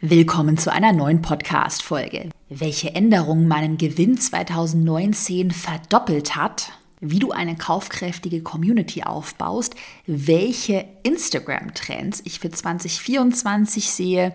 Willkommen 0.00 0.56
zu 0.56 0.72
einer 0.72 0.92
neuen 0.92 1.22
Podcast-Folge. 1.22 2.30
Welche 2.48 2.94
Änderung 2.94 3.48
meinen 3.48 3.78
Gewinn 3.78 4.16
2019 4.16 5.50
verdoppelt 5.50 6.36
hat, 6.36 6.70
wie 7.00 7.18
du 7.18 7.32
eine 7.32 7.56
kaufkräftige 7.56 8.40
Community 8.40 9.02
aufbaust, 9.02 9.74
welche 10.06 10.84
Instagram-Trends 11.02 12.22
ich 12.26 12.38
für 12.38 12.48
2024 12.48 13.90
sehe, 13.90 14.34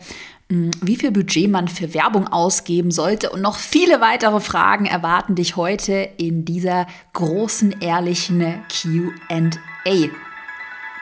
hm, 0.51 0.71
wie 0.81 0.97
viel 0.97 1.11
Budget 1.11 1.49
man 1.49 1.69
für 1.69 1.93
Werbung 1.93 2.27
ausgeben 2.27 2.91
sollte 2.91 3.29
und 3.29 3.41
noch 3.41 3.55
viele 3.55 4.01
weitere 4.01 4.41
Fragen 4.41 4.85
erwarten 4.85 5.35
dich 5.35 5.55
heute 5.55 6.09
in 6.17 6.43
dieser 6.43 6.87
großen, 7.13 7.79
ehrlichen 7.79 8.61
QA. 8.67 10.09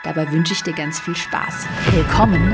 Dabei 0.04 0.32
wünsche 0.32 0.54
ich 0.54 0.62
dir 0.62 0.74
ganz 0.74 1.00
viel 1.00 1.16
Spaß. 1.16 1.66
Willkommen 1.96 2.54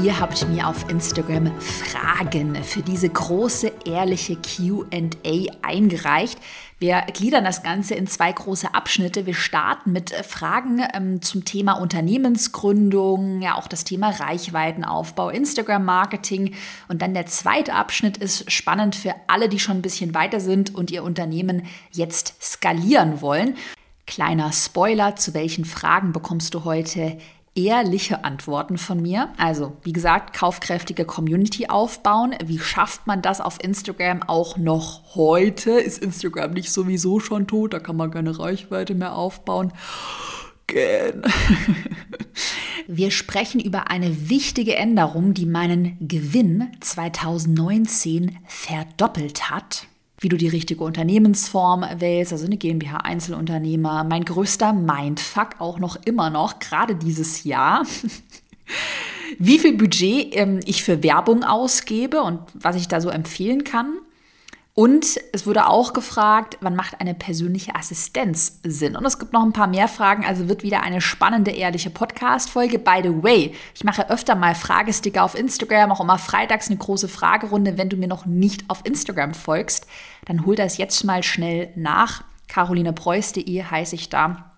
Ihr 0.00 0.20
habt 0.20 0.48
mir 0.48 0.68
auf 0.68 0.88
Instagram 0.88 1.50
Fragen 1.60 2.54
für 2.62 2.82
diese 2.82 3.08
große, 3.08 3.72
ehrliche 3.84 4.36
QA 4.36 4.86
eingereicht. 5.62 6.38
Wir 6.78 7.00
gliedern 7.12 7.42
das 7.42 7.64
Ganze 7.64 7.96
in 7.96 8.06
zwei 8.06 8.30
große 8.30 8.72
Abschnitte. 8.74 9.26
Wir 9.26 9.34
starten 9.34 9.90
mit 9.90 10.10
Fragen 10.10 10.84
ähm, 10.94 11.20
zum 11.20 11.44
Thema 11.44 11.72
Unternehmensgründung, 11.72 13.42
ja 13.42 13.56
auch 13.56 13.66
das 13.66 13.82
Thema 13.82 14.10
Reichweitenaufbau, 14.10 15.30
Instagram-Marketing. 15.30 16.54
Und 16.86 17.02
dann 17.02 17.12
der 17.12 17.26
zweite 17.26 17.74
Abschnitt 17.74 18.18
ist 18.18 18.52
spannend 18.52 18.94
für 18.94 19.16
alle, 19.26 19.48
die 19.48 19.58
schon 19.58 19.78
ein 19.78 19.82
bisschen 19.82 20.14
weiter 20.14 20.38
sind 20.38 20.72
und 20.76 20.92
ihr 20.92 21.02
Unternehmen 21.02 21.64
jetzt 21.90 22.40
skalieren 22.40 23.20
wollen. 23.20 23.56
Kleiner 24.06 24.52
Spoiler, 24.52 25.16
zu 25.16 25.34
welchen 25.34 25.64
Fragen 25.64 26.12
bekommst 26.12 26.54
du 26.54 26.62
heute 26.64 27.18
ehrliche 27.58 28.24
Antworten 28.24 28.78
von 28.78 29.02
mir. 29.02 29.30
Also, 29.36 29.76
wie 29.82 29.92
gesagt, 29.92 30.34
kaufkräftige 30.34 31.04
Community 31.04 31.66
aufbauen. 31.68 32.34
Wie 32.44 32.58
schafft 32.58 33.06
man 33.06 33.22
das 33.22 33.40
auf 33.40 33.62
Instagram 33.62 34.22
auch 34.22 34.56
noch 34.56 35.14
heute? 35.14 35.72
Ist 35.72 36.02
Instagram 36.02 36.52
nicht 36.52 36.72
sowieso 36.72 37.20
schon 37.20 37.46
tot? 37.46 37.72
Da 37.72 37.80
kann 37.80 37.96
man 37.96 38.10
keine 38.10 38.38
Reichweite 38.38 38.94
mehr 38.94 39.14
aufbauen. 39.14 39.72
Gern. 40.66 41.22
Wir 42.86 43.10
sprechen 43.10 43.60
über 43.60 43.90
eine 43.90 44.30
wichtige 44.30 44.76
Änderung, 44.76 45.34
die 45.34 45.46
meinen 45.46 45.96
Gewinn 46.00 46.68
2019 46.80 48.38
verdoppelt 48.46 49.50
hat 49.50 49.88
wie 50.20 50.28
du 50.28 50.36
die 50.36 50.48
richtige 50.48 50.82
Unternehmensform 50.82 51.84
wählst, 51.98 52.32
also 52.32 52.46
eine 52.46 52.56
GmbH 52.56 52.98
Einzelunternehmer. 52.98 54.04
Mein 54.04 54.24
größter 54.24 54.72
Mindfuck 54.72 55.60
auch 55.60 55.78
noch 55.78 55.96
immer 56.04 56.30
noch, 56.30 56.58
gerade 56.58 56.96
dieses 56.96 57.44
Jahr. 57.44 57.84
wie 59.38 59.58
viel 59.58 59.76
Budget 59.76 60.34
ähm, 60.36 60.60
ich 60.64 60.82
für 60.82 61.02
Werbung 61.02 61.44
ausgebe 61.44 62.22
und 62.22 62.40
was 62.54 62.76
ich 62.76 62.88
da 62.88 63.00
so 63.00 63.10
empfehlen 63.10 63.64
kann. 63.64 63.98
Und 64.74 65.18
es 65.32 65.44
wurde 65.44 65.66
auch 65.66 65.92
gefragt, 65.92 66.56
wann 66.60 66.76
macht 66.76 67.00
eine 67.00 67.12
persönliche 67.12 67.74
Assistenz 67.74 68.60
Sinn? 68.62 68.94
Und 68.94 69.04
es 69.04 69.18
gibt 69.18 69.32
noch 69.32 69.42
ein 69.42 69.52
paar 69.52 69.66
mehr 69.66 69.88
Fragen, 69.88 70.24
also 70.24 70.48
wird 70.48 70.62
wieder 70.62 70.84
eine 70.84 71.00
spannende, 71.00 71.50
ehrliche 71.50 71.90
Podcast-Folge. 71.90 72.78
By 72.78 73.00
the 73.02 73.22
way, 73.24 73.54
ich 73.74 73.82
mache 73.82 74.08
öfter 74.08 74.36
mal 74.36 74.54
Fragesticker 74.54 75.24
auf 75.24 75.36
Instagram, 75.36 75.90
auch 75.90 76.00
immer 76.00 76.16
freitags 76.16 76.68
eine 76.68 76.76
große 76.76 77.08
Fragerunde. 77.08 77.76
Wenn 77.76 77.88
du 77.88 77.96
mir 77.96 78.06
noch 78.06 78.24
nicht 78.24 78.70
auf 78.70 78.82
Instagram 78.84 79.34
folgst, 79.34 79.88
dann 80.28 80.46
hol 80.46 80.54
das 80.54 80.76
jetzt 80.76 81.02
mal 81.04 81.22
schnell 81.22 81.70
nach. 81.74 82.22
carolinepreuß.de 82.48 83.64
heiße 83.64 83.94
ich 83.94 84.08
da. 84.08 84.52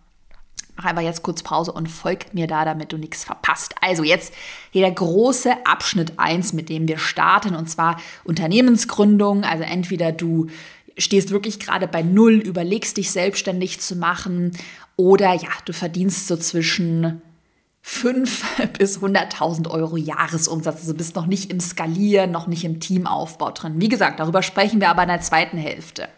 Mach 0.77 0.85
einfach 0.85 1.03
jetzt 1.03 1.23
kurz 1.23 1.43
Pause 1.43 1.73
und 1.73 1.89
folg 1.89 2.35
mir 2.35 2.47
da, 2.47 2.65
damit 2.65 2.93
du 2.93 2.97
nichts 2.97 3.25
verpasst. 3.25 3.75
Also 3.81 4.03
jetzt 4.03 4.33
hier 4.71 4.83
der 4.83 4.93
große 4.93 5.67
Abschnitt 5.67 6.19
1, 6.19 6.53
mit 6.53 6.69
dem 6.69 6.89
wir 6.89 6.99
starten, 6.99 7.55
und 7.55 7.69
zwar 7.69 8.01
Unternehmensgründung. 8.25 9.45
Also 9.45 9.65
entweder 9.65 10.13
du 10.13 10.49
stehst 10.99 11.31
wirklich 11.31 11.61
gerade 11.61 11.87
bei 11.87 12.03
Null, 12.03 12.35
überlegst 12.35 12.97
dich 12.97 13.11
selbstständig 13.11 13.81
zu 13.81 13.97
machen 13.97 14.53
oder 14.97 15.35
ja, 15.35 15.49
du 15.65 15.73
verdienst 15.73 16.27
so 16.27 16.37
zwischen 16.37 17.23
5 17.83 18.73
bis 18.79 19.01
100.000 19.01 19.69
Euro 19.71 19.97
Jahresumsatz. 19.97 20.81
Also 20.81 20.95
bist 20.95 21.17
noch 21.17 21.27
nicht 21.27 21.51
im 21.51 21.61
Skalieren, 21.61 22.31
noch 22.31 22.47
nicht 22.47 22.65
im 22.65 22.81
Teamaufbau 22.81 23.51
drin. 23.51 23.75
Wie 23.77 23.89
gesagt, 23.89 24.21
darüber 24.21 24.43
sprechen 24.43 24.81
wir 24.81 24.91
aber 24.91 25.03
in 25.03 25.09
der 25.09 25.21
zweiten 25.21 25.59
Hälfte. 25.59 26.09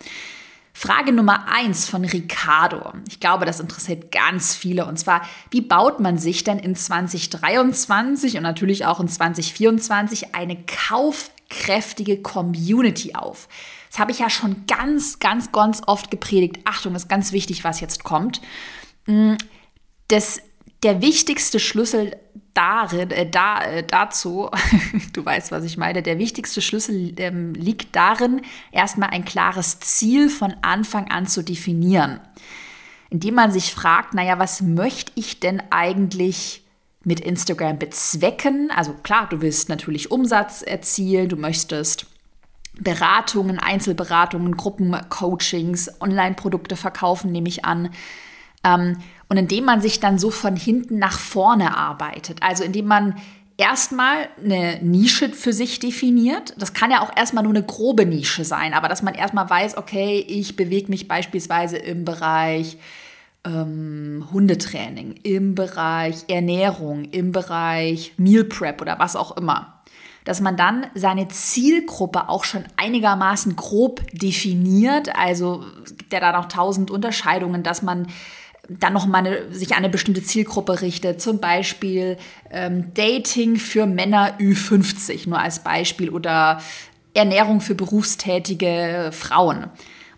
Frage 0.74 1.12
Nummer 1.12 1.48
eins 1.48 1.88
von 1.88 2.04
Ricardo. 2.04 2.92
Ich 3.08 3.20
glaube, 3.20 3.44
das 3.44 3.60
interessiert 3.60 4.10
ganz 4.10 4.54
viele. 4.54 4.86
Und 4.86 4.98
zwar, 4.98 5.22
wie 5.50 5.60
baut 5.60 6.00
man 6.00 6.18
sich 6.18 6.44
denn 6.44 6.58
in 6.58 6.74
2023 6.74 8.36
und 8.36 8.42
natürlich 8.42 8.86
auch 8.86 8.98
in 8.98 9.08
2024 9.08 10.34
eine 10.34 10.56
kaufkräftige 10.56 12.22
Community 12.22 13.14
auf? 13.14 13.48
Das 13.90 13.98
habe 13.98 14.12
ich 14.12 14.20
ja 14.20 14.30
schon 14.30 14.64
ganz, 14.66 15.18
ganz, 15.18 15.52
ganz 15.52 15.82
oft 15.86 16.10
gepredigt. 16.10 16.60
Achtung, 16.64 16.94
ist 16.94 17.08
ganz 17.08 17.32
wichtig, 17.32 17.62
was 17.62 17.80
jetzt 17.80 18.02
kommt. 18.02 18.40
Mm, 19.06 19.34
das, 20.08 20.40
der 20.82 21.00
wichtigste 21.00 21.60
Schlüssel 21.60 22.16
darin, 22.54 23.10
äh, 23.10 23.28
da, 23.28 23.62
äh, 23.62 23.82
dazu, 23.82 24.50
du 25.12 25.24
weißt, 25.24 25.52
was 25.52 25.64
ich 25.64 25.76
meine, 25.76 26.02
der 26.02 26.18
wichtigste 26.18 26.60
Schlüssel 26.60 27.14
ähm, 27.18 27.54
liegt 27.54 27.94
darin, 27.96 28.42
erstmal 28.72 29.10
ein 29.10 29.24
klares 29.24 29.80
Ziel 29.80 30.28
von 30.28 30.54
Anfang 30.62 31.10
an 31.10 31.26
zu 31.26 31.42
definieren. 31.42 32.20
Indem 33.10 33.34
man 33.34 33.52
sich 33.52 33.72
fragt, 33.74 34.14
naja, 34.14 34.38
was 34.38 34.60
möchte 34.60 35.12
ich 35.14 35.38
denn 35.40 35.62
eigentlich 35.70 36.64
mit 37.04 37.20
Instagram 37.20 37.78
bezwecken? 37.78 38.70
Also 38.74 38.94
klar, 38.94 39.28
du 39.28 39.40
willst 39.40 39.68
natürlich 39.68 40.10
Umsatz 40.10 40.62
erzielen, 40.62 41.28
du 41.28 41.36
möchtest 41.36 42.06
Beratungen, 42.78 43.58
Einzelberatungen, 43.58 44.56
Gruppencoachings, 44.56 46.00
Online-Produkte 46.00 46.76
verkaufen, 46.76 47.30
nehme 47.30 47.48
ich 47.48 47.66
an. 47.66 47.90
Ähm, 48.64 48.98
und 49.32 49.38
indem 49.38 49.64
man 49.64 49.80
sich 49.80 49.98
dann 49.98 50.18
so 50.18 50.30
von 50.30 50.56
hinten 50.56 50.98
nach 50.98 51.18
vorne 51.18 51.74
arbeitet, 51.74 52.42
also 52.42 52.64
indem 52.64 52.84
man 52.84 53.14
erstmal 53.56 54.28
eine 54.44 54.78
Nische 54.82 55.30
für 55.30 55.54
sich 55.54 55.78
definiert. 55.78 56.52
Das 56.58 56.74
kann 56.74 56.90
ja 56.90 57.00
auch 57.00 57.16
erstmal 57.16 57.42
nur 57.42 57.54
eine 57.54 57.64
grobe 57.64 58.04
Nische 58.04 58.44
sein, 58.44 58.74
aber 58.74 58.88
dass 58.90 59.00
man 59.00 59.14
erstmal 59.14 59.48
weiß, 59.48 59.78
okay, 59.78 60.18
ich 60.28 60.54
bewege 60.54 60.90
mich 60.90 61.08
beispielsweise 61.08 61.78
im 61.78 62.04
Bereich 62.04 62.76
ähm, 63.44 64.28
Hundetraining, 64.30 65.14
im 65.22 65.54
Bereich 65.54 66.24
Ernährung, 66.28 67.06
im 67.06 67.32
Bereich 67.32 68.12
Meal 68.18 68.44
Prep 68.44 68.82
oder 68.82 68.98
was 68.98 69.16
auch 69.16 69.34
immer. 69.38 69.80
Dass 70.26 70.42
man 70.42 70.58
dann 70.58 70.88
seine 70.94 71.28
Zielgruppe 71.28 72.28
auch 72.28 72.44
schon 72.44 72.64
einigermaßen 72.76 73.56
grob 73.56 74.02
definiert. 74.12 75.16
Also 75.16 75.64
es 75.86 75.96
gibt 75.96 76.12
ja 76.12 76.20
da 76.20 76.32
noch 76.32 76.48
tausend 76.48 76.90
Unterscheidungen, 76.90 77.62
dass 77.62 77.80
man 77.80 78.08
dann 78.68 78.92
noch 78.92 79.06
mal 79.06 79.18
eine, 79.18 79.52
sich 79.52 79.72
an 79.72 79.78
eine 79.78 79.88
bestimmte 79.88 80.22
Zielgruppe 80.22 80.80
richtet, 80.82 81.20
zum 81.20 81.40
Beispiel 81.40 82.16
ähm, 82.50 82.92
Dating 82.94 83.56
für 83.56 83.86
Männer 83.86 84.38
Ü50, 84.38 85.28
nur 85.28 85.40
als 85.40 85.64
Beispiel, 85.64 86.10
oder 86.10 86.60
Ernährung 87.14 87.60
für 87.60 87.74
berufstätige 87.74 89.10
Frauen. 89.12 89.66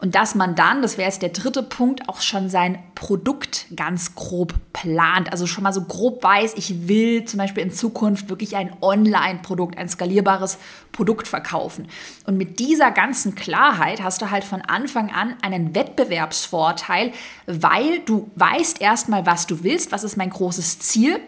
Und 0.04 0.14
dass 0.14 0.34
man 0.34 0.54
dann, 0.54 0.82
das 0.82 0.98
wäre 0.98 1.08
jetzt 1.08 1.22
der 1.22 1.30
dritte 1.30 1.62
Punkt, 1.62 2.10
auch 2.10 2.20
schon 2.20 2.50
sein 2.50 2.78
Produkt 2.94 3.64
ganz 3.74 4.14
grob 4.14 4.52
plant. 4.74 5.32
Also 5.32 5.46
schon 5.46 5.64
mal 5.64 5.72
so 5.72 5.80
grob 5.80 6.22
weiß, 6.22 6.52
ich 6.58 6.88
will 6.88 7.24
zum 7.24 7.38
Beispiel 7.38 7.62
in 7.62 7.72
Zukunft 7.72 8.28
wirklich 8.28 8.54
ein 8.54 8.76
Online-Produkt, 8.82 9.78
ein 9.78 9.88
skalierbares 9.88 10.58
Produkt 10.92 11.26
verkaufen. 11.26 11.88
Und 12.26 12.36
mit 12.36 12.58
dieser 12.58 12.90
ganzen 12.90 13.34
Klarheit 13.34 14.02
hast 14.02 14.20
du 14.20 14.30
halt 14.30 14.44
von 14.44 14.60
Anfang 14.60 15.10
an 15.10 15.36
einen 15.40 15.74
Wettbewerbsvorteil, 15.74 17.12
weil 17.46 18.00
du 18.00 18.30
weißt 18.34 18.82
erstmal, 18.82 19.24
was 19.24 19.46
du 19.46 19.64
willst, 19.64 19.90
was 19.90 20.04
ist 20.04 20.18
mein 20.18 20.28
großes 20.28 20.80
Ziel 20.80 21.18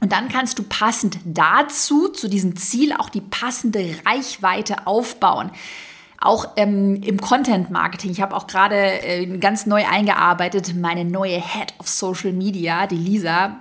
und 0.00 0.10
dann 0.10 0.28
kannst 0.28 0.58
du 0.58 0.64
passend 0.64 1.18
dazu, 1.24 2.08
zu 2.08 2.26
diesem 2.26 2.56
Ziel, 2.56 2.92
auch 2.92 3.10
die 3.10 3.20
passende 3.20 3.94
Reichweite 4.04 4.88
aufbauen 4.88 5.52
auch 6.20 6.48
ähm, 6.56 7.02
im 7.02 7.20
Content 7.20 7.70
Marketing. 7.70 8.10
Ich 8.10 8.20
habe 8.20 8.36
auch 8.36 8.46
gerade 8.46 8.76
äh, 8.76 9.26
ganz 9.38 9.66
neu 9.66 9.84
eingearbeitet, 9.86 10.74
meine 10.76 11.04
neue 11.04 11.40
Head 11.40 11.74
of 11.78 11.88
Social 11.88 12.32
Media, 12.32 12.86
die 12.86 12.96
Lisa. 12.96 13.60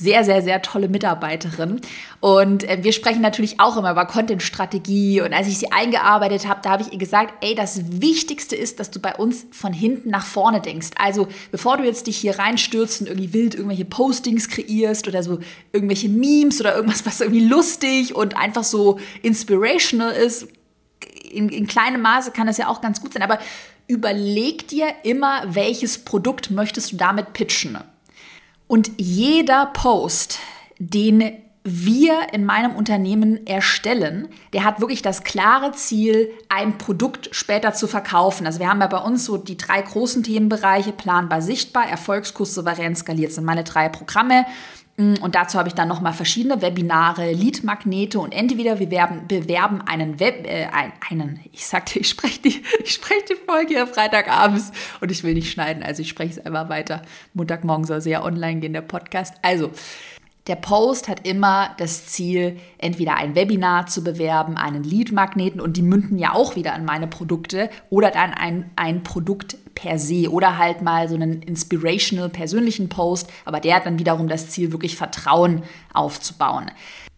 sehr, 0.00 0.24
sehr, 0.24 0.40
sehr 0.40 0.62
tolle 0.62 0.88
Mitarbeiterin. 0.88 1.80
Und 2.20 2.64
äh, 2.64 2.78
wir 2.82 2.92
sprechen 2.92 3.20
natürlich 3.20 3.60
auch 3.60 3.76
immer 3.76 3.90
über 3.90 4.06
Content-Strategie. 4.06 5.20
Und 5.20 5.34
als 5.34 5.46
ich 5.46 5.58
sie 5.58 5.72
eingearbeitet 5.72 6.48
habe, 6.48 6.60
da 6.62 6.70
habe 6.70 6.82
ich 6.82 6.92
ihr 6.92 6.98
gesagt, 6.98 7.34
ey, 7.42 7.54
das 7.54 8.00
Wichtigste 8.00 8.56
ist, 8.56 8.80
dass 8.80 8.90
du 8.90 8.98
bei 8.98 9.14
uns 9.14 9.46
von 9.50 9.74
hinten 9.74 10.08
nach 10.08 10.24
vorne 10.24 10.60
denkst. 10.60 10.90
Also 10.96 11.28
bevor 11.50 11.76
du 11.76 11.84
jetzt 11.84 12.06
dich 12.06 12.16
hier 12.16 12.38
reinstürzt 12.38 13.02
und 13.02 13.08
irgendwie 13.08 13.34
wild 13.34 13.54
irgendwelche 13.54 13.84
Postings 13.84 14.48
kreierst 14.48 15.06
oder 15.06 15.22
so 15.22 15.38
irgendwelche 15.72 16.08
Memes 16.08 16.60
oder 16.60 16.74
irgendwas, 16.74 17.04
was 17.04 17.20
irgendwie 17.20 17.46
lustig 17.46 18.14
und 18.14 18.36
einfach 18.36 18.64
so 18.64 18.98
inspirational 19.22 20.12
ist, 20.12 20.48
in, 21.30 21.48
in 21.48 21.66
kleinem 21.66 22.02
Maße 22.02 22.30
kann 22.32 22.46
das 22.46 22.58
ja 22.58 22.68
auch 22.68 22.80
ganz 22.80 23.00
gut 23.00 23.12
sein, 23.12 23.22
aber 23.22 23.38
überleg 23.86 24.68
dir 24.68 24.88
immer, 25.02 25.42
welches 25.46 26.04
Produkt 26.04 26.50
möchtest 26.50 26.92
du 26.92 26.96
damit 26.96 27.32
pitchen. 27.32 27.78
Und 28.66 28.90
jeder 28.98 29.66
Post, 29.66 30.38
den 30.78 31.32
wir 31.62 32.32
in 32.32 32.46
meinem 32.46 32.74
Unternehmen 32.74 33.46
erstellen, 33.46 34.28
der 34.52 34.64
hat 34.64 34.80
wirklich 34.80 35.02
das 35.02 35.24
klare 35.24 35.72
Ziel, 35.72 36.30
ein 36.48 36.78
Produkt 36.78 37.28
später 37.32 37.74
zu 37.74 37.86
verkaufen. 37.86 38.46
Also 38.46 38.60
wir 38.60 38.68
haben 38.68 38.80
ja 38.80 38.86
bei 38.86 38.98
uns 38.98 39.26
so 39.26 39.36
die 39.36 39.58
drei 39.58 39.82
großen 39.82 40.22
Themenbereiche, 40.22 40.92
planbar, 40.92 41.42
sichtbar, 41.42 41.86
Erfolgskurs, 41.86 42.54
souverän 42.54 42.96
skaliert, 42.96 43.32
sind 43.32 43.44
meine 43.44 43.64
drei 43.64 43.88
Programme. 43.90 44.46
Und 45.00 45.34
dazu 45.34 45.58
habe 45.58 45.68
ich 45.68 45.74
dann 45.74 45.88
nochmal 45.88 46.12
verschiedene 46.12 46.60
Webinare, 46.60 47.32
Leadmagnete 47.32 48.20
und 48.20 48.32
entweder 48.32 48.78
wir 48.78 48.90
werben, 48.90 49.26
bewerben 49.26 49.80
einen 49.82 50.20
Web, 50.20 50.46
äh, 50.46 50.66
einen, 51.08 51.40
ich 51.52 51.66
sagte, 51.66 51.98
ich 52.00 52.08
spreche 52.08 52.40
die, 52.42 52.62
ich 52.84 52.92
spreche 52.92 53.24
die 53.30 53.34
Folge 53.34 53.74
hier 53.74 53.86
Freitagabends 53.86 54.72
und 55.00 55.10
ich 55.10 55.24
will 55.24 55.34
nicht 55.34 55.50
schneiden, 55.50 55.82
also 55.82 56.02
ich 56.02 56.08
spreche 56.08 56.32
es 56.32 56.46
einfach 56.46 56.68
weiter. 56.68 57.02
Montagmorgen 57.34 57.84
soll 57.84 58.00
sie 58.00 58.10
ja 58.10 58.22
online 58.22 58.60
gehen, 58.60 58.72
der 58.72 58.82
Podcast. 58.82 59.34
Also, 59.42 59.70
der 60.46 60.56
Post 60.56 61.08
hat 61.08 61.26
immer 61.26 61.74
das 61.78 62.06
Ziel, 62.06 62.58
entweder 62.78 63.16
ein 63.16 63.34
Webinar 63.34 63.86
zu 63.86 64.02
bewerben, 64.02 64.56
einen 64.56 64.82
Lead-Magneten 64.82 65.60
und 65.60 65.76
die 65.76 65.82
münden 65.82 66.18
ja 66.18 66.32
auch 66.34 66.56
wieder 66.56 66.74
an 66.74 66.84
meine 66.84 67.06
Produkte 67.06 67.70
oder 67.88 68.10
dann 68.10 68.32
ein, 68.32 68.70
ein 68.74 69.02
Produkt 69.02 69.56
per 69.80 69.98
se 69.98 70.30
oder 70.30 70.58
halt 70.58 70.82
mal 70.82 71.08
so 71.08 71.14
einen 71.14 71.42
inspirational 71.42 72.28
persönlichen 72.28 72.88
Post, 72.88 73.30
aber 73.44 73.60
der 73.60 73.76
hat 73.76 73.86
dann 73.86 73.98
wiederum 73.98 74.28
das 74.28 74.50
Ziel, 74.50 74.72
wirklich 74.72 74.96
Vertrauen 74.96 75.62
aufzubauen. 75.92 76.70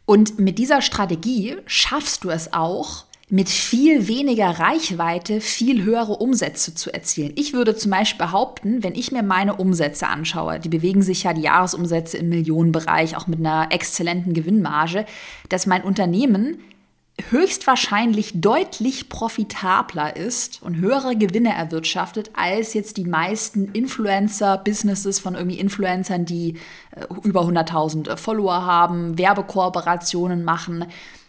Und 0.05 0.39
mit 0.39 0.59
dieser 0.59 0.83
Strategie 0.83 1.57
schaffst 1.67 2.25
du 2.25 2.31
es 2.31 2.53
auch, 2.53 3.05
mit 3.29 3.49
viel 3.49 4.09
weniger 4.09 4.59
Reichweite 4.59 5.41
viel 5.41 5.85
höhere 5.85 6.17
Umsätze 6.17 6.75
zu 6.75 6.93
erzielen. 6.93 7.33
Ich 7.35 7.55
würde 7.55 7.75
zum 7.75 7.91
Beispiel 7.91 8.27
behaupten, 8.27 8.83
wenn 8.83 8.95
ich 8.95 9.11
mir 9.11 9.23
meine 9.23 9.57
Umsätze 9.57 10.07
anschaue, 10.07 10.61
die 10.61 10.69
bewegen 10.69 11.01
sich 11.01 11.23
ja 11.23 11.33
die 11.33 11.41
Jahresumsätze 11.41 12.19
im 12.19 12.29
Millionenbereich, 12.29 13.17
auch 13.17 13.27
mit 13.29 13.39
einer 13.39 13.69
exzellenten 13.71 14.35
Gewinnmarge, 14.35 15.07
dass 15.49 15.67
mein 15.67 15.83
Unternehmen 15.83 16.59
höchstwahrscheinlich 17.31 18.41
deutlich 18.41 19.09
profitabler 19.09 20.17
ist 20.17 20.63
und 20.63 20.77
höhere 20.77 21.15
Gewinne 21.15 21.55
erwirtschaftet 21.55 22.31
als 22.35 22.75
jetzt 22.75 22.97
die 22.97 23.05
meisten 23.05 23.67
Influencer-Businesses 23.73 25.19
von 25.19 25.35
irgendwie 25.35 25.59
Influencern, 25.59 26.25
die 26.25 26.57
äh, 26.97 27.05
über 27.23 27.43
100.000 27.43 28.17
Follower 28.17 28.65
haben, 28.65 29.19
Werbekooperationen 29.19 30.43
machen. 30.43 30.87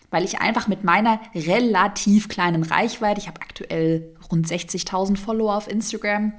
Weil 0.09 0.23
ich 0.23 0.39
einfach 0.39 0.67
mit 0.67 0.83
meiner 0.83 1.19
relativ 1.35 2.29
kleinen 2.29 2.63
Reichweite, 2.63 3.19
ich 3.19 3.27
habe 3.27 3.41
aktuell 3.41 4.15
rund 4.31 4.47
60.000 4.47 5.17
Follower 5.17 5.57
auf 5.57 5.67
Instagram, 5.67 6.33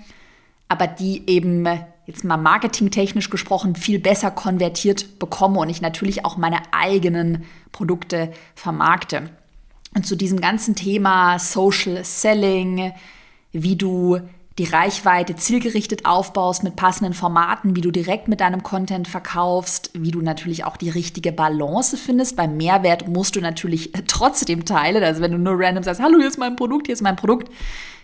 aber 0.69 0.87
die 0.87 1.29
eben 1.29 1.67
jetzt 2.07 2.25
mal 2.25 2.37
marketingtechnisch 2.37 3.31
gesprochen 3.31 3.77
viel 3.77 3.99
besser 3.99 4.31
konvertiert 4.31 5.19
bekomme 5.19 5.61
und 5.61 5.71
ich 5.71 5.81
natürlich 5.81 6.25
auch 6.25 6.37
meine 6.37 6.61
eigenen 6.73 7.45
Produkte 7.73 8.33
vermarkte. 8.55 9.31
Und 9.95 10.07
zu 10.07 10.17
diesem 10.17 10.41
ganzen 10.41 10.75
Thema 10.75 11.39
Social 11.39 12.05
Selling, 12.05 12.93
wie 13.53 13.77
du 13.77 14.21
die 14.59 14.65
Reichweite 14.65 15.35
zielgerichtet 15.35 16.05
aufbaust 16.05 16.63
mit 16.63 16.77
passenden 16.77 17.13
Formaten, 17.13 17.75
wie 17.75 17.81
du 17.81 17.91
direkt 17.91 18.29
mit 18.29 18.41
deinem 18.41 18.63
Content 18.63 19.09
verkaufst, 19.09 19.91
wie 19.95 20.13
du 20.13 20.21
natürlich 20.21 20.65
auch 20.65 20.77
die 20.77 20.91
richtige 20.91 21.33
Balance 21.33 21.97
findest. 21.97 22.37
Beim 22.37 22.57
Mehrwert 22.57 23.09
musst 23.09 23.35
du 23.35 23.41
natürlich 23.41 23.91
trotzdem 24.07 24.65
teilen. 24.65 25.03
Also 25.03 25.23
wenn 25.23 25.33
du 25.33 25.39
nur 25.39 25.59
random 25.59 25.83
sagst, 25.83 26.01
hallo, 26.01 26.19
hier 26.19 26.29
ist 26.29 26.39
mein 26.39 26.55
Produkt, 26.55 26.87
hier 26.87 26.93
ist 26.93 27.03
mein 27.03 27.17
Produkt, 27.17 27.51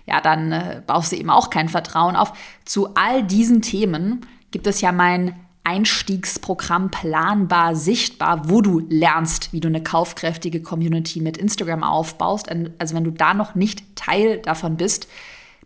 ja, 0.07 0.21
dann 0.21 0.53
äh, 0.53 0.83
baust 0.87 1.13
du 1.13 1.17
eben 1.17 1.31
auch 1.31 1.51
kein 1.51 1.69
Vertrauen 1.69 2.17
auf. 2.17 2.33
Zu 2.65 2.95
all 2.95 3.23
diesen 3.23 3.63
Themen 3.63 4.27
gibt 4.51 4.67
es 4.67 4.81
ja 4.81 4.93
mein 4.93 5.35
Einstiegsprogramm 5.63 6.91
planbar 6.91 7.77
sichtbar, 7.77 8.49
wo 8.49 8.63
du 8.63 8.81
lernst, 8.89 9.53
wie 9.53 9.61
du 9.61 9.69
eine 9.69 9.83
kaufkräftige 9.83 10.63
Community 10.63 11.21
mit 11.21 11.37
Instagram 11.37 11.83
aufbaust. 11.83 12.49
Also 12.79 12.95
wenn 12.95 13.05
du 13.05 13.13
da 13.13 13.35
noch 13.35 13.55
nicht 13.55 13.97
Teil 13.97 14.39
davon 14.39 14.77
bist, 14.77 15.07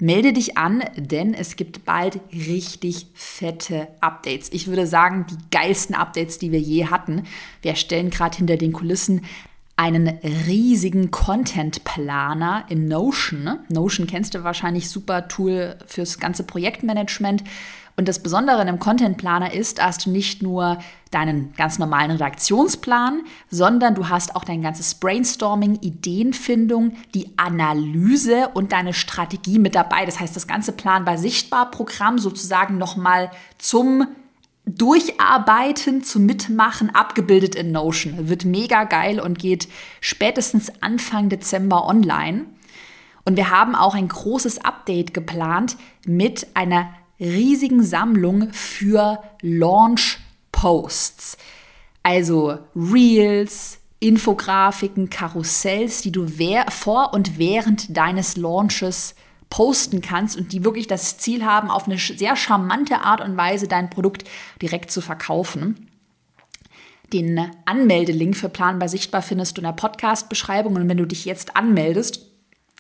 Melde 0.01 0.33
dich 0.33 0.59
an, 0.59 0.83
denn 0.97 1.35
es 1.35 1.55
gibt 1.55 1.85
bald 1.85 2.19
richtig 2.33 3.07
fette 3.15 3.87
Updates. 4.01 4.51
Ich 4.53 4.67
würde 4.67 4.89
sagen, 4.89 5.25
die 5.31 5.37
geilsten 5.53 5.95
Updates, 5.95 6.39
die 6.39 6.51
wir 6.51 6.59
je 6.59 6.87
hatten. 6.87 7.23
Wir 7.63 7.77
stellen 7.77 8.11
gerade 8.11 8.37
hinter 8.37 8.57
den 8.57 8.73
Kulissen 8.73 9.25
einen 9.77 10.09
riesigen 10.47 11.11
Content-Planer 11.11 12.65
in 12.69 12.87
Notion. 12.87 13.59
Notion 13.69 14.07
kennst 14.07 14.35
du 14.35 14.45
wahrscheinlich 14.45 14.89
super 14.89 15.27
Tool 15.27 15.77
fürs 15.87 16.21
ganze 16.21 16.45
Projektmanagement. 16.45 17.43
Und 17.97 18.09
das 18.09 18.21
Besondere 18.21 18.61
in 18.61 18.69
einem 18.69 18.81
Content 18.81 19.19
Planer 19.19 19.53
ist, 19.53 19.83
hast 19.83 20.07
du 20.07 20.11
nicht 20.11 20.43
nur 20.43 20.79
deinen 21.13 21.55
ganz 21.55 21.79
normalen 21.79 22.11
Redaktionsplan, 22.11 23.23
sondern 23.51 23.95
du 23.95 24.09
hast 24.09 24.35
auch 24.35 24.45
dein 24.45 24.63
ganzes 24.63 24.97
Brainstorming, 24.97 25.79
Ideenfindung, 25.81 26.97
die 27.15 27.31
Analyse 27.37 28.49
und 28.55 28.73
deine 28.73 28.95
Strategie 28.95 29.61
mit 29.61 29.77
dabei. 29.77 30.07
Das 30.07 30.19
heißt, 30.19 30.35
das 30.35 30.49
ganze 30.49 30.73
planbar 30.73 31.19
sichtbar 31.19 31.71
Programm 31.71 32.19
sozusagen 32.19 32.79
nochmal 32.79 33.31
zum 33.59 34.09
Durcharbeiten, 34.67 36.03
zum 36.03 36.25
Mitmachen, 36.25 36.95
abgebildet 36.95 37.55
in 37.55 37.71
Notion. 37.71 38.29
Wird 38.29 38.45
mega 38.45 38.85
geil 38.85 39.21
und 39.21 39.39
geht 39.39 39.69
spätestens 40.01 40.73
Anfang 40.81 41.29
Dezember 41.29 41.87
online. 41.87 42.47
Und 43.25 43.37
wir 43.37 43.51
haben 43.51 43.75
auch 43.75 43.95
ein 43.95 44.09
großes 44.09 44.65
Update 44.65 45.13
geplant 45.13 45.77
mit 46.07 46.47
einer 46.55 46.91
riesigen 47.21 47.83
Sammlung 47.83 48.53
für 48.53 49.23
Launch 49.43 50.19
Posts. 50.53 51.37
Also 52.03 52.59
Reels, 52.75 53.81
Infografiken, 54.01 55.09
Karussells, 55.09 56.03
die 56.03 56.13
du 56.13 56.27
vor 56.69 57.15
und 57.15 57.39
während 57.39 57.97
deines 57.97 58.37
Launches 58.37 59.15
posten 59.51 60.01
kannst 60.01 60.37
und 60.37 60.53
die 60.53 60.65
wirklich 60.65 60.87
das 60.87 61.19
Ziel 61.19 61.45
haben, 61.45 61.71
auf 61.71 61.87
eine 61.87 61.99
sehr 61.99 62.37
charmante 62.37 63.01
Art 63.01 63.21
und 63.21 63.37
Weise 63.37 63.69
dein 63.69 63.91
Produkt 63.91 64.25
direkt 64.61 64.91
zu 64.91 65.01
verkaufen. 65.01 65.91
Den 67.13 67.51
Anmeldelink 67.65 68.37
für 68.37 68.49
Planbar 68.49 68.89
Sichtbar 68.89 69.23
findest 69.23 69.57
du 69.57 69.61
in 69.61 69.67
der 69.67 69.73
Podcast-Beschreibung 69.73 70.75
und 70.75 70.89
wenn 70.89 70.97
du 70.97 71.07
dich 71.07 71.25
jetzt 71.25 71.57
anmeldest, 71.57 72.27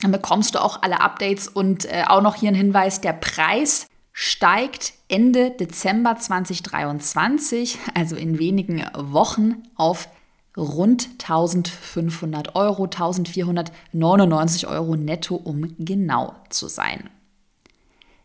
dann 0.00 0.11
bekommst 0.11 0.54
du 0.54 0.62
auch 0.62 0.83
alle 0.83 1.00
Updates 1.00 1.49
und 1.49 1.85
äh, 1.85 2.04
auch 2.06 2.23
noch 2.23 2.35
hier 2.35 2.50
ein 2.50 2.56
Hinweis, 2.56 3.00
der 3.00 3.12
Preis 3.12 3.87
steigt 4.12 4.94
Ende 5.09 5.50
Dezember 5.50 6.16
2023, 6.16 7.78
also 7.94 8.16
in 8.16 8.38
wenigen 8.38 8.85
Wochen, 8.97 9.62
auf 9.76 10.09
rund 10.56 11.08
1500 11.23 12.54
Euro, 12.54 12.84
1499 12.84 14.66
Euro 14.66 14.96
netto, 14.96 15.37
um 15.37 15.75
genau 15.78 16.34
zu 16.50 16.68
sein. 16.68 17.11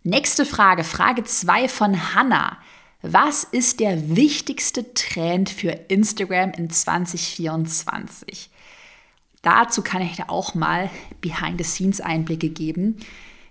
Nächste 0.03 0.45
Frage, 0.45 0.83
Frage 0.83 1.24
2 1.24 1.67
von 1.67 2.15
Hanna. 2.15 2.57
Was 3.01 3.43
ist 3.43 3.79
der 3.79 4.15
wichtigste 4.15 4.93
Trend 4.93 5.50
für 5.50 5.71
Instagram 5.71 6.51
in 6.51 6.69
2024? 6.69 8.50
Dazu 9.41 9.81
kann 9.81 10.01
ich 10.01 10.17
da 10.17 10.25
auch 10.27 10.53
mal 10.53 10.89
Behind-the-Scenes-Einblicke 11.21 12.50
geben 12.50 12.98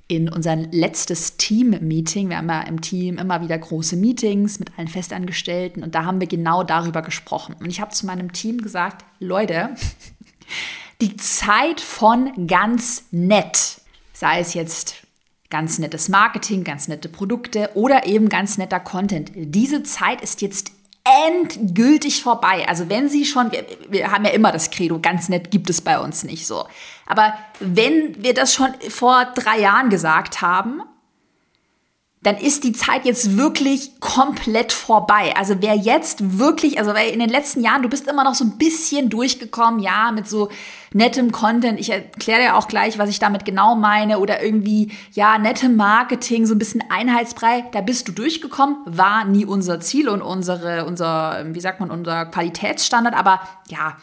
in 0.08 0.30
unser 0.30 0.56
letztes 0.56 1.36
Team-Meeting. 1.36 2.30
Wir 2.30 2.38
haben 2.38 2.48
ja 2.48 2.62
im 2.62 2.80
Team 2.80 3.18
immer 3.18 3.42
wieder 3.42 3.58
große 3.58 3.94
Meetings 3.96 4.58
mit 4.58 4.76
allen 4.76 4.88
Festangestellten 4.88 5.82
und 5.82 5.94
da 5.94 6.04
haben 6.04 6.18
wir 6.18 6.26
genau 6.26 6.64
darüber 6.64 7.02
gesprochen. 7.02 7.54
Und 7.60 7.68
ich 7.68 7.80
habe 7.80 7.92
zu 7.92 8.06
meinem 8.06 8.32
Team 8.32 8.58
gesagt, 8.62 9.04
Leute, 9.20 9.70
die 11.02 11.16
Zeit 11.16 11.82
von 11.82 12.46
ganz 12.46 13.04
nett, 13.10 13.82
sei 14.14 14.40
es 14.40 14.54
jetzt 14.54 14.96
ganz 15.50 15.78
nettes 15.78 16.08
Marketing, 16.08 16.64
ganz 16.64 16.88
nette 16.88 17.10
Produkte 17.10 17.70
oder 17.74 18.06
eben 18.06 18.30
ganz 18.30 18.56
netter 18.56 18.80
Content, 18.80 19.32
diese 19.34 19.82
Zeit 19.82 20.22
ist 20.22 20.40
jetzt 20.40 20.72
endgültig 21.26 22.22
vorbei. 22.22 22.66
Also 22.68 22.88
wenn 22.88 23.08
Sie 23.08 23.24
schon, 23.24 23.50
wir, 23.52 23.64
wir, 23.88 24.10
haben 24.10 24.24
ja 24.24 24.30
immer 24.30 24.52
das 24.52 24.70
Credo, 24.70 24.98
ganz 25.00 25.28
nett 25.28 25.50
gibt 25.50 25.70
es 25.70 25.80
bei 25.80 25.98
uns 25.98 26.24
nicht 26.24 26.46
so. 26.46 26.64
Aber 27.08 27.32
wenn 27.58 28.22
wir 28.22 28.34
das 28.34 28.52
schon 28.52 28.68
vor 28.90 29.24
drei 29.34 29.58
Jahren 29.58 29.88
gesagt 29.88 30.42
haben, 30.42 30.82
dann 32.22 32.36
ist 32.36 32.64
die 32.64 32.72
Zeit 32.72 33.04
jetzt 33.04 33.38
wirklich 33.38 34.00
komplett 34.00 34.72
vorbei. 34.72 35.34
Also 35.36 35.56
wer 35.60 35.74
jetzt 35.74 36.38
wirklich, 36.38 36.78
also 36.78 36.90
in 36.90 37.20
den 37.20 37.28
letzten 37.28 37.62
Jahren, 37.62 37.82
du 37.82 37.88
bist 37.88 38.08
immer 38.08 38.24
noch 38.24 38.34
so 38.34 38.44
ein 38.44 38.58
bisschen 38.58 39.08
durchgekommen, 39.08 39.80
ja, 39.80 40.10
mit 40.12 40.28
so 40.28 40.50
nettem 40.92 41.30
Content. 41.30 41.78
Ich 41.78 41.90
erkläre 41.90 42.42
dir 42.42 42.56
auch 42.56 42.66
gleich, 42.66 42.98
was 42.98 43.08
ich 43.08 43.20
damit 43.20 43.44
genau 43.44 43.76
meine 43.76 44.18
oder 44.18 44.42
irgendwie, 44.42 44.92
ja, 45.12 45.38
nettem 45.38 45.76
Marketing, 45.76 46.44
so 46.44 46.54
ein 46.54 46.58
bisschen 46.58 46.82
Einheitsbrei. 46.90 47.64
Da 47.72 47.80
bist 47.80 48.08
du 48.08 48.12
durchgekommen, 48.12 48.78
war 48.84 49.24
nie 49.24 49.46
unser 49.46 49.80
Ziel 49.80 50.08
und 50.08 50.20
unsere, 50.20 50.84
unser, 50.86 51.44
wie 51.54 51.60
sagt 51.60 51.78
man, 51.78 51.90
unser 51.90 52.26
Qualitätsstandard, 52.26 53.14
aber 53.14 53.40
ja, 53.68 53.96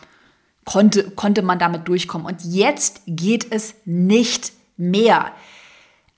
konnte, 0.66 1.12
konnte 1.12 1.42
man 1.42 1.60
damit 1.60 1.88
durchkommen. 1.88 2.28
Und 2.28 2.44
jetzt 2.44 3.02
geht 3.08 3.52
es 3.52 3.76
nicht 3.86 4.52
mehr. 4.76 5.32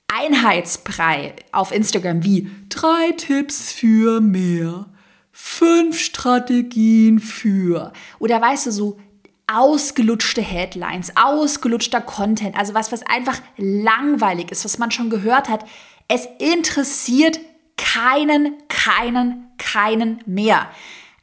Einheitsbrei 0.08 1.34
auf 1.52 1.70
Instagram 1.70 2.24
wie 2.24 2.50
drei 2.70 3.12
Tipps 3.16 3.72
für 3.72 4.20
mehr, 4.20 4.86
fünf 5.30 6.00
Strategien 6.00 7.20
für 7.20 7.92
oder 8.18 8.40
weißt 8.40 8.66
du 8.66 8.70
so 8.72 8.98
ausgelutschte 9.46 10.42
Headlines, 10.42 11.12
ausgelutschter 11.16 12.00
Content, 12.00 12.56
also 12.56 12.74
was, 12.74 12.90
was 12.90 13.02
einfach 13.06 13.40
langweilig 13.56 14.50
ist, 14.50 14.64
was 14.64 14.78
man 14.78 14.90
schon 14.90 15.10
gehört 15.10 15.48
hat. 15.48 15.64
Es 16.08 16.26
interessiert 16.38 17.38
keinen, 17.76 18.54
keinen, 18.68 19.46
keinen 19.58 20.20
mehr. 20.26 20.70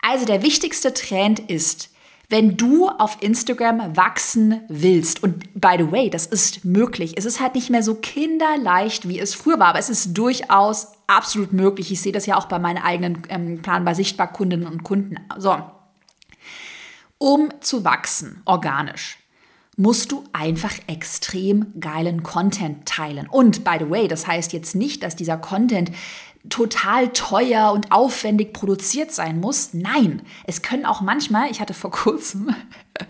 Also 0.02 0.26
der 0.26 0.44
wichtigste 0.44 0.94
Trend 0.94 1.40
ist, 1.40 1.90
wenn 2.30 2.58
du 2.58 2.90
auf 2.90 3.18
Instagram 3.22 3.96
wachsen 3.96 4.62
willst, 4.68 5.24
und 5.24 5.60
by 5.60 5.76
the 5.78 5.92
way, 5.92 6.10
das 6.10 6.26
ist 6.26 6.66
möglich, 6.66 7.14
es 7.18 7.26
ist 7.26 7.40
halt 7.40 7.56
nicht 7.56 7.70
mehr 7.70 7.84
so 7.84 7.96
kinderleicht, 7.96 9.08
wie 9.08 9.20
es 9.20 9.36
früher 9.36 9.60
war, 9.60 9.68
aber 9.68 9.80
es 9.80 9.90
ist 9.90 10.18
durchaus 10.18 10.94
absolut 11.08 11.54
möglich. 11.54 11.92
Ich 11.92 12.02
sehe 12.02 12.12
das 12.12 12.26
ja 12.26 12.38
auch 12.38 12.46
bei 12.46 12.60
meinen 12.60 12.82
eigenen 12.82 13.24
ähm, 13.30 13.62
Plan 13.62 13.86
bei 13.86 13.94
Sichtbarkundinnen 13.94 14.68
und 14.68 14.84
Kunden. 14.84 15.18
So, 15.38 15.58
um 17.18 17.50
zu 17.62 17.86
wachsen, 17.86 18.42
organisch, 18.46 19.18
musst 19.78 20.12
du 20.12 20.24
einfach 20.32 20.74
extrem 20.88 21.74
geilen 21.80 22.24
Content 22.24 22.86
teilen. 22.86 23.28
Und 23.28 23.64
by 23.64 23.78
the 23.80 23.90
way, 23.90 24.08
das 24.08 24.26
heißt 24.28 24.54
jetzt 24.54 24.76
nicht, 24.76 25.04
dass 25.04 25.16
dieser 25.16 25.38
Content 25.38 25.92
total 26.50 27.10
teuer 27.10 27.72
und 27.72 27.92
aufwendig 27.92 28.54
produziert 28.54 29.12
sein 29.12 29.40
muss. 29.40 29.74
Nein, 29.74 30.22
es 30.46 30.62
können 30.62 30.86
auch 30.86 31.02
manchmal, 31.02 31.50
ich 31.50 31.60
hatte 31.60 31.74
vor 31.74 31.92
kurzem 31.92 32.56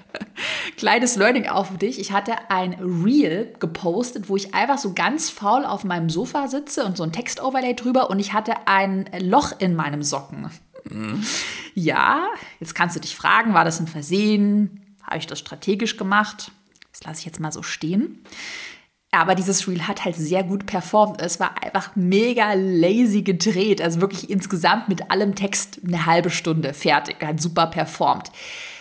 kleines 0.77 1.15
Learning 1.15 1.48
auch 1.48 1.68
für 1.68 1.77
dich, 1.77 2.00
ich 2.00 2.12
hatte 2.12 2.34
ein 2.50 2.74
Reel 2.74 3.54
gepostet, 3.60 4.30
wo 4.30 4.36
ich 4.36 4.54
einfach 4.54 4.77
so 4.77 4.94
ganz 4.94 5.30
faul 5.30 5.65
auf 5.65 5.84
meinem 5.84 6.10
Sofa 6.10 6.48
sitze 6.48 6.86
und 6.86 6.98
so 6.98 7.04
ein 7.04 7.12
Textoverlay 7.12 7.74
drüber 7.74 8.10
und 8.10 8.20
ich 8.20 8.34
hatte 8.34 8.68
ein 8.68 9.10
Loch 9.20 9.54
in 9.60 9.75
meinem 9.75 10.04
Socken. 10.04 10.50
Mhm. 10.89 11.24
Ja, 11.74 12.27
jetzt 12.60 12.75
kannst 12.75 12.96
du 12.96 13.00
dich 13.00 13.15
fragen, 13.15 13.54
war 13.54 13.65
das 13.65 13.80
ein 13.80 13.88
Versehen? 13.88 14.96
Habe 15.04 15.18
ich 15.18 15.27
das 15.27 15.39
strategisch 15.39 15.98
gemacht? 15.98 16.51
Das 16.92 17.04
lasse 17.04 17.20
ich 17.20 17.25
jetzt 17.25 17.39
mal 17.39 17.51
so 17.51 17.63
stehen. 17.63 18.24
Aber 19.19 19.36
dieses 19.36 19.67
Reel 19.67 19.88
hat 19.88 20.05
halt 20.05 20.15
sehr 20.15 20.43
gut 20.43 20.65
performt. 20.65 21.22
Es 21.22 21.39
war 21.39 21.63
einfach 21.63 21.95
mega 21.95 22.53
lazy 22.53 23.22
gedreht. 23.22 23.81
Also 23.81 24.01
wirklich 24.01 24.29
insgesamt 24.29 24.89
mit 24.89 25.12
allem 25.12 25.36
Text 25.36 25.79
eine 25.86 26.05
halbe 26.05 26.29
Stunde 26.29 26.74
fertig. 26.74 27.17
Hat 27.24 27.41
super 27.41 27.67
performt. 27.67 28.31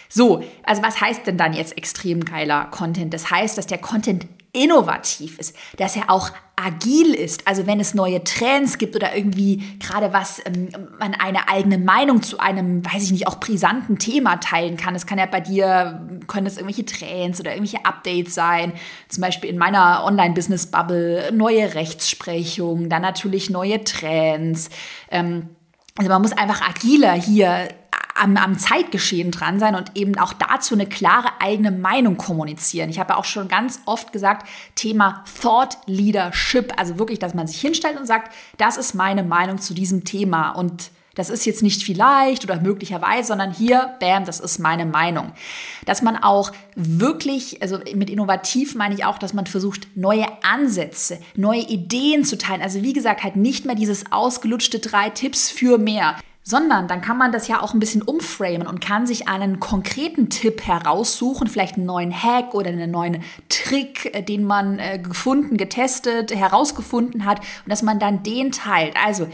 So, 0.09 0.45
also 0.63 0.83
was 0.83 1.01
heißt 1.01 1.27
denn 1.27 1.37
dann 1.37 1.55
jetzt 1.55 1.77
extrem 1.77 2.25
geiler 2.25 2.67
Content? 2.67 3.13
Das 3.13 3.31
heißt, 3.31 3.59
dass 3.59 3.67
der 3.67 3.79
Content 3.79 4.27
innovativ 4.55 5.39
ist, 5.39 5.55
dass 5.77 5.97
er 5.97 6.09
auch 6.09 6.31
agil 6.57 7.13
ist. 7.13 7.47
Also 7.49 7.67
wenn 7.67 7.81
es 7.81 7.95
neue 7.95 8.23
Trends 8.23 8.79
gibt 8.79 8.95
oder 8.95 9.15
irgendwie 9.15 9.79
gerade 9.81 10.13
was 10.13 10.41
ähm, 10.47 10.69
man 10.99 11.15
eine 11.15 11.49
eigene 11.49 11.79
Meinung 11.79 12.23
zu 12.23 12.39
einem, 12.39 12.85
weiß 12.85 13.03
ich 13.03 13.11
nicht, 13.11 13.27
auch 13.27 13.41
brisanten 13.41 13.99
Thema 13.99 14.37
teilen 14.37 14.77
kann. 14.77 14.95
Es 14.95 15.07
kann 15.07 15.19
ja 15.19 15.27
bei 15.27 15.41
dir, 15.41 16.01
können 16.29 16.47
es 16.47 16.57
irgendwelche 16.57 16.87
Trends 16.87 17.41
oder 17.41 17.55
irgendwelche 17.55 17.85
Updates 17.85 18.35
sein. 18.35 18.73
Zum 19.09 19.21
Beispiel 19.21 19.51
in 19.51 19.59
meiner 19.59 20.05
Online-Business-Bubble 20.05 21.33
neue 21.33 21.75
Rechtsprechung, 21.75 22.89
dann 22.89 23.03
natürlich 23.03 23.51
neue 23.51 23.83
Trends. 23.83 24.71
Ähm, 25.11 25.49
also 25.97 26.11
man 26.11 26.23
muss 26.23 26.33
einfach 26.33 26.61
agiler 26.69 27.13
hier 27.13 27.69
am, 28.15 28.37
am 28.37 28.59
Zeitgeschehen 28.59 29.31
dran 29.31 29.59
sein 29.59 29.75
und 29.75 29.97
eben 29.97 30.19
auch 30.19 30.33
dazu 30.33 30.75
eine 30.75 30.87
klare 30.87 31.29
eigene 31.41 31.71
Meinung 31.71 32.17
kommunizieren. 32.17 32.89
Ich 32.89 32.99
habe 32.99 33.17
auch 33.17 33.25
schon 33.25 33.49
ganz 33.49 33.81
oft 33.87 34.13
gesagt, 34.13 34.49
Thema 34.77 35.25
Thought 35.41 35.79
Leadership, 35.87 36.73
also 36.77 36.99
wirklich, 36.99 37.19
dass 37.19 37.35
man 37.35 37.47
sich 37.47 37.61
hinstellt 37.61 37.99
und 37.99 38.07
sagt, 38.07 38.33
das 38.57 38.77
ist 38.77 38.95
meine 38.95 39.25
Meinung 39.25 39.59
zu 39.59 39.75
diesem 39.75 40.05
Thema 40.05 40.51
und 40.51 40.91
das 41.15 41.31
ist 41.31 41.47
jetzt 41.47 41.63
nicht 41.63 41.83
vielleicht 41.83 42.45
oder 42.45 42.61
möglicherweise, 42.61 43.29
sondern 43.29 43.53
hier, 43.53 43.95
bam, 44.01 44.25
das 44.25 44.41
ist 44.41 44.59
meine 44.59 44.85
Meinung. 44.85 45.33
Dass 45.87 46.03
man 46.03 46.17
auch 46.17 46.51
wirklich, 46.75 47.63
also 47.63 47.79
mit 47.95 48.11
innovativ 48.11 48.75
meine 48.75 48.95
ich 48.95 49.05
auch, 49.05 49.19
dass 49.19 49.33
man 49.33 49.47
versucht, 49.47 49.87
neue 49.95 50.27
Ansätze, 50.43 51.21
neue 51.37 51.61
Ideen 51.61 52.25
zu 52.25 52.37
teilen. 52.37 52.63
Also 52.63 52.83
wie 52.83 52.93
gesagt, 52.93 53.23
halt 53.23 53.37
nicht 53.37 53.65
mehr 53.65 53.77
dieses 53.77 54.11
ausgelutschte 54.11 54.81
drei 54.81 55.11
Tipps 55.11 55.51
für 55.51 55.79
mehr 55.79 56.17
sondern 56.45 56.87
dann 56.87 57.01
kann 57.01 57.17
man 57.17 57.33
das 57.33 57.49
ja 57.49 57.63
auch 57.63 57.73
ein 57.73 57.81
bisschen 57.81 58.03
umframen 58.03 58.67
und 58.67 58.81
kann 58.81 59.07
sich 59.07 59.29
einen 59.29 59.61
konkreten 59.61 60.29
Tipp 60.29 60.67
heraussuchen, 60.67 61.49
vielleicht 61.49 61.77
einen 61.77 61.87
neuen 61.87 62.13
Hack 62.13 62.55
oder 62.55 62.69
einen 62.69 62.91
neuen 62.91 63.23
Trick, 63.49 64.15
äh, 64.15 64.23
den 64.23 64.45
man 64.45 64.79
äh, 64.79 64.99
gefunden, 64.99 65.57
getestet, 65.57 66.35
herausgefunden 66.35 67.25
hat 67.25 67.41
und 67.41 67.71
dass 67.71 67.83
man 67.83 67.99
dann 67.99 68.23
den 68.23 68.53
teilt. 68.53 68.95
Also 69.03 69.27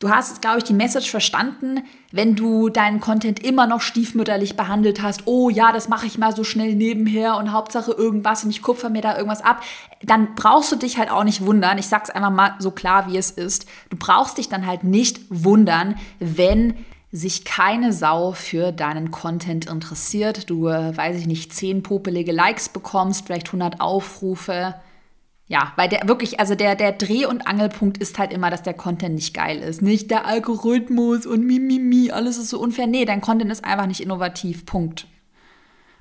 Du 0.00 0.08
hast, 0.08 0.40
glaube 0.40 0.56
ich, 0.56 0.64
die 0.64 0.72
Message 0.72 1.10
verstanden, 1.10 1.82
wenn 2.10 2.34
du 2.34 2.70
deinen 2.70 3.02
Content 3.02 3.44
immer 3.44 3.66
noch 3.66 3.82
stiefmütterlich 3.82 4.56
behandelt 4.56 5.02
hast. 5.02 5.26
Oh 5.26 5.50
ja, 5.50 5.72
das 5.72 5.90
mache 5.90 6.06
ich 6.06 6.16
mal 6.16 6.34
so 6.34 6.42
schnell 6.42 6.74
nebenher 6.74 7.36
und 7.36 7.52
Hauptsache 7.52 7.92
irgendwas 7.92 8.42
und 8.42 8.48
ich 8.48 8.62
kupfer 8.62 8.88
mir 8.88 9.02
da 9.02 9.14
irgendwas 9.14 9.44
ab. 9.44 9.62
Dann 10.02 10.34
brauchst 10.36 10.72
du 10.72 10.76
dich 10.76 10.96
halt 10.96 11.10
auch 11.10 11.22
nicht 11.22 11.44
wundern. 11.44 11.76
Ich 11.76 11.86
sag's 11.86 12.08
einfach 12.08 12.30
mal 12.30 12.54
so 12.60 12.70
klar, 12.70 13.12
wie 13.12 13.18
es 13.18 13.30
ist. 13.30 13.66
Du 13.90 13.98
brauchst 13.98 14.38
dich 14.38 14.48
dann 14.48 14.66
halt 14.66 14.84
nicht 14.84 15.20
wundern, 15.28 15.96
wenn 16.18 16.76
sich 17.12 17.44
keine 17.44 17.92
Sau 17.92 18.32
für 18.32 18.72
deinen 18.72 19.10
Content 19.10 19.66
interessiert. 19.66 20.48
Du, 20.48 20.68
äh, 20.68 20.96
weiß 20.96 21.18
ich 21.18 21.26
nicht, 21.26 21.52
zehn 21.52 21.82
popelige 21.82 22.32
Likes 22.32 22.70
bekommst, 22.70 23.26
vielleicht 23.26 23.48
100 23.48 23.82
Aufrufe 23.82 24.76
ja, 25.50 25.72
weil 25.74 25.88
der 25.88 26.06
wirklich, 26.06 26.38
also 26.38 26.54
der, 26.54 26.76
der 26.76 26.92
Dreh- 26.92 27.26
und 27.26 27.44
Angelpunkt 27.44 27.98
ist 27.98 28.20
halt 28.20 28.32
immer, 28.32 28.50
dass 28.50 28.62
der 28.62 28.72
Content 28.72 29.16
nicht 29.16 29.34
geil 29.34 29.58
ist. 29.58 29.82
Nicht 29.82 30.08
der 30.12 30.24
Algorithmus 30.24 31.26
und 31.26 31.44
Mimimi, 31.44 32.12
alles 32.12 32.38
ist 32.38 32.50
so 32.50 32.60
unfair. 32.60 32.86
Nee, 32.86 33.04
dein 33.04 33.20
Content 33.20 33.50
ist 33.50 33.64
einfach 33.64 33.86
nicht 33.86 34.00
innovativ. 34.00 34.64
Punkt. 34.64 35.08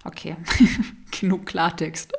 Okay, 0.03 0.35
genug 1.19 1.47
Klartext. 1.47 2.13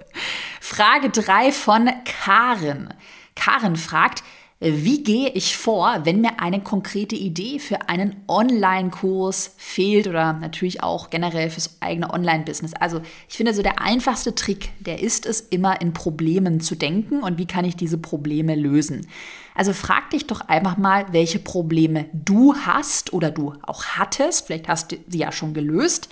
Frage 0.60 1.10
3 1.10 1.52
von 1.52 1.88
Karen. 2.04 2.94
Karen 3.36 3.76
fragt, 3.76 4.24
wie 4.62 5.02
gehe 5.02 5.30
ich 5.30 5.56
vor, 5.56 6.00
wenn 6.04 6.20
mir 6.20 6.38
eine 6.38 6.60
konkrete 6.60 7.16
Idee 7.16 7.58
für 7.58 7.88
einen 7.88 8.16
Online-Kurs 8.28 9.54
fehlt 9.56 10.06
oder 10.06 10.34
natürlich 10.34 10.82
auch 10.82 11.08
generell 11.08 11.48
fürs 11.48 11.78
eigene 11.80 12.12
Online-Business? 12.12 12.74
Also 12.74 13.00
ich 13.26 13.38
finde 13.38 13.54
so 13.54 13.62
der 13.62 13.80
einfachste 13.80 14.34
Trick, 14.34 14.68
der 14.80 15.00
ist 15.00 15.24
es 15.24 15.40
immer 15.40 15.80
in 15.80 15.94
Problemen 15.94 16.60
zu 16.60 16.74
denken 16.74 17.22
und 17.22 17.38
wie 17.38 17.46
kann 17.46 17.64
ich 17.64 17.74
diese 17.74 17.96
Probleme 17.96 18.54
lösen? 18.54 19.06
Also 19.54 19.72
frag 19.72 20.10
dich 20.10 20.26
doch 20.26 20.42
einfach 20.42 20.76
mal, 20.76 21.06
welche 21.10 21.38
Probleme 21.38 22.06
du 22.12 22.54
hast 22.54 23.14
oder 23.14 23.30
du 23.30 23.54
auch 23.62 23.84
hattest. 23.84 24.46
Vielleicht 24.46 24.68
hast 24.68 24.92
du 24.92 24.96
sie 25.08 25.20
ja 25.20 25.32
schon 25.32 25.54
gelöst. 25.54 26.10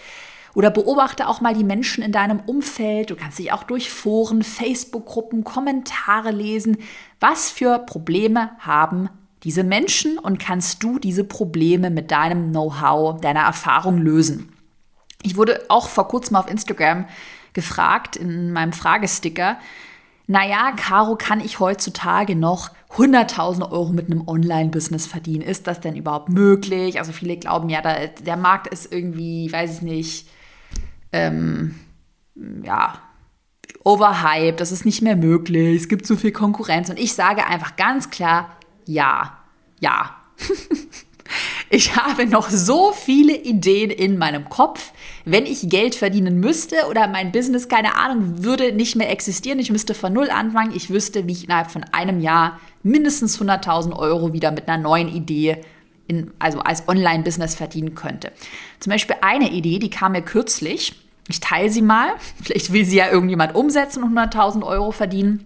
Oder 0.54 0.70
beobachte 0.70 1.28
auch 1.28 1.40
mal 1.40 1.54
die 1.54 1.64
Menschen 1.64 2.02
in 2.02 2.12
deinem 2.12 2.40
Umfeld. 2.40 3.10
Du 3.10 3.16
kannst 3.16 3.38
dich 3.38 3.52
auch 3.52 3.62
durch 3.62 3.90
Foren, 3.90 4.42
Facebook-Gruppen, 4.42 5.44
Kommentare 5.44 6.30
lesen. 6.30 6.78
Was 7.20 7.50
für 7.50 7.78
Probleme 7.78 8.50
haben 8.58 9.08
diese 9.44 9.62
Menschen 9.62 10.18
und 10.18 10.38
kannst 10.38 10.82
du 10.82 10.98
diese 10.98 11.24
Probleme 11.24 11.90
mit 11.90 12.10
deinem 12.10 12.50
Know-how, 12.50 13.20
deiner 13.20 13.42
Erfahrung 13.42 13.98
lösen? 13.98 14.52
Ich 15.22 15.36
wurde 15.36 15.64
auch 15.68 15.88
vor 15.88 16.08
kurzem 16.08 16.36
auf 16.36 16.50
Instagram 16.50 17.06
gefragt 17.52 18.16
in 18.16 18.52
meinem 18.52 18.72
Fragesticker, 18.72 19.58
naja, 20.30 20.72
Caro, 20.76 21.16
kann 21.16 21.40
ich 21.40 21.58
heutzutage 21.58 22.36
noch 22.36 22.70
100.000 22.90 23.72
Euro 23.72 23.88
mit 23.92 24.10
einem 24.10 24.28
Online-Business 24.28 25.06
verdienen? 25.06 25.40
Ist 25.40 25.66
das 25.66 25.80
denn 25.80 25.96
überhaupt 25.96 26.28
möglich? 26.28 26.98
Also 26.98 27.12
viele 27.12 27.38
glauben 27.38 27.70
ja, 27.70 27.80
der 27.80 28.36
Markt 28.36 28.66
ist 28.66 28.92
irgendwie, 28.92 29.50
weiß 29.50 29.76
ich 29.76 29.82
nicht, 29.82 30.28
ähm, 31.12 31.74
ja, 32.64 33.00
overhyped, 33.84 34.60
das 34.60 34.72
ist 34.72 34.84
nicht 34.84 35.02
mehr 35.02 35.16
möglich, 35.16 35.80
es 35.80 35.88
gibt 35.88 36.06
zu 36.06 36.16
viel 36.16 36.32
Konkurrenz. 36.32 36.90
Und 36.90 36.98
ich 36.98 37.14
sage 37.14 37.46
einfach 37.46 37.76
ganz 37.76 38.10
klar, 38.10 38.56
ja, 38.86 39.38
ja. 39.80 40.14
ich 41.70 41.96
habe 41.96 42.26
noch 42.26 42.50
so 42.50 42.92
viele 42.92 43.36
Ideen 43.36 43.90
in 43.90 44.18
meinem 44.18 44.48
Kopf. 44.48 44.92
Wenn 45.24 45.46
ich 45.46 45.68
Geld 45.68 45.94
verdienen 45.94 46.40
müsste 46.40 46.76
oder 46.88 47.08
mein 47.08 47.32
Business, 47.32 47.68
keine 47.68 47.96
Ahnung, 47.96 48.44
würde 48.44 48.72
nicht 48.72 48.96
mehr 48.96 49.10
existieren, 49.10 49.58
ich 49.58 49.70
müsste 49.70 49.94
von 49.94 50.12
null 50.12 50.30
anfangen, 50.30 50.74
ich 50.74 50.90
wüsste, 50.90 51.26
wie 51.26 51.32
ich 51.32 51.44
innerhalb 51.44 51.70
von 51.70 51.84
einem 51.92 52.20
Jahr 52.20 52.60
mindestens 52.82 53.40
100.000 53.40 53.96
Euro 53.96 54.32
wieder 54.32 54.50
mit 54.50 54.68
einer 54.68 54.82
neuen 54.82 55.08
Idee 55.08 55.62
in, 56.08 56.32
also 56.40 56.58
als 56.60 56.88
Online-Business 56.88 57.54
verdienen 57.54 57.94
könnte. 57.94 58.32
Zum 58.80 58.90
Beispiel 58.90 59.16
eine 59.20 59.50
Idee, 59.50 59.78
die 59.78 59.90
kam 59.90 60.12
mir 60.12 60.22
kürzlich. 60.22 60.94
Ich 61.28 61.40
teile 61.40 61.70
sie 61.70 61.82
mal. 61.82 62.14
Vielleicht 62.42 62.72
will 62.72 62.84
sie 62.84 62.96
ja 62.96 63.10
irgendjemand 63.10 63.54
umsetzen 63.54 64.02
und 64.02 64.18
100.000 64.18 64.64
Euro 64.64 64.90
verdienen. 64.90 65.44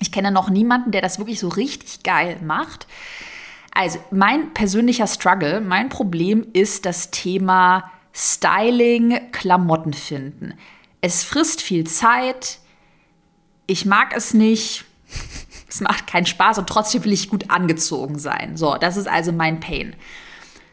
Ich 0.00 0.12
kenne 0.12 0.32
noch 0.32 0.50
niemanden, 0.50 0.90
der 0.90 1.00
das 1.00 1.18
wirklich 1.18 1.38
so 1.38 1.48
richtig 1.48 2.02
geil 2.02 2.36
macht. 2.44 2.86
Also 3.72 3.98
mein 4.10 4.52
persönlicher 4.52 5.06
Struggle, 5.06 5.60
mein 5.60 5.88
Problem 5.88 6.46
ist 6.52 6.84
das 6.84 7.10
Thema 7.10 7.90
Styling, 8.12 9.30
Klamotten 9.32 9.94
finden. 9.94 10.54
Es 11.00 11.24
frisst 11.24 11.62
viel 11.62 11.86
Zeit. 11.86 12.58
Ich 13.66 13.86
mag 13.86 14.14
es 14.14 14.34
nicht. 14.34 14.84
Es 15.72 15.80
macht 15.80 16.06
keinen 16.06 16.26
Spaß 16.26 16.58
und 16.58 16.68
trotzdem 16.68 17.02
will 17.04 17.14
ich 17.14 17.30
gut 17.30 17.50
angezogen 17.50 18.18
sein. 18.18 18.58
So, 18.58 18.76
das 18.76 18.98
ist 18.98 19.08
also 19.08 19.32
mein 19.32 19.58
Pain. 19.58 19.96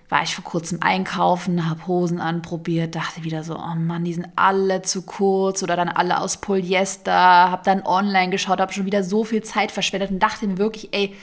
War 0.10 0.24
ich 0.24 0.36
vor 0.36 0.44
kurzem 0.44 0.80
einkaufen, 0.82 1.70
habe 1.70 1.88
Hosen 1.88 2.20
anprobiert, 2.20 2.96
dachte 2.96 3.24
wieder 3.24 3.44
so, 3.44 3.56
oh 3.56 3.76
Mann, 3.76 4.04
die 4.04 4.14
sind 4.14 4.28
alle 4.36 4.82
zu 4.82 5.04
kurz 5.04 5.64
oder 5.64 5.78
dann 5.78 5.88
alle 5.88 6.20
aus 6.20 6.42
Polyester, 6.42 7.14
habe 7.14 7.62
dann 7.64 7.86
online 7.86 8.30
geschaut, 8.30 8.60
habe 8.60 8.74
schon 8.74 8.88
wieder 8.88 9.06
so 9.06 9.24
viel 9.24 9.42
Zeit 9.42 9.72
verschwendet 9.72 10.12
und 10.12 10.20
dachte 10.20 10.48
mir 10.48 10.58
wirklich, 10.58 10.90
ey, 10.92 11.16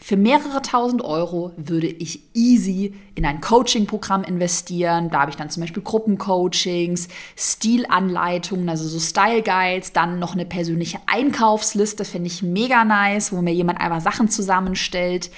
für 0.00 0.16
mehrere 0.16 0.62
tausend 0.62 1.02
Euro 1.02 1.52
würde 1.56 1.88
ich 1.88 2.20
easy 2.32 2.94
in 3.16 3.26
ein 3.26 3.40
Coaching-Programm 3.40 4.22
investieren. 4.22 5.10
Da 5.10 5.20
habe 5.20 5.30
ich 5.30 5.36
dann 5.36 5.50
zum 5.50 5.62
Beispiel 5.62 5.82
Gruppencoachings, 5.82 7.08
Stilanleitungen, 7.36 8.68
also 8.68 8.86
so 8.86 9.00
Style 9.00 9.42
Guides, 9.42 9.92
dann 9.92 10.20
noch 10.20 10.34
eine 10.34 10.46
persönliche 10.46 10.98
Einkaufsliste, 11.06 12.04
finde 12.04 12.28
ich 12.28 12.42
mega 12.42 12.84
nice, 12.84 13.32
wo 13.32 13.42
mir 13.42 13.52
jemand 13.52 13.80
einfach 13.80 14.00
Sachen 14.00 14.28
zusammenstellt. 14.28 15.30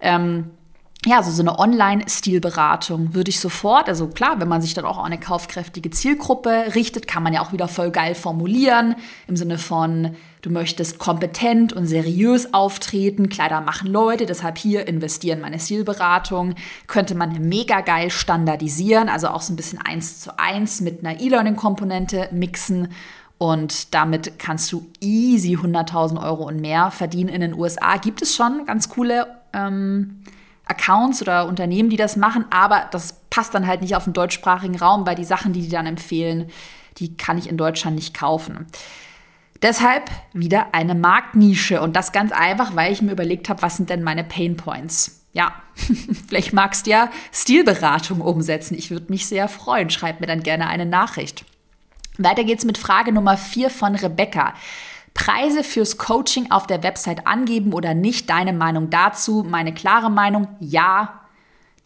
Ähm, 0.00 0.50
ja, 1.06 1.22
so, 1.22 1.30
so 1.30 1.42
eine 1.42 1.58
Online-Stilberatung 1.58 3.14
würde 3.14 3.30
ich 3.30 3.40
sofort, 3.40 3.88
also 3.88 4.08
klar, 4.08 4.40
wenn 4.40 4.48
man 4.48 4.60
sich 4.60 4.74
dann 4.74 4.84
auch 4.84 4.98
an 4.98 5.06
eine 5.06 5.20
kaufkräftige 5.20 5.90
Zielgruppe 5.90 6.74
richtet, 6.74 7.06
kann 7.06 7.22
man 7.22 7.32
ja 7.32 7.42
auch 7.42 7.52
wieder 7.52 7.68
voll 7.68 7.90
geil 7.90 8.14
formulieren, 8.14 8.96
im 9.28 9.36
Sinne 9.36 9.56
von, 9.56 10.16
du 10.42 10.50
möchtest 10.50 10.98
kompetent 10.98 11.72
und 11.72 11.86
seriös 11.86 12.54
auftreten, 12.54 13.28
Kleider 13.28 13.60
machen 13.60 13.88
Leute, 13.88 14.26
deshalb 14.26 14.58
hier 14.58 14.86
investieren 14.88 15.40
meine 15.40 15.58
Stilberatung, 15.58 16.54
könnte 16.86 17.14
man 17.14 17.48
mega 17.48 17.80
geil 17.80 18.10
standardisieren, 18.10 19.08
also 19.08 19.28
auch 19.28 19.42
so 19.42 19.52
ein 19.52 19.56
bisschen 19.56 19.80
eins 19.80 20.20
zu 20.20 20.38
eins 20.38 20.80
mit 20.80 21.04
einer 21.04 21.20
E-Learning-Komponente 21.20 22.28
mixen 22.32 22.88
und 23.38 23.94
damit 23.94 24.38
kannst 24.38 24.70
du 24.70 24.86
easy 25.00 25.56
100.000 25.56 26.22
Euro 26.22 26.46
und 26.46 26.60
mehr 26.60 26.90
verdienen. 26.90 27.30
In 27.30 27.40
den 27.40 27.54
USA 27.54 27.96
gibt 27.96 28.20
es 28.20 28.36
schon 28.36 28.66
ganz 28.66 28.90
coole 28.90 29.28
ähm, 29.54 30.22
Accounts 30.66 31.22
oder 31.22 31.46
Unternehmen, 31.46 31.88
die 31.88 31.96
das 31.96 32.16
machen, 32.16 32.44
aber 32.50 32.86
das 32.90 33.14
passt 33.30 33.54
dann 33.54 33.66
halt 33.66 33.80
nicht 33.80 33.96
auf 33.96 34.04
den 34.04 34.12
deutschsprachigen 34.12 34.76
Raum, 34.76 35.06
weil 35.06 35.14
die 35.14 35.24
Sachen, 35.24 35.54
die 35.54 35.62
die 35.62 35.70
dann 35.70 35.86
empfehlen, 35.86 36.50
die 36.98 37.16
kann 37.16 37.38
ich 37.38 37.48
in 37.48 37.56
Deutschland 37.56 37.96
nicht 37.96 38.12
kaufen. 38.12 38.66
Deshalb 39.62 40.10
wieder 40.32 40.68
eine 40.72 40.94
Marktnische 40.94 41.82
und 41.82 41.94
das 41.94 42.12
ganz 42.12 42.32
einfach, 42.32 42.76
weil 42.76 42.92
ich 42.92 43.02
mir 43.02 43.12
überlegt 43.12 43.48
habe, 43.48 43.62
was 43.62 43.76
sind 43.76 43.90
denn 43.90 44.02
meine 44.02 44.24
Pain 44.24 44.56
Points? 44.56 45.26
Ja, 45.32 45.52
vielleicht 46.28 46.52
magst 46.52 46.86
du 46.86 46.90
ja 46.90 47.10
Stilberatung 47.32 48.20
umsetzen. 48.20 48.74
Ich 48.76 48.90
würde 48.90 49.10
mich 49.10 49.26
sehr 49.26 49.48
freuen. 49.48 49.90
Schreib 49.90 50.20
mir 50.20 50.26
dann 50.26 50.42
gerne 50.42 50.66
eine 50.66 50.86
Nachricht. 50.86 51.44
Weiter 52.18 52.44
geht's 52.44 52.64
mit 52.64 52.78
Frage 52.78 53.12
Nummer 53.12 53.36
4 53.36 53.70
von 53.70 53.94
Rebecca. 53.94 54.54
Preise 55.14 55.62
fürs 55.64 55.98
Coaching 55.98 56.50
auf 56.50 56.66
der 56.66 56.82
Website 56.82 57.26
angeben 57.26 57.72
oder 57.72 57.94
nicht? 57.94 58.30
Deine 58.30 58.52
Meinung 58.52 58.90
dazu? 58.90 59.44
Meine 59.46 59.74
klare 59.74 60.10
Meinung, 60.10 60.48
ja. 60.60 61.20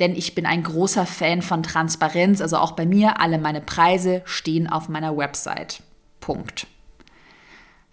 Denn 0.00 0.14
ich 0.14 0.34
bin 0.34 0.46
ein 0.46 0.62
großer 0.62 1.06
Fan 1.06 1.42
von 1.42 1.62
Transparenz. 1.62 2.40
Also 2.40 2.56
auch 2.58 2.72
bei 2.72 2.86
mir, 2.86 3.20
alle 3.20 3.38
meine 3.38 3.60
Preise 3.60 4.22
stehen 4.24 4.68
auf 4.68 4.88
meiner 4.88 5.16
Website. 5.16 5.82
Punkt. 6.20 6.66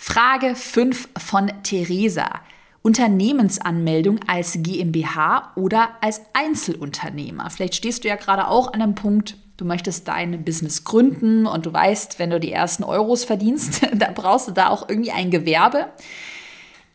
Frage 0.04 0.56
5 0.56 1.10
von 1.16 1.52
Theresa. 1.62 2.42
Unternehmensanmeldung 2.82 4.20
als 4.26 4.58
GmbH 4.58 5.52
oder 5.56 5.90
als 6.02 6.22
Einzelunternehmer. 6.34 7.52
Vielleicht 7.52 7.76
stehst 7.76 8.04
du 8.04 8.08
ja 8.08 8.16
gerade 8.16 8.48
auch 8.48 8.74
an 8.74 8.82
einem 8.82 8.96
Punkt, 8.96 9.38
du 9.58 9.66
möchtest 9.66 10.08
dein 10.08 10.44
Business 10.44 10.86
gründen 10.86 11.46
und 11.46 11.68
du 11.68 11.72
weißt, 11.72 12.18
wenn 12.18 12.32
du 12.32 12.40
die 12.40 12.52
ersten 12.52 12.84
Euros 12.84 13.26
verdienst, 13.26 13.84
dann 13.96 14.16
brauchst 14.16 14.48
du 14.48 14.54
da 14.54 14.70
auch 14.70 14.90
irgendwie 14.90 15.12
ein 15.12 15.30
Gewerbe. 15.30 15.92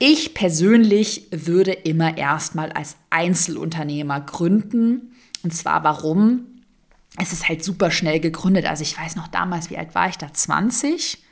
Ich 0.00 0.34
persönlich 0.34 1.28
würde 1.30 1.74
immer 1.74 2.18
erstmal 2.18 2.72
als 2.72 2.96
Einzelunternehmer 3.10 4.20
gründen. 4.20 5.14
Und 5.44 5.54
zwar 5.54 5.84
warum? 5.84 6.46
Es 7.18 7.32
ist 7.32 7.48
halt 7.48 7.62
super 7.62 7.92
schnell 7.92 8.18
gegründet. 8.18 8.66
Also 8.66 8.82
ich 8.82 8.98
weiß 8.98 9.14
noch 9.14 9.28
damals, 9.28 9.70
wie 9.70 9.78
alt 9.78 9.94
war 9.94 10.08
ich 10.08 10.18
da? 10.18 10.32
20? 10.32 11.22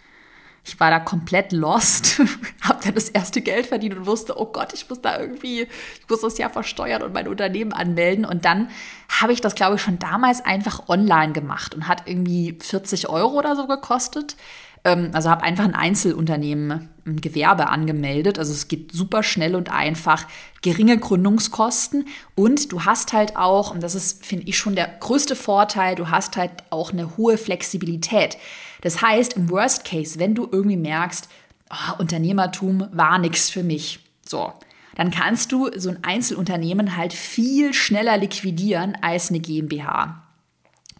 Ich 0.64 0.80
war 0.80 0.90
da 0.90 0.98
komplett 0.98 1.52
lost, 1.52 2.18
habe 2.62 2.82
dann 2.82 2.94
das 2.94 3.10
erste 3.10 3.42
Geld 3.42 3.66
verdient 3.66 3.96
und 3.96 4.06
wusste, 4.06 4.40
oh 4.40 4.46
Gott, 4.46 4.72
ich 4.72 4.88
muss 4.88 5.00
da 5.02 5.18
irgendwie, 5.20 5.62
ich 5.62 6.08
muss 6.08 6.22
das 6.22 6.38
ja 6.38 6.48
versteuern 6.48 7.02
und 7.02 7.12
mein 7.12 7.28
Unternehmen 7.28 7.72
anmelden. 7.72 8.24
Und 8.24 8.46
dann 8.46 8.70
habe 9.08 9.34
ich 9.34 9.42
das, 9.42 9.54
glaube 9.54 9.76
ich, 9.76 9.82
schon 9.82 9.98
damals 9.98 10.42
einfach 10.42 10.88
online 10.88 11.32
gemacht 11.32 11.74
und 11.74 11.86
hat 11.86 12.04
irgendwie 12.06 12.56
40 12.58 13.10
Euro 13.10 13.38
oder 13.38 13.56
so 13.56 13.66
gekostet. 13.66 14.36
Ähm, 14.84 15.10
also 15.12 15.30
habe 15.30 15.42
einfach 15.42 15.64
ein 15.64 15.74
Einzelunternehmen, 15.74 16.88
ein 17.06 17.20
Gewerbe 17.20 17.68
angemeldet. 17.68 18.38
Also 18.38 18.52
es 18.52 18.68
geht 18.68 18.92
super 18.92 19.22
schnell 19.22 19.56
und 19.56 19.70
einfach, 19.70 20.26
geringe 20.62 20.98
Gründungskosten 20.98 22.06
und 22.34 22.72
du 22.72 22.84
hast 22.84 23.12
halt 23.12 23.36
auch, 23.36 23.70
und 23.70 23.82
das 23.82 23.94
ist, 23.94 24.24
finde 24.24 24.46
ich, 24.46 24.56
schon 24.56 24.76
der 24.76 24.88
größte 25.00 25.36
Vorteil, 25.36 25.94
du 25.94 26.10
hast 26.10 26.36
halt 26.36 26.50
auch 26.70 26.92
eine 26.92 27.16
hohe 27.16 27.38
Flexibilität. 27.38 28.36
Das 28.82 29.02
heißt, 29.02 29.34
im 29.34 29.50
Worst 29.50 29.84
Case, 29.84 30.18
wenn 30.18 30.34
du 30.34 30.48
irgendwie 30.50 30.76
merkst, 30.76 31.28
oh, 31.70 31.98
Unternehmertum 31.98 32.86
war 32.92 33.18
nichts 33.18 33.50
für 33.50 33.62
mich, 33.62 34.00
so, 34.26 34.52
dann 34.94 35.10
kannst 35.10 35.52
du 35.52 35.70
so 35.76 35.90
ein 35.90 36.04
Einzelunternehmen 36.04 36.96
halt 36.96 37.12
viel 37.12 37.74
schneller 37.74 38.16
liquidieren 38.16 38.96
als 39.02 39.30
eine 39.30 39.40
GmbH. 39.40 40.23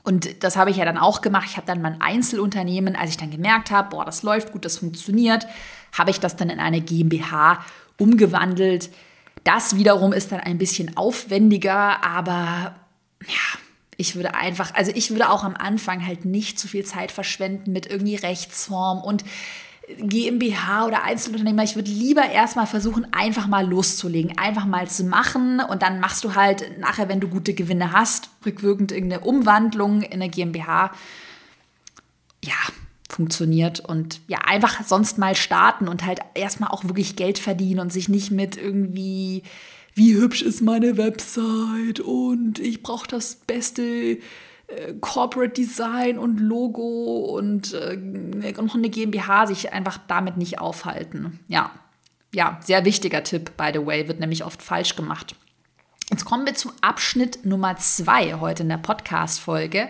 Und 0.05 0.45
das 0.45 0.57
habe 0.57 0.71
ich 0.71 0.77
ja 0.77 0.85
dann 0.85 0.99
auch 0.99 1.23
gemacht. 1.23 1.47
Ich 1.49 1.57
habe 1.57 1.67
dann 1.67 1.81
mein 1.81 2.01
Einzelunternehmen, 2.01 2.95
als 2.95 3.11
ich 3.11 3.17
dann 3.17 3.31
gemerkt 3.31 3.71
habe, 3.71 3.89
boah, 3.89 4.05
das 4.05 4.23
läuft 4.23 4.53
gut, 4.53 4.65
das 4.65 4.79
funktioniert, 4.79 5.47
habe 5.93 6.11
ich 6.11 6.21
das 6.21 6.37
dann 6.37 6.51
in 6.51 6.61
eine 6.61 6.83
GmbH 6.83 7.65
umgewandelt. 7.99 8.91
Das 9.45 9.77
wiederum 9.77 10.13
ist 10.13 10.31
dann 10.31 10.41
ein 10.41 10.59
bisschen 10.59 10.97
aufwendiger, 10.97 12.05
aber 12.05 12.75
ja, 13.27 13.59
ich 13.97 14.15
würde 14.15 14.35
einfach, 14.35 14.75
also 14.75 14.93
ich 14.95 15.11
würde 15.11 15.31
auch 15.31 15.43
am 15.43 15.57
Anfang 15.57 16.07
halt 16.07 16.27
nicht 16.27 16.59
zu 16.59 16.69
viel 16.69 16.85
Zeit 16.85 17.11
verschwenden 17.11 17.73
mit 17.73 17.87
irgendwie 17.87 18.17
Rechtsform 18.17 19.01
und 19.01 19.25
GmbH 19.99 20.87
oder 20.87 21.03
Einzelunternehmer. 21.03 21.63
Ich 21.63 21.77
würde 21.77 21.91
lieber 21.91 22.29
erstmal 22.29 22.67
versuchen, 22.67 23.07
einfach 23.13 23.47
mal 23.47 23.67
loszulegen, 23.67 24.39
einfach 24.39 24.67
mal 24.67 24.89
zu 24.89 25.05
machen 25.05 25.61
und 25.61 25.83
dann 25.83 26.01
machst 26.01 26.25
du 26.25 26.35
halt 26.35 26.79
nachher, 26.79 27.09
wenn 27.09 27.21
du 27.21 27.29
gute 27.29 27.55
Gewinne 27.55 27.93
hast, 27.93 28.31
rückwirkend 28.45 28.93
irgendeine 28.93 29.25
Umwandlung 29.25 30.03
in 30.03 30.15
eine 30.15 30.29
GmbH. 30.29 30.91
Ja, 32.43 32.55
funktioniert 33.09 33.81
und 33.81 34.21
ja, 34.27 34.39
einfach 34.39 34.83
sonst 34.85 35.19
mal 35.19 35.37
starten 35.37 35.89
und 35.89 36.05
halt 36.05 36.21
erstmal 36.35 36.71
auch 36.71 36.85
wirklich 36.85 37.17
Geld 37.17 37.39
verdienen 37.39 37.81
und 37.81 37.93
sich 37.93 38.09
nicht 38.09 38.31
mit 38.31 38.57
irgendwie 38.57 39.43
wie 39.95 40.15
hübsch 40.15 40.43
ist 40.43 40.61
meine 40.61 40.97
Website 40.97 42.01
und 42.01 42.59
ich 42.59 42.83
brauche 42.83 43.07
das 43.07 43.37
beste 43.37 44.19
Corporate 45.01 45.53
Design 45.53 46.19
und 46.19 46.39
Logo 46.39 47.37
und 47.37 47.75
äh, 47.75 47.97
noch 47.97 48.75
eine 48.75 48.89
GmbH 48.89 49.47
sich 49.47 49.73
einfach 49.73 49.99
damit 50.09 50.37
nicht 50.37 50.59
aufhalten. 50.59 51.41
Ja, 51.49 51.71
ja, 52.33 52.59
sehr 52.63 52.85
wichtiger 52.85 53.23
Tipp, 53.23 53.57
by 53.57 53.71
the 53.73 53.87
way, 53.87 54.09
wird 54.09 54.21
nämlich 54.21 54.45
oft 54.45 54.63
falsch 54.63 54.97
gemacht. 54.97 55.37
Jetzt 56.11 56.25
kommen 56.25 56.47
wir 56.47 56.55
zu 56.55 56.73
Abschnitt 56.81 57.47
Nummer 57.47 57.77
zwei 57.77 58.35
heute 58.35 58.65
in 58.65 58.69
der 58.69 58.79
Podcast-Folge. 58.79 59.89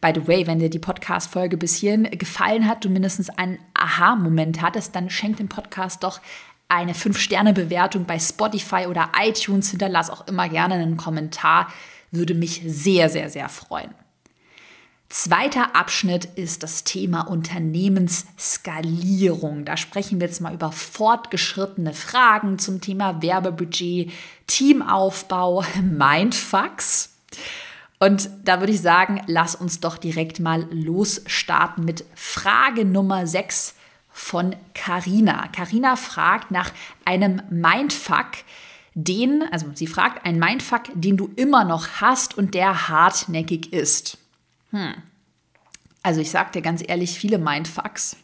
By 0.00 0.12
the 0.14 0.26
way, 0.28 0.46
wenn 0.46 0.58
dir 0.58 0.70
die 0.70 0.78
Podcast-Folge 0.78 1.56
bis 1.56 1.76
hierhin 1.76 2.04
gefallen 2.10 2.68
hat, 2.68 2.84
du 2.84 2.90
mindestens 2.90 3.30
einen 3.30 3.58
Aha-Moment 3.74 4.62
hattest, 4.62 4.94
dann 4.94 5.10
schenk 5.10 5.38
dem 5.38 5.48
Podcast 5.48 6.04
doch 6.04 6.20
eine 6.68 6.92
5-Sterne-Bewertung 6.92 8.04
bei 8.04 8.18
Spotify 8.18 8.86
oder 8.88 9.10
iTunes. 9.20 9.70
Hinterlass 9.70 10.10
auch 10.10 10.26
immer 10.26 10.48
gerne 10.48 10.74
einen 10.74 10.96
Kommentar. 10.96 11.68
Würde 12.14 12.34
mich 12.34 12.62
sehr, 12.66 13.08
sehr, 13.08 13.30
sehr 13.30 13.48
freuen. 13.48 13.94
Zweiter 15.08 15.76
Abschnitt 15.76 16.24
ist 16.24 16.64
das 16.64 16.82
Thema 16.82 17.28
Unternehmensskalierung. 17.28 19.64
Da 19.64 19.76
sprechen 19.76 20.18
wir 20.18 20.26
jetzt 20.26 20.40
mal 20.40 20.54
über 20.54 20.72
fortgeschrittene 20.72 21.92
Fragen 21.92 22.58
zum 22.58 22.80
Thema 22.80 23.22
Werbebudget, 23.22 24.10
Teamaufbau, 24.48 25.64
Mindfucks. 25.82 27.14
Und 28.00 28.28
da 28.44 28.60
würde 28.60 28.72
ich 28.72 28.80
sagen, 28.80 29.22
lass 29.26 29.54
uns 29.54 29.80
doch 29.80 29.98
direkt 29.98 30.40
mal 30.40 30.66
losstarten 30.72 31.84
mit 31.84 32.04
Frage 32.14 32.84
Nummer 32.84 33.26
6 33.26 33.74
von 34.10 34.56
Carina. 34.74 35.48
Carina 35.48 35.96
fragt 35.96 36.50
nach 36.50 36.72
einem 37.04 37.42
Mindfuck, 37.50 38.28
den, 38.94 39.44
also 39.50 39.66
sie 39.74 39.86
fragt 39.86 40.24
einen 40.24 40.38
Mindfuck, 40.38 40.82
den 40.94 41.16
du 41.16 41.30
immer 41.36 41.64
noch 41.64 42.00
hast 42.00 42.38
und 42.38 42.54
der 42.54 42.88
hartnäckig 42.88 43.72
ist. 43.72 44.18
Hm. 44.70 44.94
Also 46.02 46.20
ich 46.20 46.30
sag 46.30 46.52
dir 46.52 46.62
ganz 46.62 46.82
ehrlich, 46.86 47.18
viele 47.18 47.38
Mindfucks. 47.38 48.16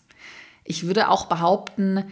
Ich 0.64 0.86
würde 0.86 1.08
auch 1.08 1.26
behaupten, 1.26 2.04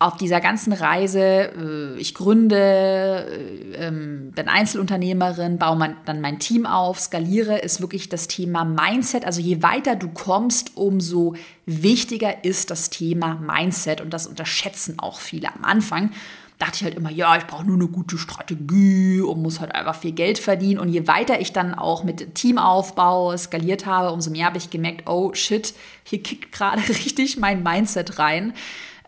auf 0.00 0.16
dieser 0.16 0.40
ganzen 0.40 0.72
Reise, 0.72 1.20
äh, 1.20 1.98
ich 1.98 2.14
gründe, 2.14 2.56
äh, 2.56 3.86
ähm, 3.86 4.30
bin 4.32 4.48
Einzelunternehmerin, 4.48 5.58
baue 5.58 5.96
dann 6.04 6.20
mein 6.20 6.38
Team 6.38 6.66
auf, 6.66 7.00
skaliere, 7.00 7.58
ist 7.58 7.80
wirklich 7.80 8.08
das 8.08 8.28
Thema 8.28 8.64
Mindset. 8.64 9.24
Also 9.24 9.40
je 9.40 9.62
weiter 9.62 9.96
du 9.96 10.08
kommst, 10.08 10.76
umso 10.76 11.34
wichtiger 11.66 12.44
ist 12.44 12.70
das 12.70 12.90
Thema 12.90 13.34
Mindset 13.34 14.00
und 14.00 14.10
das 14.10 14.28
unterschätzen 14.28 15.00
auch 15.00 15.18
viele 15.18 15.52
am 15.52 15.64
Anfang. 15.64 16.12
Dachte 16.58 16.76
ich 16.76 16.84
halt 16.84 16.96
immer, 16.96 17.10
ja, 17.10 17.36
ich 17.36 17.46
brauche 17.46 17.64
nur 17.64 17.76
eine 17.76 17.86
gute 17.86 18.18
Strategie 18.18 19.20
und 19.20 19.42
muss 19.42 19.60
halt 19.60 19.74
einfach 19.74 19.94
viel 19.94 20.12
Geld 20.12 20.38
verdienen. 20.38 20.80
Und 20.80 20.88
je 20.88 21.06
weiter 21.06 21.40
ich 21.40 21.52
dann 21.52 21.74
auch 21.74 22.02
mit 22.02 22.34
Teamaufbau 22.34 23.36
skaliert 23.36 23.86
habe, 23.86 24.12
umso 24.12 24.30
mehr 24.30 24.46
habe 24.46 24.58
ich 24.58 24.70
gemerkt, 24.70 25.08
oh 25.08 25.32
shit, 25.34 25.72
hier 26.02 26.22
kickt 26.22 26.50
gerade 26.50 26.82
richtig 26.88 27.36
mein 27.36 27.62
Mindset 27.62 28.18
rein. 28.18 28.54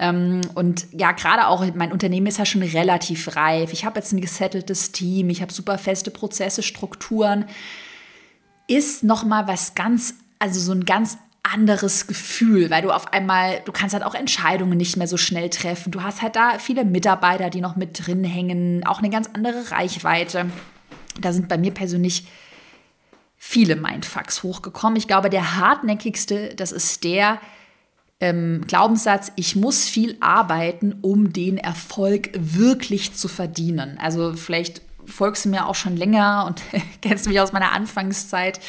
Ähm, 0.00 0.40
und 0.54 0.86
ja, 0.92 1.12
gerade 1.12 1.46
auch 1.46 1.62
mein 1.74 1.92
Unternehmen 1.92 2.26
ist 2.26 2.38
ja 2.38 2.46
schon 2.46 2.62
relativ 2.62 3.36
reif. 3.36 3.72
Ich 3.72 3.84
habe 3.84 3.98
jetzt 3.98 4.12
ein 4.12 4.20
gesetteltes 4.22 4.92
Team, 4.92 5.28
ich 5.28 5.42
habe 5.42 5.52
super 5.52 5.76
feste 5.76 6.10
Prozesse, 6.10 6.62
Strukturen. 6.62 7.44
Ist 8.66 9.04
nochmal 9.04 9.46
was 9.46 9.74
ganz, 9.74 10.14
also 10.38 10.58
so 10.58 10.72
ein 10.72 10.86
ganz 10.86 11.18
anderes 11.52 12.06
Gefühl, 12.06 12.70
weil 12.70 12.82
du 12.82 12.90
auf 12.90 13.12
einmal, 13.12 13.60
du 13.64 13.72
kannst 13.72 13.94
halt 13.94 14.04
auch 14.04 14.14
Entscheidungen 14.14 14.76
nicht 14.76 14.96
mehr 14.96 15.06
so 15.06 15.16
schnell 15.16 15.50
treffen. 15.50 15.90
Du 15.90 16.02
hast 16.02 16.22
halt 16.22 16.36
da 16.36 16.58
viele 16.58 16.84
Mitarbeiter, 16.84 17.50
die 17.50 17.60
noch 17.60 17.76
mit 17.76 18.06
drin 18.06 18.24
hängen, 18.24 18.86
auch 18.86 18.98
eine 18.98 19.10
ganz 19.10 19.28
andere 19.32 19.70
Reichweite. 19.70 20.46
Da 21.20 21.32
sind 21.32 21.48
bei 21.48 21.58
mir 21.58 21.72
persönlich 21.72 22.26
viele 23.36 23.76
Mindfucks 23.76 24.42
hochgekommen. 24.42 24.96
Ich 24.96 25.08
glaube, 25.08 25.30
der 25.30 25.56
hartnäckigste, 25.56 26.54
das 26.54 26.72
ist 26.72 27.04
der, 27.04 27.40
ähm, 28.20 28.64
Glaubenssatz, 28.66 29.32
ich 29.36 29.56
muss 29.56 29.86
viel 29.86 30.16
arbeiten, 30.20 30.94
um 31.00 31.32
den 31.32 31.56
Erfolg 31.56 32.30
wirklich 32.34 33.14
zu 33.14 33.28
verdienen. 33.28 33.98
Also 33.98 34.34
vielleicht 34.34 34.82
folgst 35.06 35.46
du 35.46 35.48
mir 35.48 35.66
auch 35.66 35.74
schon 35.74 35.96
länger 35.96 36.44
und 36.46 36.62
kennst 37.00 37.26
mich 37.26 37.40
aus 37.40 37.52
meiner 37.52 37.72
Anfangszeit. 37.72 38.60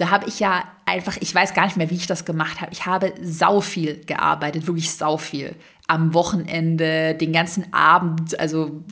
Da 0.00 0.10
habe 0.10 0.26
ich 0.28 0.40
ja 0.40 0.64
einfach, 0.86 1.16
ich 1.20 1.34
weiß 1.34 1.52
gar 1.52 1.66
nicht 1.66 1.76
mehr, 1.76 1.90
wie 1.90 1.96
ich 1.96 2.06
das 2.06 2.24
gemacht 2.24 2.60
habe. 2.60 2.72
Ich 2.72 2.86
habe 2.86 3.12
sau 3.20 3.60
viel 3.60 4.02
gearbeitet, 4.06 4.66
wirklich 4.66 4.90
sau 4.90 5.18
viel. 5.18 5.54
Am 5.86 6.14
Wochenende, 6.14 7.14
den 7.14 7.32
ganzen 7.32 7.72
Abend, 7.72 8.38
also 8.40 8.82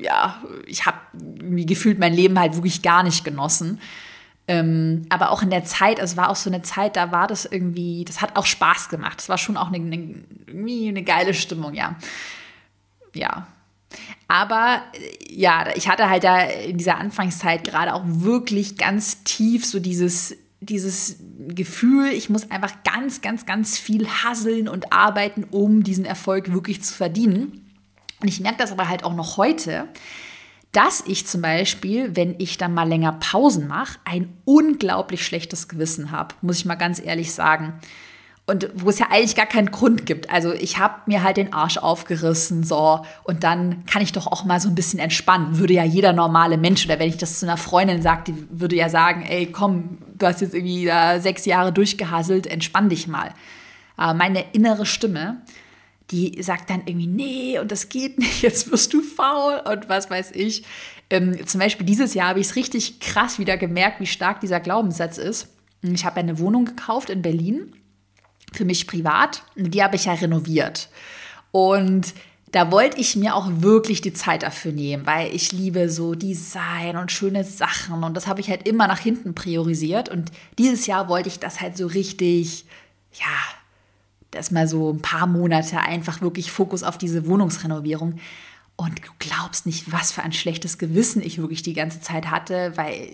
ja, 0.00 0.42
ich 0.66 0.86
habe 0.86 0.98
gefühlt 1.66 1.98
mein 2.00 2.14
Leben 2.14 2.38
halt 2.38 2.56
wirklich 2.56 2.82
gar 2.82 3.04
nicht 3.04 3.24
genossen. 3.24 3.80
Ähm, 4.48 5.06
aber 5.08 5.30
auch 5.30 5.42
in 5.42 5.50
der 5.50 5.64
Zeit, 5.64 5.98
es 5.98 6.16
war 6.16 6.30
auch 6.30 6.36
so 6.36 6.50
eine 6.50 6.62
Zeit, 6.62 6.96
da 6.96 7.12
war 7.12 7.26
das 7.26 7.44
irgendwie, 7.44 8.04
das 8.04 8.20
hat 8.20 8.36
auch 8.36 8.46
Spaß 8.46 8.88
gemacht. 8.88 9.20
Es 9.20 9.28
war 9.28 9.38
schon 9.38 9.56
auch 9.56 9.68
eine, 9.68 9.76
eine, 9.76 10.14
irgendwie 10.46 10.88
eine 10.88 11.04
geile 11.04 11.34
Stimmung, 11.34 11.74
ja. 11.74 11.96
Ja. 13.14 13.46
Aber 14.26 14.82
ja, 15.28 15.74
ich 15.74 15.88
hatte 15.88 16.10
halt 16.10 16.24
da 16.24 16.40
in 16.40 16.76
dieser 16.76 16.98
Anfangszeit 16.98 17.64
gerade 17.64 17.94
auch 17.94 18.04
wirklich 18.04 18.76
ganz 18.76 19.24
tief 19.24 19.64
so 19.64 19.80
dieses, 19.80 20.36
dieses 20.60 21.16
Gefühl, 21.48 22.08
ich 22.08 22.28
muss 22.28 22.50
einfach 22.50 22.72
ganz, 22.84 23.22
ganz, 23.22 23.46
ganz 23.46 23.78
viel 23.78 24.06
hasseln 24.08 24.68
und 24.68 24.92
arbeiten, 24.92 25.44
um 25.44 25.82
diesen 25.82 26.04
Erfolg 26.04 26.52
wirklich 26.52 26.82
zu 26.82 26.94
verdienen. 26.94 27.74
Und 28.20 28.28
ich 28.28 28.40
merke 28.40 28.58
das 28.58 28.72
aber 28.72 28.88
halt 28.88 29.04
auch 29.04 29.14
noch 29.14 29.36
heute, 29.36 29.88
dass 30.72 31.02
ich 31.06 31.26
zum 31.26 31.40
Beispiel, 31.40 32.14
wenn 32.14 32.34
ich 32.38 32.58
dann 32.58 32.74
mal 32.74 32.86
länger 32.88 33.12
Pausen 33.12 33.68
mache, 33.68 33.98
ein 34.04 34.36
unglaublich 34.44 35.24
schlechtes 35.24 35.68
Gewissen 35.68 36.10
habe, 36.10 36.34
muss 36.42 36.58
ich 36.58 36.64
mal 36.66 36.74
ganz 36.74 37.00
ehrlich 37.00 37.32
sagen. 37.32 37.80
Und 38.48 38.70
wo 38.74 38.88
es 38.88 38.98
ja 38.98 39.08
eigentlich 39.10 39.36
gar 39.36 39.46
keinen 39.46 39.70
Grund 39.70 40.06
gibt. 40.06 40.30
Also 40.30 40.54
ich 40.54 40.78
habe 40.78 41.02
mir 41.04 41.22
halt 41.22 41.36
den 41.36 41.52
Arsch 41.52 41.76
aufgerissen, 41.76 42.64
so, 42.64 43.04
und 43.24 43.44
dann 43.44 43.84
kann 43.84 44.00
ich 44.00 44.12
doch 44.12 44.26
auch 44.26 44.46
mal 44.46 44.58
so 44.58 44.70
ein 44.70 44.74
bisschen 44.74 44.98
entspannen. 44.98 45.58
Würde 45.58 45.74
ja 45.74 45.84
jeder 45.84 46.14
normale 46.14 46.56
Mensch, 46.56 46.86
oder 46.86 46.98
wenn 46.98 47.10
ich 47.10 47.18
das 47.18 47.40
zu 47.40 47.46
einer 47.46 47.58
Freundin 47.58 48.00
sage, 48.00 48.32
die 48.32 48.46
würde 48.48 48.74
ja 48.74 48.88
sagen, 48.88 49.26
ey, 49.28 49.52
komm, 49.52 49.98
du 50.16 50.26
hast 50.26 50.40
jetzt 50.40 50.54
irgendwie 50.54 50.86
da 50.86 51.20
sechs 51.20 51.44
Jahre 51.44 51.74
durchgehasselt, 51.74 52.46
entspann 52.46 52.88
dich 52.88 53.06
mal. 53.06 53.34
Aber 53.98 54.14
meine 54.14 54.42
innere 54.54 54.86
Stimme, 54.86 55.42
die 56.10 56.42
sagt 56.42 56.70
dann 56.70 56.84
irgendwie, 56.86 57.06
nee, 57.06 57.58
und 57.58 57.70
das 57.70 57.90
geht 57.90 58.18
nicht, 58.18 58.40
jetzt 58.40 58.72
wirst 58.72 58.94
du 58.94 59.02
faul 59.02 59.60
und 59.70 59.90
was 59.90 60.08
weiß 60.08 60.30
ich. 60.32 60.64
Ähm, 61.10 61.46
zum 61.46 61.60
Beispiel 61.60 61.84
dieses 61.84 62.14
Jahr 62.14 62.28
habe 62.28 62.40
ich 62.40 62.46
es 62.46 62.56
richtig 62.56 63.00
krass 63.00 63.38
wieder 63.38 63.58
gemerkt, 63.58 64.00
wie 64.00 64.06
stark 64.06 64.40
dieser 64.40 64.60
Glaubenssatz 64.60 65.18
ist. 65.18 65.48
Ich 65.82 66.06
habe 66.06 66.20
eine 66.20 66.38
Wohnung 66.38 66.64
gekauft 66.64 67.10
in 67.10 67.20
Berlin, 67.20 67.74
für 68.52 68.64
mich 68.64 68.86
privat, 68.86 69.42
die 69.56 69.82
habe 69.82 69.96
ich 69.96 70.06
ja 70.06 70.14
renoviert. 70.14 70.88
Und 71.50 72.14
da 72.52 72.70
wollte 72.70 72.98
ich 72.98 73.14
mir 73.16 73.34
auch 73.34 73.46
wirklich 73.50 74.00
die 74.00 74.12
Zeit 74.12 74.42
dafür 74.42 74.72
nehmen, 74.72 75.06
weil 75.06 75.34
ich 75.34 75.52
liebe 75.52 75.90
so 75.90 76.14
Design 76.14 76.96
und 76.96 77.12
schöne 77.12 77.44
Sachen 77.44 78.04
und 78.04 78.16
das 78.16 78.26
habe 78.26 78.40
ich 78.40 78.48
halt 78.48 78.66
immer 78.66 78.86
nach 78.86 79.00
hinten 79.00 79.34
priorisiert. 79.34 80.08
Und 80.08 80.32
dieses 80.58 80.86
Jahr 80.86 81.08
wollte 81.08 81.28
ich 81.28 81.38
das 81.38 81.60
halt 81.60 81.76
so 81.76 81.86
richtig, 81.86 82.64
ja, 83.12 83.26
das 84.30 84.50
mal 84.50 84.66
so 84.66 84.90
ein 84.92 85.02
paar 85.02 85.26
Monate 85.26 85.78
einfach 85.78 86.20
wirklich 86.20 86.50
Fokus 86.50 86.82
auf 86.82 86.98
diese 86.98 87.26
Wohnungsrenovierung. 87.26 88.18
Und 88.80 89.00
du 89.00 89.10
glaubst 89.18 89.66
nicht, 89.66 89.90
was 89.90 90.12
für 90.12 90.22
ein 90.22 90.32
schlechtes 90.32 90.78
Gewissen 90.78 91.20
ich 91.20 91.38
wirklich 91.38 91.64
die 91.64 91.72
ganze 91.72 92.00
Zeit 92.00 92.30
hatte, 92.30 92.76
weil 92.76 93.08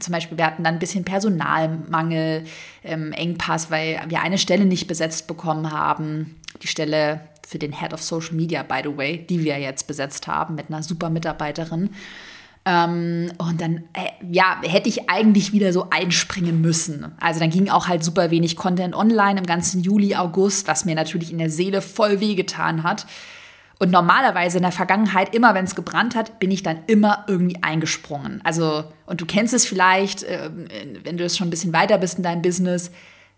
zum 0.00 0.10
Beispiel 0.10 0.38
wir 0.38 0.46
hatten 0.46 0.64
dann 0.64 0.76
ein 0.76 0.78
bisschen 0.78 1.04
Personalmangel, 1.04 2.44
ähm, 2.82 3.12
Engpass, 3.12 3.70
weil 3.70 4.00
wir 4.08 4.22
eine 4.22 4.38
Stelle 4.38 4.64
nicht 4.64 4.86
besetzt 4.86 5.26
bekommen 5.26 5.70
haben. 5.70 6.40
Die 6.62 6.66
Stelle 6.66 7.20
für 7.46 7.58
den 7.58 7.78
Head 7.78 7.92
of 7.92 8.02
Social 8.02 8.34
Media, 8.34 8.62
by 8.62 8.80
the 8.82 8.96
way, 8.96 9.18
die 9.28 9.44
wir 9.44 9.58
jetzt 9.58 9.86
besetzt 9.86 10.28
haben 10.28 10.54
mit 10.54 10.70
einer 10.70 10.82
super 10.82 11.10
Mitarbeiterin. 11.10 11.90
Ähm, 12.64 13.32
und 13.36 13.60
dann, 13.60 13.84
äh, 13.92 14.08
ja, 14.30 14.62
hätte 14.62 14.88
ich 14.88 15.10
eigentlich 15.10 15.52
wieder 15.52 15.74
so 15.74 15.90
einspringen 15.90 16.62
müssen. 16.62 17.12
Also 17.20 17.38
dann 17.38 17.50
ging 17.50 17.68
auch 17.68 17.86
halt 17.86 18.02
super 18.02 18.30
wenig 18.30 18.56
Content 18.56 18.94
online 18.94 19.40
im 19.40 19.44
ganzen 19.44 19.82
Juli, 19.82 20.14
August, 20.14 20.68
was 20.68 20.86
mir 20.86 20.94
natürlich 20.94 21.30
in 21.30 21.38
der 21.38 21.50
Seele 21.50 21.82
voll 21.82 22.20
wehgetan 22.20 22.82
hat. 22.82 23.06
Und 23.82 23.90
normalerweise 23.90 24.58
in 24.58 24.62
der 24.62 24.70
Vergangenheit, 24.70 25.34
immer 25.34 25.54
wenn 25.54 25.64
es 25.64 25.74
gebrannt 25.74 26.14
hat, 26.14 26.38
bin 26.38 26.52
ich 26.52 26.62
dann 26.62 26.84
immer 26.86 27.24
irgendwie 27.26 27.64
eingesprungen. 27.64 28.40
Also, 28.44 28.84
und 29.06 29.20
du 29.20 29.26
kennst 29.26 29.52
es 29.52 29.66
vielleicht, 29.66 30.22
äh, 30.22 30.50
wenn 31.02 31.16
du 31.16 31.24
jetzt 31.24 31.36
schon 31.36 31.48
ein 31.48 31.50
bisschen 31.50 31.72
weiter 31.72 31.98
bist 31.98 32.16
in 32.16 32.22
deinem 32.22 32.42
Business, 32.42 32.92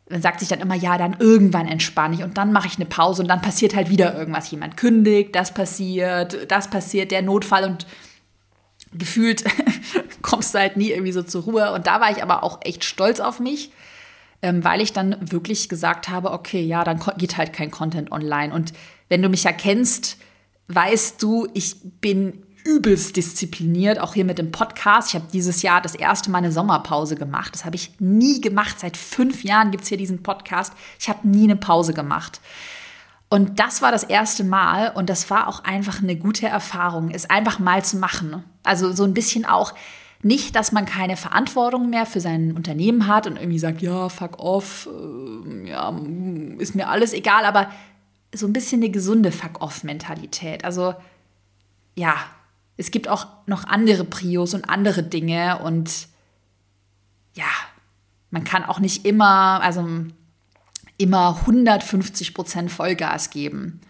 dann 0.05 0.21
sagt 0.21 0.41
sich 0.41 0.51
dann 0.51 0.61
immer, 0.61 0.75
ja, 0.75 0.99
dann 0.99 1.17
irgendwann 1.19 1.67
entspanne 1.67 2.17
ich 2.17 2.23
und 2.23 2.37
dann 2.37 2.53
mache 2.53 2.67
ich 2.67 2.77
eine 2.77 2.85
Pause 2.85 3.23
und 3.23 3.29
dann 3.29 3.41
passiert 3.41 3.75
halt 3.75 3.89
wieder 3.89 4.15
irgendwas. 4.19 4.51
Jemand 4.51 4.77
kündigt, 4.77 5.35
das 5.35 5.55
passiert, 5.55 6.51
das 6.53 6.69
passiert, 6.69 7.11
der 7.11 7.23
Notfall 7.23 7.65
und 7.65 7.87
gefühlt 8.93 9.45
kommst 10.21 10.53
du 10.53 10.59
halt 10.59 10.77
nie 10.77 10.91
irgendwie 10.91 11.13
so 11.13 11.23
zur 11.23 11.45
Ruhe. 11.45 11.73
Und 11.73 11.87
da 11.87 12.03
war 12.03 12.11
ich 12.11 12.23
aber 12.23 12.45
auch 12.45 12.59
echt 12.61 12.85
stolz 12.85 13.19
auf 13.19 13.41
mich, 13.41 13.73
ähm, 14.43 14.63
weil 14.63 14.83
ich 14.83 14.93
dann 14.93 15.17
wirklich 15.23 15.71
gesagt 15.71 16.11
habe, 16.11 16.33
okay, 16.33 16.61
ja, 16.61 16.85
dann 16.85 17.01
geht 17.17 17.39
halt 17.39 17.55
kein 17.55 17.71
Content 17.71 18.13
online. 18.13 18.53
Und 18.53 18.75
wenn 19.09 19.23
du 19.23 19.31
mich 19.31 19.45
ja 19.45 19.53
kennst, 19.53 20.19
weißt 20.69 21.23
du, 21.23 21.49
ich 21.55 21.77
bin 22.01 22.45
übelst 22.65 23.17
diszipliniert, 23.17 23.99
auch 24.01 24.15
hier 24.15 24.25
mit 24.25 24.39
dem 24.39 24.51
Podcast. 24.51 25.09
Ich 25.11 25.15
habe 25.15 25.27
dieses 25.33 25.63
Jahr 25.63 25.83
das 25.83 25.95
erste 25.95 26.31
Mal 26.31 26.39
eine 26.39 26.53
Sommerpause 26.53 27.15
gemacht. 27.15 27.55
Das 27.55 27.65
habe 27.65 27.77
ich 27.77 27.93
nie 28.01 28.41
gemacht. 28.41 28.81
Seit 28.81 28.97
fünf 28.97 29.45
Jahren 29.45 29.71
gibt 29.71 29.83
es 29.83 29.91
hier 29.91 29.99
diesen 29.99 30.23
Podcast. 30.23 30.73
Ich 30.99 31.09
habe 31.09 31.29
nie 31.29 31.45
eine 31.45 31.57
Pause 31.57 31.93
gemacht. 31.93 32.41
Und 33.29 33.59
das 33.59 33.83
war 33.83 33.93
das 33.93 34.05
erste 34.05 34.45
Mal 34.45 34.93
und 34.95 35.11
das 35.11 35.29
war 35.29 35.49
auch 35.49 35.65
einfach 35.65 36.03
eine 36.03 36.17
gute 36.17 36.47
Erfahrung, 36.47 37.11
es 37.11 37.29
einfach 37.29 37.59
mal 37.59 37.85
zu 37.85 37.97
machen. 37.97 38.45
Also 38.63 38.93
so 38.93 39.05
ein 39.05 39.15
bisschen 39.15 39.45
auch 39.45 39.75
nicht, 40.23 40.57
dass 40.57 40.73
man 40.73 40.87
keine 40.87 41.17
Verantwortung 41.17 41.91
mehr 41.91 42.07
für 42.07 42.21
sein 42.21 42.53
Unternehmen 42.53 43.07
hat 43.07 43.27
und 43.27 43.37
irgendwie 43.37 43.59
sagt, 43.59 43.83
ja, 43.83 44.09
fuck 44.09 44.39
off, 44.39 44.89
äh, 44.89 45.69
ja, 45.69 45.95
ist 46.59 46.75
mir 46.75 46.89
alles 46.89 47.13
egal, 47.13 47.45
aber 47.45 47.69
so 48.35 48.47
ein 48.47 48.53
bisschen 48.53 48.83
eine 48.83 48.91
gesunde 48.91 49.33
Fuck-off-Mentalität. 49.33 50.65
Also 50.65 50.95
ja, 51.95 52.17
es 52.77 52.91
gibt 52.91 53.09
auch 53.09 53.27
noch 53.47 53.65
andere 53.65 54.05
Prios 54.05 54.55
und 54.55 54.69
andere 54.69 55.03
Dinge 55.03 55.61
und 55.61 56.09
ja, 57.35 57.47
man 58.31 58.45
kann 58.45 58.65
auch 58.65 58.81
nicht 58.81 59.05
immer, 59.05 59.61
also 59.63 59.87
immer 60.99 61.39
150 61.41 62.35
Prozent 62.35 62.71
Vollgas 62.71 63.31
geben. 63.31 63.81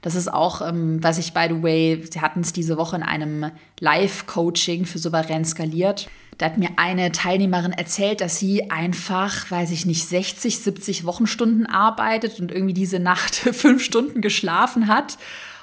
Das 0.00 0.16
ist 0.16 0.32
auch, 0.32 0.60
ähm, 0.60 1.02
was 1.02 1.18
ich, 1.18 1.32
by 1.32 1.46
the 1.48 1.62
way, 1.62 2.04
sie 2.10 2.20
hatten 2.20 2.40
es 2.40 2.52
diese 2.52 2.76
Woche 2.76 2.96
in 2.96 3.04
einem 3.04 3.52
Live-Coaching 3.78 4.84
für 4.84 4.98
souverän 4.98 5.44
skaliert. 5.44 6.08
Da 6.42 6.46
hat 6.46 6.58
mir 6.58 6.70
eine 6.74 7.12
Teilnehmerin 7.12 7.70
erzählt, 7.70 8.20
dass 8.20 8.36
sie 8.36 8.68
einfach, 8.68 9.48
weiß 9.48 9.70
ich 9.70 9.86
nicht, 9.86 10.08
60, 10.08 10.58
70 10.58 11.04
Wochenstunden 11.04 11.66
arbeitet 11.66 12.40
und 12.40 12.50
irgendwie 12.50 12.74
diese 12.74 12.98
Nacht 12.98 13.34
fünf 13.52 13.80
Stunden 13.80 14.20
geschlafen 14.20 14.88
hat. 14.88 15.18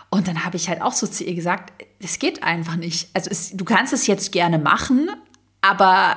Und 0.10 0.30
dann 0.30 0.46
habe 0.46 0.56
ich 0.56 0.70
halt 0.70 0.82
auch 0.82 0.94
so 0.94 1.06
zu 1.06 1.26
ihr 1.26 1.36
gesagt, 1.36 1.74
es 2.00 2.18
geht 2.18 2.44
einfach 2.44 2.78
nicht. 2.78 3.10
Also 3.14 3.30
es, 3.30 3.52
du 3.52 3.66
kannst 3.66 3.92
es 3.92 4.08
jetzt 4.08 4.32
gerne 4.32 4.58
machen, 4.58 5.10
aber 5.60 6.16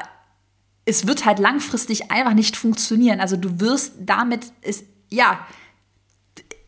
es 0.84 1.08
wird 1.08 1.24
halt 1.24 1.40
langfristig 1.40 2.12
einfach 2.12 2.34
nicht 2.34 2.56
funktionieren. 2.56 3.18
Also 3.18 3.36
du 3.36 3.58
wirst 3.58 3.94
damit, 3.98 4.52
es, 4.60 4.84
ja, 5.10 5.44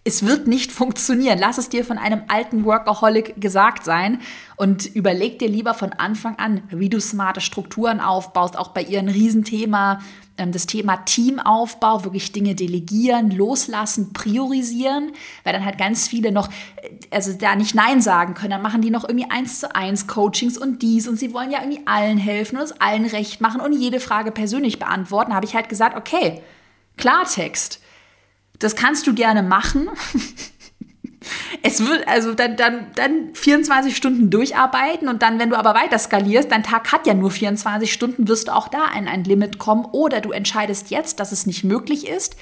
es 0.07 0.27
wird 0.27 0.47
nicht 0.47 0.71
funktionieren. 0.71 1.39
Lass 1.39 1.57
es 1.57 1.71
dir 1.71 1.83
von 1.85 1.97
einem 1.97 2.23
alten 2.29 2.67
Workaholic 2.67 3.41
gesagt 3.41 3.85
sein 3.85 4.21
und 4.57 4.85
überleg 4.85 5.39
dir 5.39 5.49
lieber 5.49 5.73
von 5.73 5.95
Anfang 5.95 6.37
an, 6.37 6.63
wie 6.69 6.91
du 6.91 7.01
smarte 7.01 7.41
Strukturen 7.41 8.01
aufbaust, 8.01 8.59
auch 8.59 8.69
bei 8.69 8.83
ihren 8.83 9.09
Riesenthema, 9.09 10.01
ähm, 10.37 10.53
das 10.53 10.67
Thema 10.67 10.99
Teamaufbau, 10.99 12.05
wirklich 12.05 12.33
Dinge 12.33 12.55
delegieren, 12.55 13.31
loslassen, 13.31 14.13
priorisieren, 14.13 15.13
weil 15.43 15.55
dann 15.55 15.65
halt 15.65 15.79
ganz 15.79 16.07
viele 16.07 16.33
noch, 16.33 16.49
äh, 16.49 16.91
also 17.11 17.33
da 17.33 17.57
nicht 17.57 17.75
Nein 17.75 18.03
sagen 18.03 18.35
können, 18.35 18.51
dann 18.51 18.63
machen 18.63 18.83
die 18.83 18.91
noch 18.91 19.09
irgendwie 19.09 19.31
eins 19.31 19.61
zu 19.61 19.75
eins 19.75 20.07
Coachings 20.07 20.59
und 20.59 20.83
dies 20.83 21.09
und 21.09 21.17
sie 21.17 21.33
wollen 21.33 21.51
ja 21.51 21.61
irgendwie 21.63 21.87
allen 21.87 22.19
helfen 22.19 22.59
und 22.59 22.65
es 22.65 22.79
allen 22.79 23.07
recht 23.07 23.41
machen 23.41 23.63
und 23.63 23.73
jede 23.73 24.01
Frage 24.01 24.33
persönlich 24.33 24.79
beantworten, 24.79 25.35
habe 25.35 25.47
ich 25.47 25.55
halt 25.55 25.71
gesagt, 25.71 25.97
okay, 25.97 26.43
Klartext 26.99 27.81
das 28.59 28.77
kannst 28.77 29.07
du 29.07 29.15
gerne 29.15 29.43
machen. 29.43 29.89
Es 31.63 31.81
wird 31.81 32.07
also 32.07 32.35
dann, 32.35 32.57
dann, 32.57 32.89
dann 32.95 33.35
24 33.35 33.97
Stunden 33.97 34.29
durcharbeiten 34.29 35.09
und 35.09 35.23
dann, 35.23 35.39
wenn 35.39 35.51
du 35.51 35.57
aber 35.57 35.75
weiter 35.75 35.99
skalierst, 35.99 36.51
dein 36.51 36.63
Tag 36.63 36.93
hat 36.93 37.07
ja 37.07 37.15
nur 37.15 37.31
24 37.31 37.91
Stunden, 37.91 38.29
wirst 38.29 38.49
du 38.49 38.55
auch 38.55 38.69
da 38.69 38.87
in 38.97 39.09
ein 39.09 39.25
Limit 39.25 39.59
kommen 39.59 39.87
oder 39.87 40.21
du 40.21 40.33
entscheidest 40.33 40.91
jetzt, 40.91 41.21
dass 41.21 41.33
es 41.33 41.47
nicht 41.47 41.65
möglich 41.65 42.07
ist. 42.07 42.37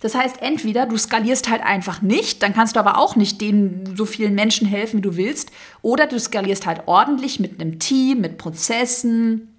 Das 0.00 0.14
heißt, 0.14 0.42
entweder 0.42 0.84
du 0.84 0.98
skalierst 0.98 1.48
halt 1.48 1.62
einfach 1.62 2.02
nicht, 2.02 2.42
dann 2.42 2.52
kannst 2.52 2.76
du 2.76 2.80
aber 2.80 2.98
auch 2.98 3.16
nicht 3.16 3.40
den 3.40 3.96
so 3.96 4.04
vielen 4.04 4.34
Menschen 4.34 4.66
helfen, 4.66 4.98
wie 4.98 5.02
du 5.02 5.16
willst, 5.16 5.50
oder 5.80 6.06
du 6.06 6.20
skalierst 6.20 6.66
halt 6.66 6.82
ordentlich 6.84 7.40
mit 7.40 7.58
einem 7.58 7.78
Team, 7.78 8.20
mit 8.20 8.36
Prozessen, 8.36 9.54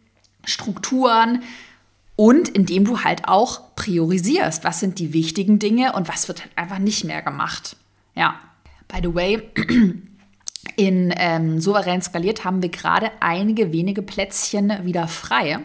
Strukturen, 0.46 1.42
und 2.18 2.50
indem 2.50 2.84
du 2.84 3.04
halt 3.04 3.28
auch 3.28 3.76
priorisierst, 3.76 4.66
was 4.66 4.82
sind 4.82 5.00
die 5.00 5.14
wichtigen 5.14 5.60
Dinge 5.60 5.94
und 5.94 6.10
was 6.10 6.28
wird 6.28 6.42
halt 6.42 6.52
einfach 6.58 6.80
nicht 6.80 7.06
mehr 7.06 7.22
gemacht. 7.22 7.78
Ja, 8.16 8.36
by 8.88 8.98
the 9.02 9.14
way, 9.14 9.44
in 10.76 11.14
ähm, 11.16 11.62
Souverän 11.62 12.02
skaliert 12.02 12.44
haben 12.44 12.62
wir 12.62 12.70
gerade 12.70 13.12
einige 13.20 13.72
wenige 13.72 14.02
Plätzchen 14.02 14.84
wieder 14.84 15.08
frei. 15.08 15.60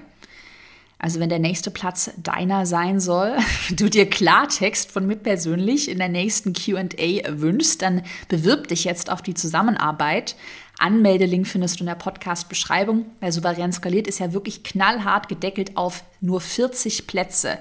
Also 1.02 1.18
wenn 1.18 1.28
der 1.28 1.40
nächste 1.40 1.72
Platz 1.72 2.12
deiner 2.16 2.64
sein 2.64 3.00
soll, 3.00 3.36
du 3.70 3.90
dir 3.90 4.08
Klartext 4.08 4.90
von 4.90 5.04
mir 5.04 5.16
persönlich 5.16 5.90
in 5.90 5.98
der 5.98 6.08
nächsten 6.08 6.52
QA 6.52 6.80
wünschst, 7.28 7.82
dann 7.82 8.02
bewirb 8.28 8.68
dich 8.68 8.84
jetzt 8.84 9.10
auf 9.10 9.20
die 9.20 9.34
Zusammenarbeit. 9.34 10.36
Anmeldelink 10.78 11.48
findest 11.48 11.80
du 11.80 11.80
in 11.80 11.88
der 11.88 11.96
Podcast-Beschreibung. 11.96 13.06
Bei 13.18 13.32
Souverän 13.32 13.72
skaliert 13.72 14.06
ist 14.06 14.20
ja 14.20 14.32
wirklich 14.32 14.62
knallhart 14.62 15.28
gedeckelt 15.28 15.76
auf 15.76 16.04
nur 16.20 16.40
40 16.40 17.08
Plätze. 17.08 17.58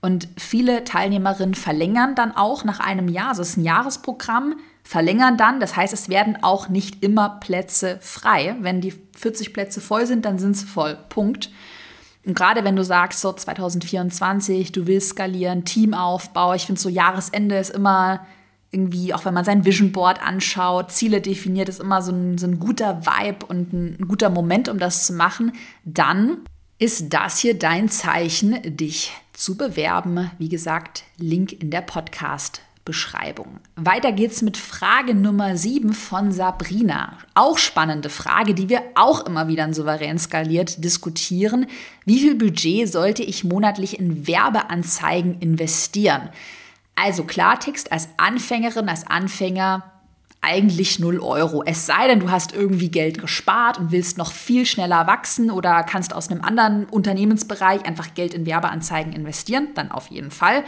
Und 0.00 0.28
viele 0.38 0.84
Teilnehmerinnen 0.84 1.54
verlängern 1.54 2.14
dann 2.14 2.30
auch 2.30 2.62
nach 2.62 2.78
einem 2.78 3.08
Jahr, 3.08 3.30
also 3.30 3.42
es 3.42 3.50
ist 3.50 3.56
ein 3.56 3.64
Jahresprogramm, 3.64 4.54
verlängern 4.84 5.36
dann. 5.36 5.58
Das 5.58 5.74
heißt, 5.74 5.92
es 5.92 6.08
werden 6.08 6.38
auch 6.42 6.68
nicht 6.68 7.02
immer 7.02 7.40
Plätze 7.40 7.98
frei. 8.00 8.54
Wenn 8.60 8.80
die 8.80 8.94
40 9.16 9.52
Plätze 9.52 9.80
voll 9.80 10.06
sind, 10.06 10.24
dann 10.24 10.38
sind 10.38 10.56
sie 10.56 10.66
voll. 10.66 10.96
Punkt. 11.08 11.50
Und 12.24 12.34
gerade 12.34 12.64
wenn 12.64 12.76
du 12.76 12.84
sagst, 12.84 13.20
so 13.20 13.32
2024, 13.32 14.72
du 14.72 14.86
willst 14.86 15.10
skalieren, 15.10 15.64
Teamaufbau, 15.64 16.54
ich 16.54 16.66
finde 16.66 16.80
so 16.80 16.88
Jahresende 16.88 17.58
ist 17.58 17.70
immer 17.70 18.26
irgendwie, 18.70 19.14
auch 19.14 19.24
wenn 19.24 19.34
man 19.34 19.44
sein 19.44 19.64
Vision 19.64 19.92
Board 19.92 20.20
anschaut, 20.20 20.90
Ziele 20.90 21.20
definiert, 21.20 21.68
ist 21.68 21.80
immer 21.80 22.02
so 22.02 22.10
ein, 22.10 22.38
so 22.38 22.46
ein 22.46 22.58
guter 22.58 23.06
Vibe 23.06 23.46
und 23.46 23.72
ein, 23.72 23.96
ein 24.00 24.08
guter 24.08 24.30
Moment, 24.30 24.68
um 24.68 24.78
das 24.78 25.06
zu 25.06 25.12
machen, 25.12 25.52
dann 25.84 26.38
ist 26.78 27.12
das 27.14 27.38
hier 27.38 27.56
dein 27.56 27.88
Zeichen, 27.88 28.58
dich 28.64 29.12
zu 29.32 29.56
bewerben. 29.56 30.30
Wie 30.38 30.48
gesagt, 30.48 31.04
Link 31.18 31.52
in 31.52 31.70
der 31.70 31.82
Podcast. 31.82 32.62
Beschreibung. 32.84 33.60
Weiter 33.76 34.12
geht's 34.12 34.42
mit 34.42 34.56
Frage 34.58 35.14
Nummer 35.14 35.56
7 35.56 35.94
von 35.94 36.32
Sabrina. 36.32 37.16
Auch 37.34 37.56
spannende 37.56 38.10
Frage, 38.10 38.54
die 38.54 38.68
wir 38.68 38.82
auch 38.94 39.24
immer 39.24 39.48
wieder 39.48 39.64
in 39.64 39.72
souverän 39.72 40.18
skaliert 40.18 40.84
diskutieren. 40.84 41.66
Wie 42.04 42.18
viel 42.18 42.34
Budget 42.34 42.92
sollte 42.92 43.22
ich 43.22 43.42
monatlich 43.42 43.98
in 43.98 44.26
Werbeanzeigen 44.26 45.40
investieren? 45.40 46.28
Also 46.94 47.24
Klartext 47.24 47.90
als 47.90 48.08
Anfängerin, 48.18 48.88
als 48.88 49.06
Anfänger 49.06 49.90
eigentlich 50.44 50.98
0 50.98 51.20
Euro. 51.20 51.62
Es 51.64 51.86
sei 51.86 52.06
denn, 52.06 52.20
du 52.20 52.30
hast 52.30 52.52
irgendwie 52.52 52.90
Geld 52.90 53.18
gespart 53.18 53.78
und 53.78 53.92
willst 53.92 54.18
noch 54.18 54.30
viel 54.30 54.66
schneller 54.66 55.06
wachsen 55.06 55.50
oder 55.50 55.82
kannst 55.84 56.14
aus 56.14 56.30
einem 56.30 56.42
anderen 56.42 56.84
Unternehmensbereich 56.84 57.86
einfach 57.86 58.12
Geld 58.14 58.34
in 58.34 58.44
Werbeanzeigen 58.44 59.14
investieren, 59.14 59.68
dann 59.74 59.90
auf 59.90 60.08
jeden 60.08 60.30
Fall. 60.30 60.64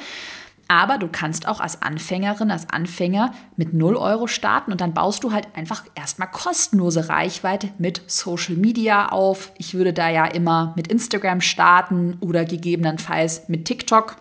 Aber 0.68 0.98
du 0.98 1.06
kannst 1.06 1.46
auch 1.46 1.60
als 1.60 1.82
Anfängerin, 1.82 2.50
als 2.50 2.68
Anfänger 2.70 3.32
mit 3.56 3.72
0 3.72 3.96
Euro 3.96 4.26
starten 4.26 4.72
und 4.72 4.80
dann 4.80 4.94
baust 4.94 5.22
du 5.22 5.32
halt 5.32 5.46
einfach 5.54 5.84
erstmal 5.94 6.30
kostenlose 6.30 7.08
Reichweite 7.08 7.68
mit 7.78 8.02
Social 8.08 8.56
Media 8.56 9.10
auf. 9.10 9.52
Ich 9.58 9.74
würde 9.74 9.92
da 9.92 10.08
ja 10.08 10.24
immer 10.24 10.72
mit 10.74 10.88
Instagram 10.88 11.40
starten 11.40 12.16
oder 12.20 12.44
gegebenenfalls 12.44 13.48
mit 13.48 13.64
TikTok 13.64 14.16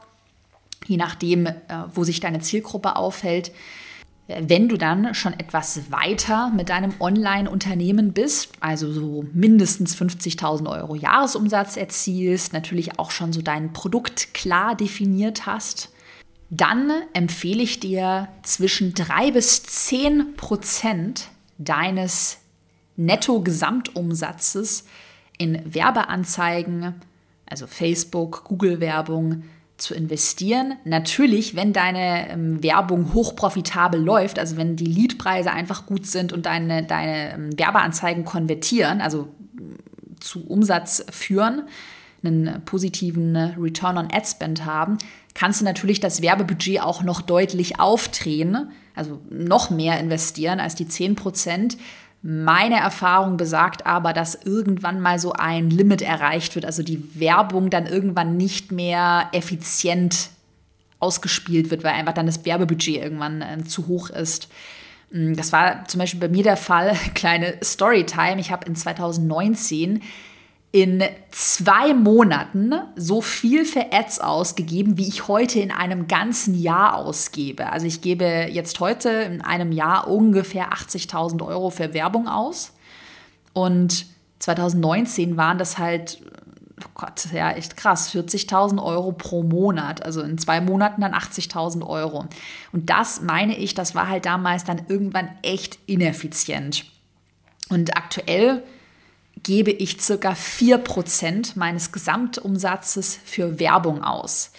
je 0.87 0.97
nachdem, 0.97 1.47
äh, 1.47 1.53
wo 1.93 2.03
sich 2.03 2.19
deine 2.19 2.39
Zielgruppe 2.39 2.95
aufhält. 2.95 3.51
Wenn 4.27 4.69
du 4.69 4.77
dann 4.77 5.13
schon 5.13 5.33
etwas 5.33 5.91
weiter 5.91 6.49
mit 6.49 6.69
deinem 6.69 6.95
Online-Unternehmen 6.99 8.11
bist, 8.11 8.53
also 8.59 8.91
so 8.91 9.25
mindestens 9.33 9.95
50.000 9.95 10.67
Euro 10.67 10.95
Jahresumsatz 10.95 11.77
erzielst, 11.77 12.51
natürlich 12.51 12.97
auch 12.97 13.11
schon 13.11 13.33
so 13.33 13.43
dein 13.43 13.71
Produkt 13.71 14.33
klar 14.33 14.73
definiert 14.73 15.45
hast, 15.45 15.91
dann 16.49 16.91
empfehle 17.13 17.63
ich 17.63 17.79
dir 17.79 18.27
zwischen 18.43 18.93
3 18.93 19.31
bis 19.31 19.63
10 19.63 20.35
Prozent 20.35 21.29
deines 21.57 22.37
Netto-Gesamtumsatzes 22.97 24.85
in 25.37 25.61
Werbeanzeigen, 25.65 26.95
also 27.45 27.67
Facebook, 27.67 28.43
Google-Werbung, 28.45 29.43
zu 29.77 29.93
investieren. 29.93 30.75
Natürlich, 30.85 31.55
wenn 31.55 31.73
deine 31.73 32.29
ähm, 32.29 32.63
Werbung 32.63 33.13
hochprofitabel 33.13 34.01
läuft, 34.01 34.39
also 34.39 34.55
wenn 34.57 34.75
die 34.77 34.85
Leadpreise 34.85 35.51
einfach 35.51 35.85
gut 35.85 36.05
sind 36.05 36.31
und 36.31 36.45
deine, 36.45 36.83
deine 36.83 37.33
ähm, 37.33 37.59
Werbeanzeigen 37.59 38.23
konvertieren, 38.23 39.01
also 39.01 39.27
äh, 39.57 40.19
zu 40.21 40.47
Umsatz 40.47 41.05
führen, 41.09 41.63
einen 42.23 42.63
positiven 42.63 43.35
Return 43.35 43.97
on 43.97 44.07
Ad 44.11 44.25
Spend 44.25 44.65
haben, 44.65 44.97
kannst 45.35 45.61
du 45.61 45.65
natürlich 45.65 45.99
das 45.99 46.23
Werbebudget 46.23 46.81
auch 46.81 47.03
noch 47.03 47.21
deutlich 47.21 47.79
aufdrehen, 47.79 48.71
also 48.95 49.21
noch 49.29 49.69
mehr 49.69 49.99
investieren 49.99 50.59
als 50.59 50.73
die 50.73 50.87
10 50.87 51.15
Prozent. 51.15 51.77
Meine 52.23 52.77
Erfahrung 52.77 53.37
besagt 53.37 53.85
aber, 53.85 54.11
dass 54.13 54.33
irgendwann 54.33 54.99
mal 54.99 55.19
so 55.19 55.33
ein 55.33 55.69
Limit 55.69 56.01
erreicht 56.01 56.55
wird, 56.55 56.65
also 56.65 56.81
die 56.81 57.19
Werbung 57.19 57.69
dann 57.69 57.85
irgendwann 57.85 58.35
nicht 58.35 58.71
mehr 58.71 59.29
effizient 59.31 60.29
ausgespielt 60.99 61.69
wird, 61.69 61.83
weil 61.83 61.93
einfach 61.93 62.13
dann 62.13 62.25
das 62.25 62.43
Werbebudget 62.45 63.03
irgendwann 63.03 63.41
äh, 63.41 63.63
zu 63.65 63.85
hoch 63.87 64.09
ist. 64.09 64.47
Mm, 65.11 65.33
das 65.35 65.51
war 65.51 65.85
zum 65.87 65.99
Beispiel 65.99 66.19
bei 66.19 66.29
mir 66.29 66.43
der 66.43 66.57
Fall. 66.57 66.95
Kleine 67.13 67.55
Storytime. 67.63 68.39
Ich 68.39 68.51
habe 68.51 68.65
in 68.65 68.75
2019 68.75 70.01
in 70.75 71.01
zwei 71.31 71.93
Monaten 71.93 72.73
so 72.97 73.21
viel 73.21 73.63
für 73.63 73.93
Ads 73.93 74.19
ausgegeben, 74.19 74.97
wie 74.97 75.07
ich 75.07 75.29
heute 75.29 75.61
in 75.61 75.71
einem 75.71 76.09
ganzen 76.09 76.53
Jahr 76.53 76.97
ausgebe. 76.97 77.71
Also 77.71 77.87
ich 77.87 78.01
gebe 78.01 78.25
jetzt 78.51 78.81
heute 78.81 79.09
in 79.09 79.41
einem 79.41 79.71
Jahr 79.71 80.09
ungefähr 80.09 80.73
80.000 80.73 81.47
Euro 81.47 81.69
für 81.69 81.93
Werbung 81.93 82.27
aus. 82.27 82.73
Und 83.53 84.05
2019 84.39 85.37
waren 85.37 85.57
das 85.57 85.77
halt, 85.77 86.21
oh 86.81 86.89
Gott, 86.93 87.27
ja, 87.31 87.51
echt 87.51 87.77
krass, 87.77 88.13
40.000 88.13 88.83
Euro 88.83 89.13
pro 89.13 89.43
Monat. 89.43 90.03
Also 90.03 90.23
in 90.23 90.37
zwei 90.37 90.59
Monaten 90.59 90.99
dann 90.99 91.13
80.000 91.13 91.87
Euro. 91.87 92.25
Und 92.73 92.89
das 92.89 93.21
meine 93.21 93.57
ich, 93.57 93.75
das 93.75 93.95
war 93.95 94.09
halt 94.09 94.25
damals 94.25 94.65
dann 94.65 94.81
irgendwann 94.89 95.29
echt 95.41 95.79
ineffizient. 95.85 96.83
Und 97.69 97.95
aktuell 97.95 98.61
gebe 99.45 99.69
ich 99.69 100.01
circa 100.01 100.31
4% 100.31 101.51
meines 101.53 101.91
Gesamtumsatzes 101.91 103.19
für 103.23 103.59
Werbung 103.59 104.03
aus. 104.03 104.51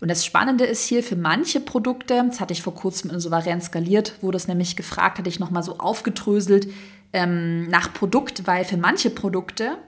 Und 0.00 0.10
das 0.10 0.26
Spannende 0.26 0.64
ist 0.64 0.84
hier 0.84 1.04
für 1.04 1.14
manche 1.14 1.60
Produkte, 1.60 2.24
das 2.28 2.40
hatte 2.40 2.52
ich 2.52 2.60
vor 2.60 2.74
kurzem 2.74 3.10
in 3.10 3.20
Souverän 3.20 3.60
skaliert, 3.60 4.14
wurde 4.20 4.36
es 4.36 4.48
nämlich 4.48 4.74
gefragt, 4.74 5.18
hatte 5.18 5.28
ich 5.28 5.38
nochmal 5.38 5.62
so 5.62 5.78
aufgedröselt 5.78 6.66
ähm, 7.12 7.68
nach 7.68 7.92
Produkt, 7.92 8.44
weil 8.48 8.64
für 8.64 8.76
manche 8.76 9.10
Produkte 9.10 9.78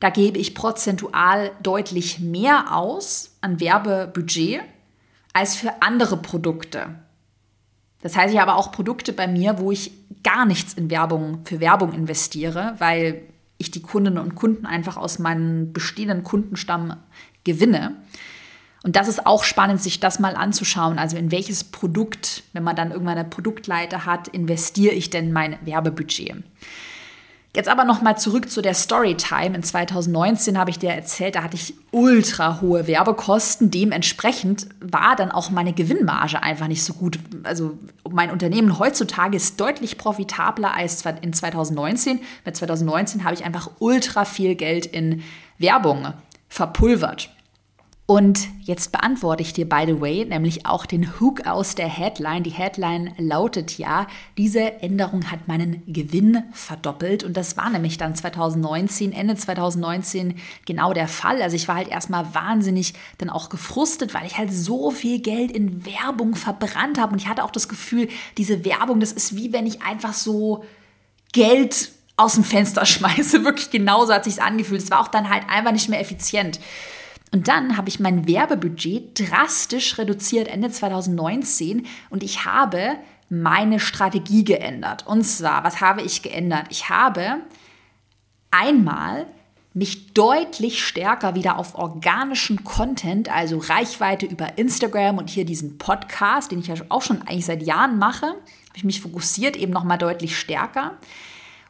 Da 0.00 0.08
gebe 0.08 0.38
ich 0.38 0.54
prozentual 0.54 1.50
deutlich 1.62 2.18
mehr 2.18 2.74
aus 2.74 3.36
an 3.42 3.60
Werbebudget 3.60 4.62
als 5.34 5.54
für 5.54 5.82
andere 5.82 6.16
Produkte. 6.16 6.94
Das 8.00 8.16
heißt, 8.16 8.32
ich 8.32 8.40
habe 8.40 8.54
auch 8.54 8.72
Produkte 8.72 9.12
bei 9.12 9.26
mir, 9.26 9.58
wo 9.58 9.70
ich 9.70 9.92
gar 10.22 10.46
nichts 10.46 10.72
in 10.72 10.88
Werbung 10.88 11.40
für 11.44 11.60
Werbung 11.60 11.92
investiere, 11.92 12.74
weil 12.78 13.22
ich 13.58 13.70
die 13.70 13.82
Kundinnen 13.82 14.18
und 14.18 14.34
Kunden 14.34 14.66
einfach 14.66 14.96
aus 14.96 15.18
meinem 15.18 15.72
bestehenden 15.72 16.22
Kundenstamm 16.22 16.96
gewinne. 17.44 17.96
Und 18.84 18.94
das 18.96 19.08
ist 19.08 19.26
auch 19.26 19.42
spannend, 19.42 19.82
sich 19.82 20.00
das 20.00 20.20
mal 20.20 20.36
anzuschauen. 20.36 20.98
Also 20.98 21.16
in 21.16 21.32
welches 21.32 21.64
Produkt, 21.64 22.44
wenn 22.52 22.62
man 22.62 22.76
dann 22.76 22.92
irgendwann 22.92 23.18
eine 23.18 23.28
Produktleiter 23.28 24.06
hat, 24.06 24.28
investiere 24.28 24.94
ich 24.94 25.10
denn 25.10 25.32
mein 25.32 25.58
Werbebudget? 25.64 26.36
Jetzt 27.58 27.68
aber 27.68 27.82
noch 27.82 28.02
mal 28.02 28.16
zurück 28.16 28.48
zu 28.52 28.62
der 28.62 28.72
Storytime. 28.72 29.56
In 29.56 29.64
2019 29.64 30.56
habe 30.56 30.70
ich 30.70 30.78
dir 30.78 30.90
erzählt, 30.90 31.34
da 31.34 31.42
hatte 31.42 31.56
ich 31.56 31.74
ultra 31.90 32.60
hohe 32.60 32.86
Werbekosten. 32.86 33.72
Dementsprechend 33.72 34.68
war 34.78 35.16
dann 35.16 35.32
auch 35.32 35.50
meine 35.50 35.72
Gewinnmarge 35.72 36.40
einfach 36.40 36.68
nicht 36.68 36.84
so 36.84 36.92
gut. 36.92 37.18
Also 37.42 37.76
mein 38.08 38.30
Unternehmen 38.30 38.78
heutzutage 38.78 39.36
ist 39.36 39.58
deutlich 39.58 39.98
profitabler 39.98 40.76
als 40.76 41.02
in 41.20 41.32
2019. 41.32 42.20
Bei 42.44 42.52
2019 42.52 43.24
habe 43.24 43.34
ich 43.34 43.44
einfach 43.44 43.68
ultra 43.80 44.24
viel 44.24 44.54
Geld 44.54 44.86
in 44.86 45.24
Werbung 45.58 46.12
verpulvert. 46.48 47.28
Und 48.10 48.48
jetzt 48.62 48.90
beantworte 48.90 49.42
ich 49.42 49.52
dir, 49.52 49.68
by 49.68 49.84
the 49.86 50.00
way, 50.00 50.24
nämlich 50.24 50.64
auch 50.64 50.86
den 50.86 51.20
Hook 51.20 51.46
aus 51.46 51.74
der 51.74 51.88
Headline. 51.88 52.42
Die 52.42 52.48
Headline 52.48 53.12
lautet 53.18 53.76
ja, 53.76 54.06
diese 54.38 54.80
Änderung 54.80 55.30
hat 55.30 55.46
meinen 55.46 55.82
Gewinn 55.86 56.42
verdoppelt. 56.52 57.22
Und 57.22 57.36
das 57.36 57.58
war 57.58 57.68
nämlich 57.68 57.98
dann 57.98 58.16
2019, 58.16 59.12
Ende 59.12 59.36
2019 59.36 60.38
genau 60.64 60.94
der 60.94 61.06
Fall. 61.06 61.42
Also 61.42 61.54
ich 61.54 61.68
war 61.68 61.74
halt 61.74 61.88
erstmal 61.88 62.34
wahnsinnig 62.34 62.94
dann 63.18 63.28
auch 63.28 63.50
gefrustet, 63.50 64.14
weil 64.14 64.24
ich 64.24 64.38
halt 64.38 64.54
so 64.54 64.90
viel 64.90 65.20
Geld 65.20 65.52
in 65.52 65.84
Werbung 65.84 66.34
verbrannt 66.34 66.98
habe. 66.98 67.12
Und 67.12 67.18
ich 67.20 67.28
hatte 67.28 67.44
auch 67.44 67.50
das 67.50 67.68
Gefühl, 67.68 68.08
diese 68.38 68.64
Werbung, 68.64 69.00
das 69.00 69.12
ist 69.12 69.36
wie 69.36 69.52
wenn 69.52 69.66
ich 69.66 69.82
einfach 69.82 70.14
so 70.14 70.64
Geld 71.34 71.92
aus 72.16 72.36
dem 72.36 72.44
Fenster 72.44 72.86
schmeiße. 72.86 73.44
Wirklich 73.44 73.68
genauso 73.68 74.14
hat 74.14 74.24
sich 74.24 74.40
angefühlt. 74.40 74.80
Es 74.80 74.90
war 74.90 75.00
auch 75.00 75.08
dann 75.08 75.28
halt 75.28 75.42
einfach 75.50 75.72
nicht 75.72 75.90
mehr 75.90 76.00
effizient. 76.00 76.58
Und 77.30 77.48
dann 77.48 77.76
habe 77.76 77.88
ich 77.88 78.00
mein 78.00 78.26
Werbebudget 78.26 79.18
drastisch 79.18 79.98
reduziert 79.98 80.48
Ende 80.48 80.70
2019 80.70 81.86
und 82.10 82.22
ich 82.22 82.44
habe 82.44 82.96
meine 83.28 83.80
Strategie 83.80 84.44
geändert. 84.44 85.06
Und 85.06 85.24
zwar, 85.24 85.64
was 85.64 85.80
habe 85.80 86.02
ich 86.02 86.22
geändert? 86.22 86.66
Ich 86.70 86.88
habe 86.88 87.42
einmal 88.50 89.26
mich 89.74 90.12
deutlich 90.14 90.84
stärker 90.84 91.34
wieder 91.34 91.58
auf 91.58 91.74
organischen 91.74 92.64
Content, 92.64 93.32
also 93.32 93.58
Reichweite 93.58 94.26
über 94.26 94.58
Instagram 94.58 95.18
und 95.18 95.30
hier 95.30 95.44
diesen 95.44 95.78
Podcast, 95.78 96.50
den 96.50 96.60
ich 96.60 96.68
ja 96.68 96.74
auch 96.88 97.02
schon 97.02 97.22
eigentlich 97.22 97.46
seit 97.46 97.62
Jahren 97.62 97.98
mache, 97.98 98.26
habe 98.26 98.76
ich 98.76 98.84
mich 98.84 99.00
fokussiert 99.00 99.56
eben 99.56 99.72
noch 99.72 99.84
mal 99.84 99.98
deutlich 99.98 100.38
stärker. 100.38 100.96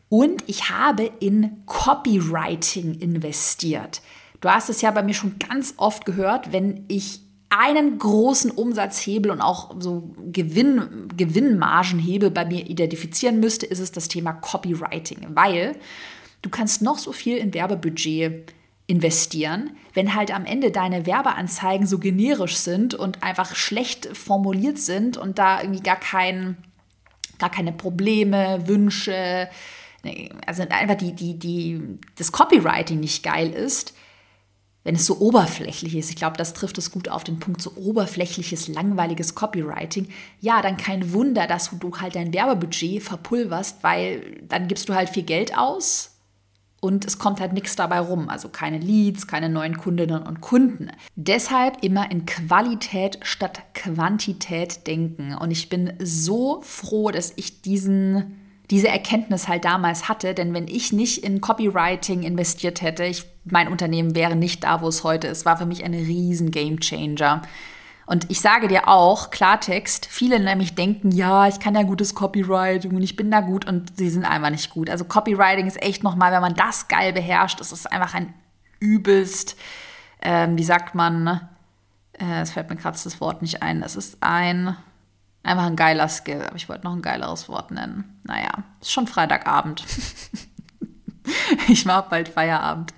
Und 0.08 0.42
ich 0.46 0.70
habe 0.70 1.10
in 1.20 1.62
Copywriting 1.66 2.94
investiert. 3.00 4.00
Du 4.40 4.48
hast 4.48 4.68
es 4.68 4.80
ja 4.80 4.90
bei 4.90 5.02
mir 5.02 5.14
schon 5.14 5.38
ganz 5.38 5.74
oft 5.76 6.04
gehört, 6.04 6.52
wenn 6.52 6.84
ich 6.88 7.20
einen 7.50 7.98
großen 7.98 8.50
Umsatzhebel 8.50 9.30
und 9.30 9.40
auch 9.40 9.74
so 9.78 10.14
Gewinn, 10.30 11.08
Gewinnmargenhebel 11.16 12.30
bei 12.30 12.44
mir 12.44 12.68
identifizieren 12.68 13.40
müsste, 13.40 13.66
ist 13.66 13.78
es 13.78 13.90
das 13.90 14.08
Thema 14.08 14.32
Copywriting, 14.32 15.28
weil 15.30 15.76
du 16.42 16.50
kannst 16.50 16.82
noch 16.82 16.98
so 16.98 17.12
viel 17.12 17.38
in 17.38 17.54
Werbebudget 17.54 18.52
investieren, 18.86 19.76
wenn 19.94 20.14
halt 20.14 20.34
am 20.34 20.44
Ende 20.44 20.70
deine 20.70 21.06
Werbeanzeigen 21.06 21.86
so 21.86 21.98
generisch 21.98 22.56
sind 22.56 22.94
und 22.94 23.22
einfach 23.22 23.54
schlecht 23.54 24.16
formuliert 24.16 24.78
sind 24.78 25.16
und 25.16 25.38
da 25.38 25.60
irgendwie 25.60 25.82
gar 25.82 25.98
kein 25.98 26.56
gar 27.38 27.50
keine 27.50 27.72
Probleme, 27.72 28.66
Wünsche, 28.66 29.48
also 30.46 30.62
einfach 30.68 30.96
die, 30.96 31.12
die, 31.12 31.38
die, 31.38 31.80
das 32.16 32.32
Copywriting 32.32 33.00
nicht 33.00 33.22
geil 33.22 33.50
ist, 33.50 33.94
wenn 34.88 34.94
es 34.94 35.04
so 35.04 35.20
oberflächlich 35.20 35.94
ist, 35.96 36.08
ich 36.08 36.16
glaube, 36.16 36.38
das 36.38 36.54
trifft 36.54 36.78
es 36.78 36.90
gut 36.90 37.10
auf 37.10 37.22
den 37.22 37.38
Punkt, 37.38 37.60
so 37.60 37.72
oberflächliches, 37.76 38.68
langweiliges 38.68 39.34
Copywriting, 39.34 40.08
ja, 40.40 40.62
dann 40.62 40.78
kein 40.78 41.12
Wunder, 41.12 41.46
dass 41.46 41.68
du 41.78 41.98
halt 41.98 42.14
dein 42.14 42.32
Werbebudget 42.32 43.02
verpulverst, 43.02 43.82
weil 43.82 44.40
dann 44.48 44.66
gibst 44.66 44.88
du 44.88 44.94
halt 44.94 45.10
viel 45.10 45.24
Geld 45.24 45.58
aus 45.58 46.12
und 46.80 47.04
es 47.04 47.18
kommt 47.18 47.38
halt 47.38 47.52
nichts 47.52 47.76
dabei 47.76 48.00
rum. 48.00 48.30
Also 48.30 48.48
keine 48.48 48.78
Leads, 48.78 49.26
keine 49.26 49.50
neuen 49.50 49.76
Kundinnen 49.76 50.22
und 50.22 50.40
Kunden. 50.40 50.90
Deshalb 51.16 51.84
immer 51.84 52.10
in 52.10 52.24
Qualität 52.24 53.18
statt 53.20 53.60
Quantität 53.74 54.86
denken. 54.86 55.34
Und 55.34 55.50
ich 55.50 55.68
bin 55.68 55.92
so 56.02 56.62
froh, 56.62 57.10
dass 57.10 57.34
ich 57.36 57.60
diesen 57.60 58.47
diese 58.70 58.88
Erkenntnis 58.88 59.48
halt 59.48 59.64
damals 59.64 60.08
hatte. 60.08 60.34
Denn 60.34 60.54
wenn 60.54 60.68
ich 60.68 60.92
nicht 60.92 61.24
in 61.24 61.40
Copywriting 61.40 62.22
investiert 62.22 62.82
hätte, 62.82 63.04
ich, 63.04 63.24
mein 63.44 63.68
Unternehmen 63.68 64.14
wäre 64.14 64.36
nicht 64.36 64.64
da, 64.64 64.82
wo 64.82 64.88
es 64.88 65.04
heute 65.04 65.28
ist. 65.28 65.44
War 65.44 65.56
für 65.56 65.66
mich 65.66 65.84
ein 65.84 65.94
riesen 65.94 66.50
Game 66.50 66.80
Changer. 66.80 67.42
Und 68.08 68.30
ich 68.30 68.40
sage 68.40 68.68
dir 68.68 68.88
auch, 68.88 69.28
Klartext, 69.30 70.06
viele 70.06 70.40
nämlich 70.40 70.74
denken, 70.74 71.10
ja, 71.10 71.46
ich 71.46 71.60
kann 71.60 71.74
ja 71.74 71.82
gutes 71.82 72.14
Copywriting 72.14 72.96
und 72.96 73.02
ich 73.02 73.16
bin 73.16 73.30
da 73.30 73.40
gut 73.40 73.66
und 73.66 73.98
sie 73.98 74.08
sind 74.08 74.24
einfach 74.24 74.48
nicht 74.48 74.70
gut. 74.70 74.88
Also 74.88 75.04
Copywriting 75.04 75.66
ist 75.66 75.82
echt 75.82 76.02
nochmal, 76.02 76.32
wenn 76.32 76.40
man 76.40 76.54
das 76.54 76.88
geil 76.88 77.12
beherrscht, 77.12 77.60
das 77.60 77.70
ist 77.70 77.92
einfach 77.92 78.14
ein 78.14 78.32
übelst, 78.80 79.56
ähm, 80.22 80.56
wie 80.56 80.64
sagt 80.64 80.94
man, 80.94 81.48
äh, 82.18 82.40
es 82.40 82.52
fällt 82.52 82.70
mir 82.70 82.76
gerade 82.76 82.98
das 83.02 83.20
Wort 83.20 83.42
nicht 83.42 83.62
ein, 83.62 83.82
es 83.82 83.94
ist 83.94 84.16
ein, 84.22 84.74
Einfach 85.42 85.66
ein 85.66 85.76
geiler 85.76 86.08
Skill, 86.08 86.42
aber 86.42 86.56
ich 86.56 86.68
wollte 86.68 86.84
noch 86.84 86.94
ein 86.94 87.02
geileres 87.02 87.48
Wort 87.48 87.70
nennen. 87.70 88.20
Naja, 88.24 88.50
ist 88.80 88.92
schon 88.92 89.06
Freitagabend. 89.06 89.84
ich 91.68 91.84
mache 91.84 92.06
bald 92.10 92.28
Feierabend. 92.28 92.92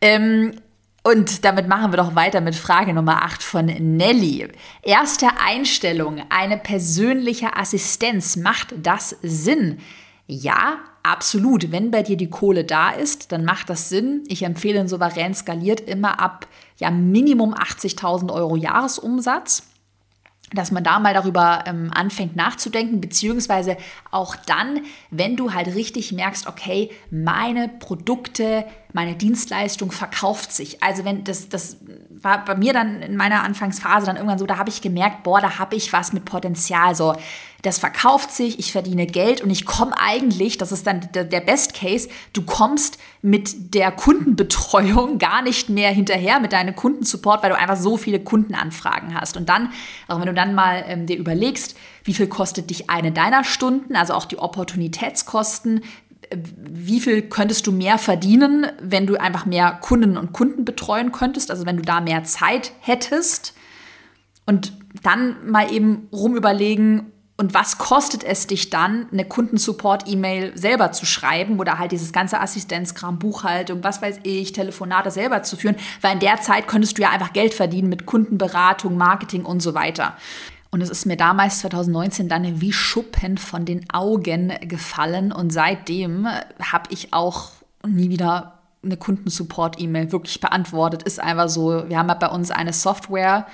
Ähm, 0.00 0.60
und 1.02 1.44
damit 1.44 1.68
machen 1.68 1.92
wir 1.92 1.98
doch 1.98 2.16
weiter 2.16 2.40
mit 2.40 2.56
Frage 2.56 2.92
Nummer 2.92 3.22
8 3.22 3.42
von 3.42 3.66
Nelly. 3.66 4.48
Erste 4.82 5.28
Einstellung, 5.38 6.22
eine 6.30 6.58
persönliche 6.58 7.56
Assistenz, 7.56 8.34
macht 8.34 8.74
das 8.82 9.16
Sinn? 9.22 9.78
Ja, 10.26 10.78
absolut. 11.04 11.70
Wenn 11.70 11.92
bei 11.92 12.02
dir 12.02 12.16
die 12.16 12.30
Kohle 12.30 12.64
da 12.64 12.90
ist, 12.90 13.30
dann 13.30 13.44
macht 13.44 13.70
das 13.70 13.88
Sinn. 13.88 14.24
Ich 14.26 14.42
empfehle 14.42 14.80
ein 14.80 14.88
souverän 14.88 15.34
skaliert 15.34 15.80
immer 15.80 16.18
ab 16.18 16.48
ja, 16.78 16.90
Minimum 16.90 17.54
80.000 17.54 18.32
Euro 18.32 18.56
Jahresumsatz 18.56 19.62
dass 20.52 20.70
man 20.70 20.84
da 20.84 21.00
mal 21.00 21.14
darüber 21.14 21.64
ähm, 21.66 21.90
anfängt 21.92 22.36
nachzudenken, 22.36 23.00
beziehungsweise 23.00 23.76
auch 24.10 24.36
dann, 24.36 24.80
wenn 25.10 25.36
du 25.36 25.52
halt 25.52 25.68
richtig 25.74 26.12
merkst, 26.12 26.46
okay, 26.46 26.90
meine 27.10 27.68
Produkte, 27.68 28.64
meine 28.96 29.14
Dienstleistung 29.14 29.92
verkauft 29.92 30.54
sich. 30.54 30.82
Also 30.82 31.04
wenn 31.04 31.22
das, 31.22 31.50
das 31.50 31.76
war 32.08 32.42
bei 32.46 32.54
mir 32.54 32.72
dann 32.72 33.02
in 33.02 33.14
meiner 33.14 33.44
Anfangsphase 33.44 34.06
dann 34.06 34.16
irgendwann 34.16 34.38
so, 34.38 34.46
da 34.46 34.56
habe 34.56 34.70
ich 34.70 34.80
gemerkt, 34.80 35.22
boah, 35.22 35.38
da 35.38 35.58
habe 35.58 35.76
ich 35.76 35.92
was 35.92 36.14
mit 36.14 36.24
Potenzial. 36.24 36.94
So, 36.94 37.14
das 37.60 37.78
verkauft 37.78 38.32
sich, 38.32 38.58
ich 38.58 38.72
verdiene 38.72 39.06
Geld 39.06 39.42
und 39.42 39.50
ich 39.50 39.66
komme 39.66 39.92
eigentlich, 40.00 40.56
das 40.56 40.72
ist 40.72 40.86
dann 40.86 41.10
der, 41.12 41.40
Best 41.40 41.74
Case, 41.74 42.08
du 42.32 42.40
kommst 42.40 42.96
mit 43.20 43.74
der 43.74 43.92
Kundenbetreuung 43.92 45.18
gar 45.18 45.42
nicht 45.42 45.68
mehr 45.68 45.90
hinterher 45.90 46.40
mit 46.40 46.54
deinem 46.54 46.74
Kundensupport, 46.74 47.42
weil 47.42 47.50
du 47.50 47.58
einfach 47.58 47.76
so 47.76 47.98
viele 47.98 48.20
Kundenanfragen 48.20 49.14
hast. 49.14 49.36
Und 49.36 49.50
dann, 49.50 49.74
auch 50.08 50.18
wenn 50.20 50.26
du 50.26 50.32
dann 50.32 50.54
mal 50.54 50.86
ähm, 50.88 51.04
dir 51.04 51.18
überlegst, 51.18 51.76
wie 52.04 52.14
viel 52.14 52.28
kostet 52.28 52.70
dich 52.70 52.88
eine 52.88 53.12
deiner 53.12 53.44
Stunden, 53.44 53.94
also 53.94 54.14
auch 54.14 54.24
die 54.24 54.38
Opportunitätskosten, 54.38 55.82
wie 56.32 57.00
viel 57.00 57.22
könntest 57.22 57.66
du 57.66 57.72
mehr 57.72 57.98
verdienen, 57.98 58.66
wenn 58.80 59.06
du 59.06 59.16
einfach 59.16 59.46
mehr 59.46 59.78
Kundinnen 59.80 60.16
und 60.16 60.32
Kunden 60.32 60.64
betreuen 60.64 61.12
könntest, 61.12 61.50
also 61.50 61.66
wenn 61.66 61.76
du 61.76 61.82
da 61.82 62.00
mehr 62.00 62.24
Zeit 62.24 62.72
hättest 62.80 63.54
und 64.44 64.72
dann 65.02 65.50
mal 65.50 65.72
eben 65.72 66.08
rumüberlegen, 66.12 67.12
und 67.38 67.52
was 67.52 67.76
kostet 67.76 68.24
es 68.24 68.46
dich 68.46 68.70
dann, 68.70 69.08
eine 69.12 69.26
Kundensupport-E-Mail 69.26 70.56
selber 70.56 70.92
zu 70.92 71.04
schreiben 71.04 71.60
oder 71.60 71.78
halt 71.78 71.92
dieses 71.92 72.12
ganze 72.12 72.40
Assistenzkram, 72.40 73.18
Buchhaltung, 73.18 73.84
was 73.84 74.00
weiß 74.00 74.20
ich, 74.22 74.52
Telefonate 74.52 75.10
selber 75.10 75.42
zu 75.42 75.56
führen? 75.56 75.76
Weil 76.00 76.14
in 76.14 76.20
der 76.20 76.40
Zeit 76.40 76.66
könntest 76.66 76.96
du 76.96 77.02
ja 77.02 77.10
einfach 77.10 77.34
Geld 77.34 77.52
verdienen 77.52 77.90
mit 77.90 78.06
Kundenberatung, 78.06 78.96
Marketing 78.96 79.44
und 79.44 79.60
so 79.60 79.74
weiter. 79.74 80.16
Und 80.70 80.80
es 80.80 80.90
ist 80.90 81.06
mir 81.06 81.16
damals 81.16 81.60
2019 81.60 82.28
dann 82.28 82.60
wie 82.60 82.72
Schuppen 82.72 83.38
von 83.38 83.64
den 83.64 83.88
Augen 83.90 84.52
gefallen. 84.62 85.32
Und 85.32 85.52
seitdem 85.52 86.26
habe 86.26 86.90
ich 86.90 87.12
auch 87.12 87.50
nie 87.86 88.10
wieder 88.10 88.58
eine 88.84 88.96
Kundensupport-E-Mail 88.96 90.12
wirklich 90.12 90.40
beantwortet. 90.40 91.02
Ist 91.02 91.20
einfach 91.20 91.48
so, 91.48 91.88
wir 91.88 91.98
haben 91.98 92.08
ja 92.08 92.14
bei 92.14 92.28
uns 92.28 92.50
eine 92.50 92.72
Software, 92.72 93.46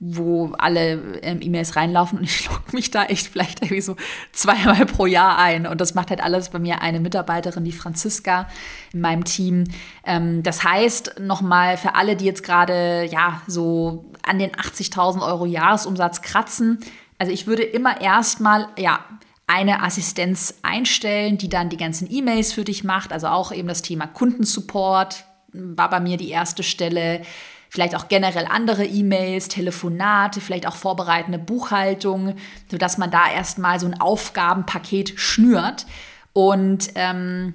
wo 0.00 0.52
alle 0.58 1.20
ähm, 1.22 1.40
E-Mails 1.42 1.76
reinlaufen 1.76 2.18
und 2.18 2.24
ich 2.28 2.48
logge 2.48 2.72
mich 2.72 2.90
da 2.90 3.04
echt 3.04 3.28
vielleicht 3.28 3.62
irgendwie 3.62 3.82
so 3.82 3.96
zweimal 4.32 4.86
pro 4.86 5.06
Jahr 5.06 5.38
ein. 5.38 5.66
Und 5.66 5.80
das 5.80 5.94
macht 5.94 6.10
halt 6.10 6.22
alles 6.22 6.48
bei 6.48 6.58
mir 6.58 6.80
eine 6.80 7.00
Mitarbeiterin, 7.00 7.64
die 7.64 7.72
Franziska 7.72 8.48
in 8.92 9.02
meinem 9.02 9.24
Team. 9.24 9.64
Ähm, 10.04 10.42
das 10.42 10.64
heißt, 10.64 11.20
nochmal 11.20 11.76
für 11.76 11.94
alle, 11.94 12.16
die 12.16 12.24
jetzt 12.24 12.42
gerade 12.42 13.04
ja 13.10 13.42
so 13.46 14.06
an 14.22 14.38
den 14.38 14.50
80.000 14.50 15.24
Euro 15.24 15.44
Jahresumsatz 15.44 16.22
kratzen, 16.22 16.80
also 17.18 17.32
ich 17.32 17.46
würde 17.46 17.62
immer 17.62 18.00
erstmal, 18.00 18.68
ja, 18.78 19.04
eine 19.46 19.82
Assistenz 19.82 20.54
einstellen, 20.62 21.36
die 21.36 21.48
dann 21.48 21.70
die 21.70 21.76
ganzen 21.76 22.10
E-Mails 22.10 22.52
für 22.52 22.62
dich 22.62 22.84
macht. 22.84 23.12
Also 23.12 23.26
auch 23.26 23.50
eben 23.52 23.66
das 23.66 23.82
Thema 23.82 24.06
Kundensupport 24.06 25.24
war 25.52 25.90
bei 25.90 25.98
mir 25.98 26.16
die 26.16 26.30
erste 26.30 26.62
Stelle 26.62 27.22
vielleicht 27.70 27.94
auch 27.94 28.08
generell 28.08 28.46
andere 28.46 28.84
E-Mails, 28.84 29.48
Telefonate, 29.48 30.40
vielleicht 30.40 30.66
auch 30.66 30.74
vorbereitende 30.74 31.38
Buchhaltung, 31.38 32.34
sodass 32.70 32.98
man 32.98 33.10
da 33.10 33.30
erstmal 33.32 33.80
so 33.80 33.86
ein 33.86 33.98
Aufgabenpaket 33.98 35.18
schnürt 35.18 35.86
und 36.32 36.90
ähm, 36.96 37.54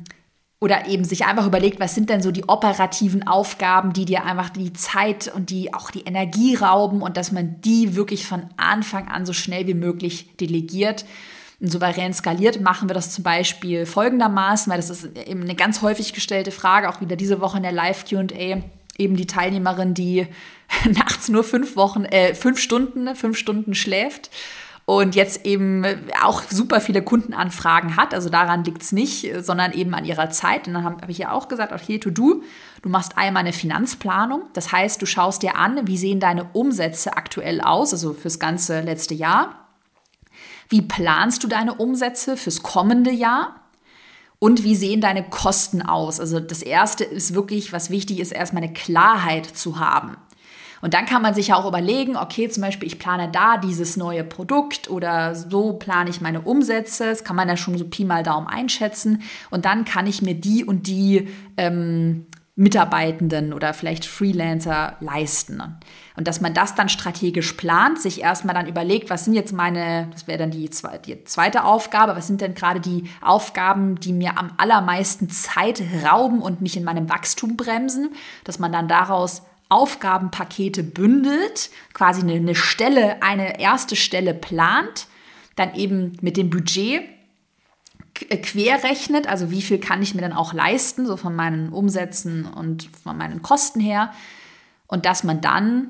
oder 0.62 0.88
eben 0.88 1.04
sich 1.04 1.26
einfach 1.26 1.46
überlegt, 1.46 1.82
was 1.82 1.94
sind 1.94 2.10
denn 2.10 2.24
so 2.24 2.32
die 2.32 2.48
operativen 2.48 3.28
Aufgaben, 3.28 3.92
die 3.92 4.06
dir 4.06 4.24
einfach 4.24 4.50
die 4.50 4.72
Zeit 4.72 5.32
und 5.36 5.50
die 5.50 5.74
auch 5.74 5.92
die 5.92 6.04
Energie 6.04 6.56
rauben 6.56 7.02
und 7.02 7.18
dass 7.18 7.34
man 7.34 7.60
die 7.62 7.96
wirklich 7.96 8.26
von 8.26 8.46
Anfang 8.56 9.10
an 9.10 9.26
so 9.26 9.34
schnell 9.34 9.68
wie 9.68 9.74
möglich 9.74 10.38
delegiert. 10.38 11.06
Und 11.60 11.72
souverän 11.72 12.14
skaliert 12.14 12.62
machen 12.62 12.90
wir 12.90 12.94
das 12.94 13.12
zum 13.12 13.24
Beispiel 13.24 13.86
folgendermaßen, 13.86 14.72
weil 14.72 14.78
das 14.78 14.90
ist 14.90 15.18
eben 15.18 15.42
eine 15.42 15.56
ganz 15.56 15.82
häufig 15.82 16.14
gestellte 16.14 16.52
Frage, 16.52 16.90
auch 16.90 17.02
wieder 17.02 17.18
diese 17.18 17.42
Woche 17.42 17.58
in 17.58 17.64
der 17.64 17.72
Live-QA 17.74 18.64
eben 18.98 19.16
die 19.16 19.28
Teilnehmerin, 19.28 19.94
die 19.94 20.28
nachts 20.86 21.30
nur 21.30 21.44
fünf 21.44 21.76
Wochen, 21.76 22.06
äh, 22.06 22.34
fünf 22.34 22.60
Stunden, 22.60 23.16
fünf 23.16 23.38
Stunden 23.38 23.76
schläft 23.76 24.30
und 24.86 25.16
jetzt 25.16 25.46
eben 25.46 25.84
auch 26.24 26.44
super 26.44 26.80
viele 26.80 27.02
Kundenanfragen 27.02 27.98
hat. 27.98 28.14
Also 28.14 28.30
daran 28.30 28.64
liegt 28.64 28.84
es 28.84 28.92
nicht, 28.92 29.28
sondern 29.40 29.72
eben 29.74 29.96
an 29.96 30.06
ihrer 30.06 30.30
Zeit. 30.30 30.68
Und 30.68 30.76
dann 30.76 30.84
habe 30.84 31.02
hab 31.02 31.10
ich 31.10 31.18
ja 31.18 31.32
auch 31.32 31.48
gesagt, 31.48 31.74
okay, 31.74 31.98
to 31.98 32.12
do, 32.12 32.44
du 32.84 32.90
machst 32.90 33.18
einmal 33.18 33.42
eine 33.42 33.54
Finanzplanung. 33.54 34.44
Das 34.54 34.72
heißt, 34.72 35.02
du 35.02 35.08
schaust 35.08 35.42
dir 35.42 35.58
an, 35.58 35.88
wie 35.88 35.98
sehen 35.98 36.20
deine 36.20 36.46
Umsätze 36.54 37.18
aktuell 37.18 37.62
aus, 37.62 37.94
also 37.94 38.14
fürs 38.14 38.38
ganze 38.38 38.82
letzte 38.82 39.16
Jahr. 39.16 39.68
Wie 40.70 40.84
planst 40.84 41.44
du 41.44 41.48
deine 41.48 41.74
Umsätze 41.74 42.38
fürs 42.38 42.62
kommende 42.62 43.12
Jahr? 43.12 43.62
Und 44.40 44.64
wie 44.64 44.76
sehen 44.76 45.02
deine 45.02 45.24
Kosten 45.24 45.82
aus? 45.82 46.20
Also 46.20 46.40
das 46.40 46.62
Erste 46.62 47.04
ist 47.04 47.34
wirklich, 47.34 47.74
was 47.74 47.90
wichtig 47.90 48.20
ist, 48.20 48.32
erstmal 48.32 48.64
eine 48.64 48.74
Klarheit 48.74 49.46
zu 49.46 49.80
haben. 49.80 50.18
Und 50.82 50.94
dann 50.94 51.06
kann 51.06 51.22
man 51.22 51.34
sich 51.34 51.48
ja 51.48 51.56
auch 51.56 51.68
überlegen, 51.68 52.16
okay, 52.16 52.48
zum 52.48 52.62
Beispiel, 52.62 52.88
ich 52.88 53.00
plane 53.00 53.30
da 53.32 53.58
dieses 53.58 53.98
neue 53.98 54.24
Produkt 54.24 54.90
oder 54.90 55.34
so 55.34 55.74
plane 55.74 56.10
ich 56.10 56.22
meine 56.22 56.42
Umsätze. 56.42 57.06
Das 57.06 57.24
kann 57.24 57.36
man 57.36 57.48
ja 57.48 57.58
schon 57.58 57.78
so 57.78 57.86
Pi 57.86 58.04
mal 58.06 58.22
Daumen 58.22 58.46
einschätzen. 58.46 59.24
Und 59.50 59.66
dann 59.66 59.86
kann 59.86 60.06
ich 60.06 60.22
mir 60.22 60.36
die 60.36 60.64
und 60.64 60.86
die 60.86 61.30
ähm, 61.58 62.28
Mitarbeitenden 62.58 63.52
oder 63.52 63.74
vielleicht 63.74 64.06
Freelancer 64.06 64.96
leisten. 65.02 65.62
Und 66.16 66.28
dass 66.28 66.40
man 66.40 66.54
das 66.54 66.74
dann 66.74 66.88
strategisch 66.88 67.52
plant, 67.54 68.00
sich 68.00 68.22
erstmal 68.22 68.56
dann 68.56 68.68
überlegt, 68.68 69.10
was 69.10 69.26
sind 69.26 69.34
jetzt 69.34 69.52
meine, 69.52 70.08
das 70.14 70.26
wäre 70.28 70.40
dann 70.40 70.52
die, 70.52 70.70
zweite 70.70 71.66
Aufgabe, 71.66 72.16
was 72.16 72.28
sind 72.28 72.40
denn 72.40 72.56
gerade 72.56 72.80
die 72.80 73.10
Aufgaben, 73.22 74.00
die 74.00 74.14
mir 74.14 74.38
am 74.38 74.52
allermeisten 74.56 75.30
Zeit 75.30 75.84
rauben 76.06 76.42
und 76.42 76.62
mich 76.62 76.78
in 76.78 76.86
meinem 76.86 77.10
Wachstum 77.10 77.58
bremsen, 77.58 78.12
dass 78.46 78.58
man 78.58 78.72
dann 78.72 78.88
daraus 78.88 79.42
Aufgabenpakete 79.68 80.84
bündelt, 80.84 81.72
quasi 81.94 82.22
eine, 82.22 82.56
Stelle, 82.56 83.22
eine 83.22 83.60
erste 83.60 83.98
Stelle 83.98 84.34
plant, 84.34 85.08
dann 85.58 85.76
eben 85.76 86.18
mit 86.22 86.38
dem 86.38 86.50
Budget 86.50 87.02
querrechnet, 88.16 89.28
also 89.28 89.52
wie 89.52 89.62
viel 89.62 89.80
kann 89.80 90.02
ich 90.02 90.16
mir 90.16 90.22
dann 90.22 90.34
auch 90.34 90.54
leisten, 90.54 91.06
so 91.06 91.18
von 91.18 91.36
meinen 91.36 91.70
Umsätzen 91.70 92.46
und 92.46 92.90
von 93.04 93.18
meinen 93.18 93.42
Kosten 93.42 93.80
her. 93.80 94.12
Und 94.88 95.06
dass 95.06 95.24
man 95.24 95.42
dann, 95.42 95.90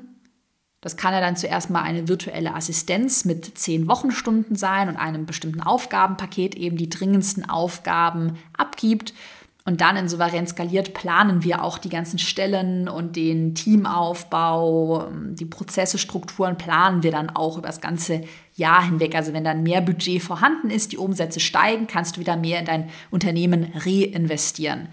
das 0.80 0.96
kann 0.96 1.12
ja 1.12 1.20
dann 1.20 1.36
zuerst 1.36 1.70
mal 1.70 1.82
eine 1.82 2.08
virtuelle 2.08 2.54
Assistenz 2.54 3.24
mit 3.24 3.56
zehn 3.56 3.88
Wochenstunden 3.88 4.56
sein 4.56 4.88
und 4.88 4.96
einem 4.96 5.26
bestimmten 5.26 5.62
Aufgabenpaket 5.62 6.54
eben 6.56 6.76
die 6.76 6.90
dringendsten 6.90 7.48
Aufgaben 7.48 8.38
abgibt. 8.56 9.14
Und 9.66 9.80
dann 9.80 9.96
in 9.96 10.08
souverän 10.08 10.46
skaliert 10.46 10.94
planen 10.94 11.42
wir 11.42 11.64
auch 11.64 11.78
die 11.78 11.88
ganzen 11.88 12.20
Stellen 12.20 12.88
und 12.88 13.16
den 13.16 13.56
Teamaufbau, 13.56 15.08
die 15.32 15.44
Prozesse, 15.44 15.98
Strukturen 15.98 16.56
planen 16.56 17.02
wir 17.02 17.10
dann 17.10 17.30
auch 17.30 17.58
über 17.58 17.66
das 17.66 17.80
ganze 17.80 18.22
Jahr 18.54 18.84
hinweg. 18.84 19.16
Also 19.16 19.32
wenn 19.32 19.42
dann 19.42 19.64
mehr 19.64 19.80
Budget 19.80 20.22
vorhanden 20.22 20.70
ist, 20.70 20.92
die 20.92 20.98
Umsätze 20.98 21.40
steigen, 21.40 21.88
kannst 21.88 22.16
du 22.16 22.20
wieder 22.20 22.36
mehr 22.36 22.60
in 22.60 22.64
dein 22.64 22.90
Unternehmen 23.10 23.72
reinvestieren. 23.74 24.86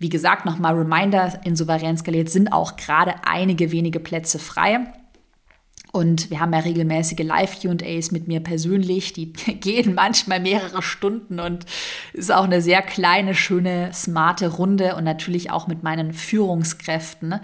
Wie 0.00 0.08
gesagt, 0.08 0.46
nochmal 0.46 0.74
Reminder, 0.74 1.40
in 1.44 1.54
souverän 1.54 1.96
skaliert 1.96 2.28
sind 2.28 2.52
auch 2.52 2.74
gerade 2.74 3.14
einige 3.24 3.70
wenige 3.70 4.00
Plätze 4.00 4.40
frei. 4.40 4.80
Und 5.92 6.30
wir 6.30 6.40
haben 6.40 6.52
ja 6.52 6.58
regelmäßige 6.58 7.20
Live-QAs 7.20 8.10
mit 8.10 8.28
mir 8.28 8.40
persönlich, 8.40 9.12
die 9.12 9.32
gehen 9.60 9.94
manchmal 9.94 10.40
mehrere 10.40 10.82
Stunden 10.82 11.40
und 11.40 11.64
ist 12.12 12.32
auch 12.32 12.44
eine 12.44 12.60
sehr 12.60 12.82
kleine, 12.82 13.34
schöne, 13.34 13.90
smarte 13.92 14.48
Runde 14.48 14.96
und 14.96 15.04
natürlich 15.04 15.50
auch 15.50 15.68
mit 15.68 15.82
meinen 15.82 16.12
Führungskräften. 16.12 17.40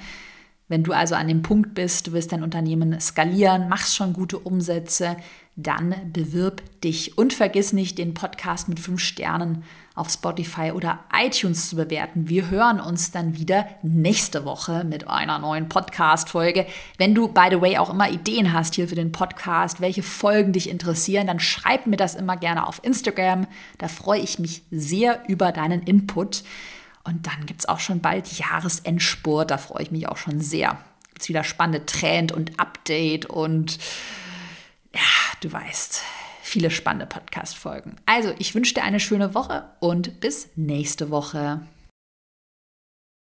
Wenn 0.69 0.85
du 0.85 0.93
also 0.93 1.15
an 1.15 1.29
dem 1.29 1.43
Punkt 1.43 1.75
bist, 1.75 2.07
du 2.07 2.13
willst 2.13 2.33
dein 2.33 2.43
Unternehmen 2.43 2.99
skalieren, 3.01 3.69
machst 3.69 3.95
schon 3.95 4.13
gute 4.13 4.39
Umsätze, 4.39 5.17
dann 5.57 5.95
bewirb 6.13 6.63
dich 6.81 7.19
und 7.19 7.33
vergiss 7.33 7.73
nicht, 7.73 7.99
den 7.99 8.15
Podcast 8.15 8.69
mit 8.69 8.81
fünf 8.81 9.01
Sternen 9.01 9.65
auf 9.95 10.11
Spotify 10.11 10.73
oder 10.73 11.01
iTunes 11.15 11.69
zu 11.69 11.77
bewerten. 11.77 12.29
Wir 12.29 12.49
hören 12.49 12.81
uns 12.81 13.11
dann 13.11 13.37
wieder 13.37 13.67
nächste 13.83 14.45
Woche 14.45 14.85
mit 14.85 15.09
einer 15.09 15.39
neuen 15.39 15.69
Podcast-Folge. 15.69 16.67
Wenn 16.97 17.15
du, 17.15 17.29
by 17.29 17.49
the 17.51 17.61
way, 17.61 17.77
auch 17.77 17.91
immer 17.91 18.11
Ideen 18.11 18.53
hast 18.53 18.75
hier 18.75 18.89
für 18.89 18.95
den 18.95 19.13
Podcast, 19.13 19.81
welche 19.81 20.03
Folgen 20.03 20.53
dich 20.53 20.71
interessieren, 20.71 21.27
dann 21.27 21.41
schreib 21.41 21.87
mir 21.87 21.97
das 21.97 22.15
immer 22.15 22.37
gerne 22.37 22.67
auf 22.67 22.83
Instagram. 22.83 23.47
Da 23.79 23.89
freue 23.89 24.21
ich 24.21 24.39
mich 24.39 24.63
sehr 24.71 25.23
über 25.29 25.53
deinen 25.53 25.83
Input. 25.83 26.43
Und 27.05 27.27
dann 27.27 27.47
gibt 27.47 27.61
es 27.61 27.69
auch 27.69 27.81
schon 27.81 28.01
bald 28.01 28.39
Jahresendspurt. 28.39 29.51
Da 29.51 29.59
freue 29.59 29.83
ich 29.83 29.91
mich 29.91 30.09
auch 30.09 30.17
schon 30.17 30.41
sehr. 30.41 30.79
Gibt 31.13 31.29
wieder 31.29 31.45
spannende 31.45 31.85
Trend 31.85 32.33
und 32.33 32.59
Update 32.59 33.27
und 33.27 33.79
ja, 34.95 35.01
du 35.41 35.53
weißt, 35.53 36.03
viele 36.53 36.71
spannende 36.71 37.07
Podcast-Folgen. 37.07 37.97
Also, 38.05 38.35
ich 38.39 38.55
wünsche 38.55 38.75
dir 38.75 38.83
eine 38.83 39.01
schöne 39.01 39.35
Woche 39.35 39.65
und 39.81 40.21
bis 40.21 40.51
nächste 40.55 41.11
Woche. 41.11 41.63